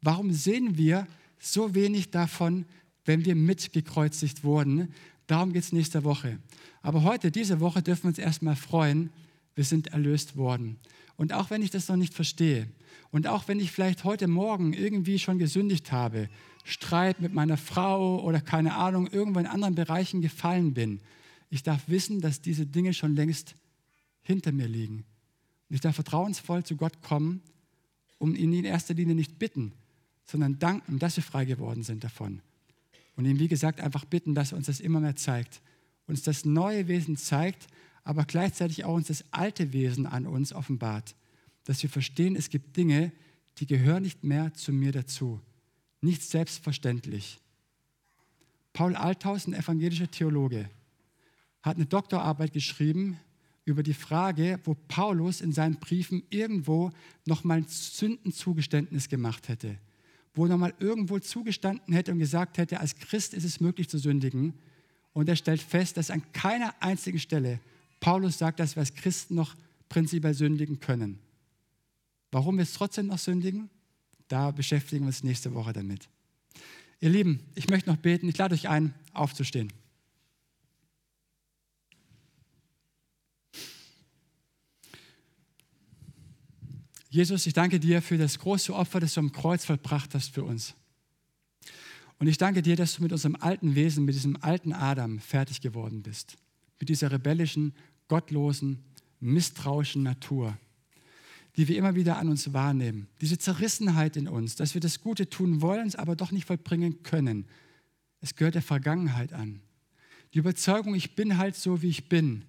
Warum 0.00 0.32
sehen 0.32 0.78
wir 0.78 1.06
so 1.38 1.74
wenig 1.74 2.10
davon, 2.10 2.64
wenn 3.04 3.26
wir 3.26 3.34
mitgekreuzigt 3.34 4.44
wurden? 4.44 4.94
Darum 5.26 5.52
geht 5.52 5.64
es 5.64 5.72
nächste 5.72 6.04
Woche. 6.04 6.38
Aber 6.80 7.02
heute, 7.02 7.30
diese 7.30 7.60
Woche, 7.60 7.82
dürfen 7.82 8.04
wir 8.04 8.08
uns 8.08 8.18
erstmal 8.18 8.56
freuen, 8.56 9.10
wir 9.54 9.64
sind 9.64 9.88
erlöst 9.88 10.36
worden. 10.36 10.78
Und 11.16 11.32
auch 11.32 11.50
wenn 11.50 11.62
ich 11.62 11.70
das 11.70 11.88
noch 11.88 11.96
nicht 11.96 12.14
verstehe 12.14 12.68
und 13.10 13.26
auch 13.26 13.46
wenn 13.46 13.60
ich 13.60 13.70
vielleicht 13.70 14.04
heute 14.04 14.26
Morgen 14.26 14.72
irgendwie 14.72 15.18
schon 15.18 15.38
gesündigt 15.38 15.92
habe, 15.92 16.28
Streit 16.64 17.20
mit 17.20 17.32
meiner 17.32 17.56
Frau 17.56 18.20
oder 18.22 18.40
keine 18.40 18.74
Ahnung, 18.74 19.06
irgendwo 19.06 19.38
in 19.38 19.46
anderen 19.46 19.74
Bereichen 19.74 20.22
gefallen 20.22 20.74
bin, 20.74 21.00
ich 21.50 21.62
darf 21.62 21.82
wissen, 21.86 22.20
dass 22.20 22.40
diese 22.40 22.66
Dinge 22.66 22.94
schon 22.94 23.14
längst 23.14 23.54
hinter 24.22 24.50
mir 24.50 24.66
liegen. 24.66 25.04
Und 25.68 25.74
ich 25.74 25.80
darf 25.80 25.94
vertrauensvoll 25.94 26.64
zu 26.64 26.76
Gott 26.76 27.00
kommen, 27.02 27.42
um 28.18 28.34
ihn 28.34 28.52
in 28.52 28.64
erster 28.64 28.94
Linie 28.94 29.14
nicht 29.14 29.38
bitten, 29.38 29.72
sondern 30.24 30.58
danken, 30.58 30.98
dass 30.98 31.16
wir 31.16 31.22
frei 31.22 31.44
geworden 31.44 31.82
sind 31.82 32.02
davon. 32.02 32.40
Und 33.16 33.26
ihm, 33.26 33.38
wie 33.38 33.48
gesagt, 33.48 33.80
einfach 33.80 34.04
bitten, 34.04 34.34
dass 34.34 34.52
er 34.52 34.58
uns 34.58 34.66
das 34.66 34.80
immer 34.80 35.00
mehr 35.00 35.14
zeigt. 35.14 35.60
Uns 36.06 36.22
das 36.22 36.44
neue 36.44 36.88
Wesen 36.88 37.16
zeigt, 37.16 37.68
aber 38.04 38.24
gleichzeitig 38.26 38.84
auch 38.84 38.94
uns 38.94 39.08
das 39.08 39.24
alte 39.30 39.72
Wesen 39.72 40.06
an 40.06 40.26
uns 40.26 40.52
offenbart, 40.52 41.16
dass 41.64 41.82
wir 41.82 41.90
verstehen, 41.90 42.36
es 42.36 42.50
gibt 42.50 42.76
Dinge, 42.76 43.12
die 43.58 43.66
gehören 43.66 44.02
nicht 44.02 44.22
mehr 44.22 44.52
zu 44.54 44.72
mir 44.72 44.92
dazu. 44.92 45.40
Nicht 46.02 46.22
selbstverständlich. 46.22 47.40
Paul 48.74 48.94
Althaus, 48.94 49.46
ein 49.46 49.54
evangelischer 49.54 50.10
Theologe, 50.10 50.68
hat 51.62 51.76
eine 51.76 51.86
Doktorarbeit 51.86 52.52
geschrieben 52.52 53.18
über 53.64 53.82
die 53.82 53.94
Frage, 53.94 54.60
wo 54.64 54.74
Paulus 54.74 55.40
in 55.40 55.52
seinen 55.52 55.76
Briefen 55.76 56.22
irgendwo 56.28 56.90
nochmal 57.24 57.58
ein 57.58 57.66
Sündenzugeständnis 57.66 59.08
gemacht 59.08 59.48
hätte, 59.48 59.78
wo 60.34 60.46
nochmal 60.46 60.74
irgendwo 60.78 61.18
zugestanden 61.20 61.94
hätte 61.94 62.12
und 62.12 62.18
gesagt 62.18 62.58
hätte, 62.58 62.80
als 62.80 62.96
Christ 62.96 63.32
ist 63.32 63.44
es 63.44 63.60
möglich 63.60 63.88
zu 63.88 63.98
sündigen. 63.98 64.52
Und 65.14 65.28
er 65.28 65.36
stellt 65.36 65.62
fest, 65.62 65.96
dass 65.96 66.10
an 66.10 66.22
keiner 66.32 66.74
einzigen 66.80 67.20
Stelle 67.20 67.60
Paulus 68.04 68.36
sagt, 68.36 68.60
dass 68.60 68.76
wir 68.76 68.80
als 68.80 68.92
Christen 68.92 69.34
noch 69.34 69.56
prinzipiell 69.88 70.34
sündigen 70.34 70.78
können. 70.78 71.20
Warum 72.32 72.58
wir 72.58 72.62
es 72.62 72.74
trotzdem 72.74 73.06
noch 73.06 73.16
sündigen? 73.16 73.70
Da 74.28 74.50
beschäftigen 74.50 75.04
wir 75.04 75.06
uns 75.06 75.24
nächste 75.24 75.54
Woche 75.54 75.72
damit. 75.72 76.06
Ihr 77.00 77.08
Lieben, 77.08 77.40
ich 77.54 77.70
möchte 77.70 77.88
noch 77.88 77.96
beten. 77.96 78.28
Ich 78.28 78.36
lade 78.36 78.54
euch 78.54 78.68
ein, 78.68 78.92
aufzustehen. 79.14 79.72
Jesus, 87.08 87.46
ich 87.46 87.54
danke 87.54 87.80
dir 87.80 88.02
für 88.02 88.18
das 88.18 88.38
große 88.38 88.74
Opfer, 88.74 89.00
das 89.00 89.14
du 89.14 89.20
am 89.20 89.32
Kreuz 89.32 89.64
vollbracht 89.64 90.14
hast 90.14 90.34
für 90.34 90.44
uns. 90.44 90.74
Und 92.18 92.26
ich 92.26 92.36
danke 92.36 92.60
dir, 92.60 92.76
dass 92.76 92.96
du 92.96 93.02
mit 93.02 93.12
unserem 93.12 93.36
alten 93.36 93.74
Wesen, 93.74 94.04
mit 94.04 94.14
diesem 94.14 94.36
alten 94.42 94.74
Adam 94.74 95.20
fertig 95.20 95.62
geworden 95.62 96.02
bist. 96.02 96.36
Mit 96.78 96.90
dieser 96.90 97.10
rebellischen, 97.10 97.72
gottlosen, 98.08 98.84
misstrauischen 99.20 100.02
Natur, 100.02 100.56
die 101.56 101.68
wir 101.68 101.76
immer 101.76 101.94
wieder 101.94 102.18
an 102.18 102.28
uns 102.28 102.52
wahrnehmen. 102.52 103.06
Diese 103.20 103.38
Zerrissenheit 103.38 104.16
in 104.16 104.28
uns, 104.28 104.56
dass 104.56 104.74
wir 104.74 104.80
das 104.80 105.00
Gute 105.00 105.28
tun 105.28 105.62
wollen, 105.62 105.86
es 105.86 105.96
aber 105.96 106.16
doch 106.16 106.30
nicht 106.32 106.46
vollbringen 106.46 107.02
können. 107.02 107.46
Es 108.20 108.34
gehört 108.34 108.54
der 108.54 108.62
Vergangenheit 108.62 109.32
an. 109.32 109.60
Die 110.32 110.38
Überzeugung, 110.38 110.94
ich 110.94 111.14
bin 111.14 111.38
halt 111.38 111.54
so, 111.54 111.80
wie 111.82 111.88
ich 111.88 112.08
bin. 112.08 112.44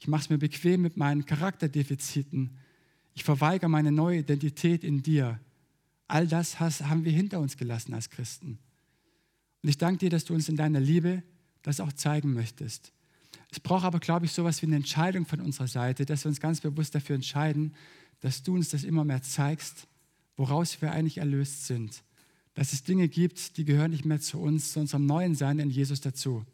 Ich 0.00 0.08
mache 0.08 0.22
es 0.22 0.30
mir 0.30 0.38
bequem 0.38 0.82
mit 0.82 0.96
meinen 0.96 1.24
Charakterdefiziten. 1.24 2.56
Ich 3.14 3.22
verweigere 3.22 3.68
meine 3.68 3.92
neue 3.92 4.20
Identität 4.20 4.82
in 4.82 5.02
dir. 5.02 5.38
All 6.08 6.26
das 6.26 6.58
haben 6.58 7.04
wir 7.04 7.12
hinter 7.12 7.38
uns 7.38 7.56
gelassen 7.56 7.94
als 7.94 8.10
Christen. 8.10 8.58
Und 9.62 9.68
ich 9.68 9.78
danke 9.78 9.98
dir, 9.98 10.10
dass 10.10 10.24
du 10.24 10.34
uns 10.34 10.48
in 10.48 10.56
deiner 10.56 10.80
Liebe 10.80 11.22
das 11.62 11.80
auch 11.80 11.92
zeigen 11.92 12.32
möchtest. 12.32 12.92
Es 13.50 13.60
braucht 13.60 13.84
aber, 13.84 13.98
glaube 13.98 14.26
ich, 14.26 14.32
so 14.32 14.42
etwas 14.42 14.62
wie 14.62 14.66
eine 14.66 14.76
Entscheidung 14.76 15.26
von 15.26 15.40
unserer 15.40 15.66
Seite, 15.66 16.06
dass 16.06 16.24
wir 16.24 16.28
uns 16.28 16.40
ganz 16.40 16.60
bewusst 16.60 16.94
dafür 16.94 17.16
entscheiden, 17.16 17.74
dass 18.20 18.42
du 18.42 18.54
uns 18.54 18.68
das 18.68 18.84
immer 18.84 19.04
mehr 19.04 19.22
zeigst, 19.22 19.88
woraus 20.36 20.80
wir 20.80 20.92
eigentlich 20.92 21.18
erlöst 21.18 21.66
sind. 21.66 22.02
Dass 22.54 22.72
es 22.72 22.82
Dinge 22.82 23.08
gibt, 23.08 23.56
die 23.56 23.64
gehören 23.64 23.90
nicht 23.90 24.04
mehr 24.04 24.20
zu 24.20 24.40
uns, 24.40 24.72
zu 24.72 24.80
unserem 24.80 25.06
neuen 25.06 25.34
Sein 25.34 25.58
in 25.58 25.70
Jesus 25.70 26.00
dazu. 26.00 26.44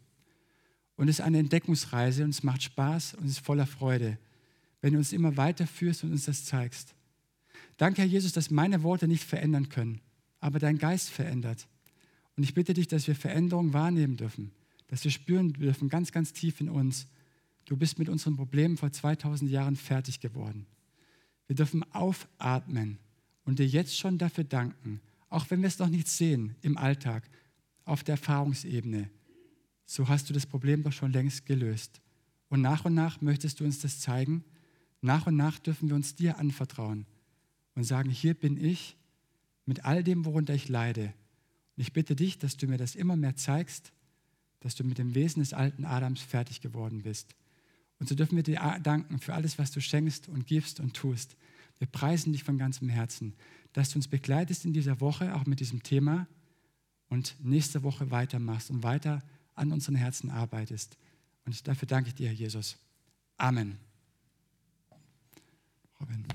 Und 0.95 1.09
es 1.09 1.19
ist 1.19 1.25
eine 1.25 1.37
Entdeckungsreise 1.37 2.23
und 2.23 2.31
es 2.31 2.43
macht 2.43 2.63
Spaß 2.63 3.13
und 3.15 3.25
es 3.25 3.33
ist 3.33 3.45
voller 3.45 3.67
Freude, 3.67 4.17
wenn 4.81 4.93
du 4.93 4.99
uns 4.99 5.13
immer 5.13 5.37
weiterführst 5.37 6.03
und 6.03 6.11
uns 6.11 6.25
das 6.25 6.45
zeigst. 6.45 6.95
Danke, 7.77 8.01
Herr 8.01 8.07
Jesus, 8.07 8.33
dass 8.33 8.49
meine 8.49 8.81
Worte 8.81 9.07
nicht 9.07 9.23
verändern 9.23 9.69
können, 9.69 10.01
aber 10.39 10.57
dein 10.57 10.79
Geist 10.79 11.09
verändert. 11.09 11.67
Und 12.35 12.43
ich 12.43 12.55
bitte 12.55 12.73
dich, 12.73 12.87
dass 12.87 13.07
wir 13.07 13.15
Veränderung 13.15 13.73
wahrnehmen 13.73 14.17
dürfen, 14.17 14.51
dass 14.87 15.03
wir 15.03 15.11
spüren 15.11 15.53
dürfen, 15.53 15.89
ganz, 15.89 16.11
ganz 16.11 16.33
tief 16.33 16.61
in 16.61 16.69
uns, 16.69 17.07
du 17.65 17.77
bist 17.77 17.99
mit 17.99 18.09
unseren 18.09 18.35
Problemen 18.35 18.77
vor 18.77 18.91
2000 18.91 19.51
Jahren 19.51 19.75
fertig 19.75 20.19
geworden. 20.19 20.65
Wir 21.47 21.55
dürfen 21.55 21.83
aufatmen 21.93 22.97
und 23.43 23.59
dir 23.59 23.67
jetzt 23.67 23.97
schon 23.97 24.17
dafür 24.17 24.43
danken, 24.43 25.01
auch 25.29 25.49
wenn 25.49 25.61
wir 25.61 25.67
es 25.67 25.79
noch 25.79 25.89
nicht 25.89 26.07
sehen 26.07 26.55
im 26.61 26.77
Alltag, 26.77 27.29
auf 27.85 28.03
der 28.03 28.13
Erfahrungsebene. 28.13 29.09
So 29.85 30.07
hast 30.07 30.29
du 30.29 30.33
das 30.33 30.45
Problem 30.45 30.83
doch 30.83 30.91
schon 30.91 31.13
längst 31.13 31.45
gelöst. 31.45 32.01
Und 32.49 32.61
nach 32.61 32.85
und 32.85 32.93
nach 32.93 33.21
möchtest 33.21 33.59
du 33.59 33.65
uns 33.65 33.79
das 33.79 33.99
zeigen. 33.99 34.43
Nach 35.01 35.27
und 35.27 35.37
nach 35.37 35.59
dürfen 35.59 35.89
wir 35.89 35.95
uns 35.95 36.15
dir 36.15 36.37
anvertrauen 36.37 37.05
und 37.75 37.83
sagen, 37.83 38.09
hier 38.09 38.33
bin 38.33 38.57
ich 38.57 38.97
mit 39.65 39.85
all 39.85 40.03
dem, 40.03 40.25
worunter 40.25 40.53
ich 40.53 40.67
leide. 40.67 41.13
Und 41.75 41.81
ich 41.81 41.93
bitte 41.93 42.15
dich, 42.15 42.37
dass 42.37 42.57
du 42.57 42.67
mir 42.67 42.77
das 42.77 42.95
immer 42.95 43.15
mehr 43.15 43.35
zeigst 43.35 43.93
dass 44.59 44.75
du 44.75 44.83
mit 44.83 44.97
dem 44.97 45.15
Wesen 45.15 45.41
des 45.41 45.53
alten 45.53 45.85
Adams 45.85 46.21
fertig 46.21 46.61
geworden 46.61 47.03
bist. 47.03 47.35
Und 47.99 48.09
so 48.09 48.15
dürfen 48.15 48.35
wir 48.35 48.43
dir 48.43 48.79
danken 48.83 49.19
für 49.19 49.33
alles, 49.33 49.57
was 49.57 49.71
du 49.71 49.81
schenkst 49.81 50.29
und 50.29 50.45
gibst 50.45 50.79
und 50.79 50.93
tust. 50.93 51.35
Wir 51.79 51.87
preisen 51.87 52.31
dich 52.31 52.43
von 52.43 52.57
ganzem 52.57 52.89
Herzen, 52.89 53.33
dass 53.73 53.89
du 53.89 53.97
uns 53.97 54.07
begleitest 54.07 54.65
in 54.65 54.73
dieser 54.73 54.99
Woche, 55.01 55.35
auch 55.35 55.45
mit 55.45 55.59
diesem 55.59 55.83
Thema, 55.83 56.27
und 57.09 57.35
nächste 57.43 57.83
Woche 57.83 58.11
weitermachst 58.11 58.69
und 58.69 58.83
weiter 58.83 59.23
an 59.55 59.71
unseren 59.71 59.95
Herzen 59.95 60.29
arbeitest. 60.29 60.97
Und 61.45 61.67
dafür 61.67 61.87
danke 61.87 62.09
ich 62.09 62.15
dir, 62.15 62.27
Herr 62.27 62.35
Jesus. 62.35 62.77
Amen. 63.37 63.77
Robin. 65.99 66.25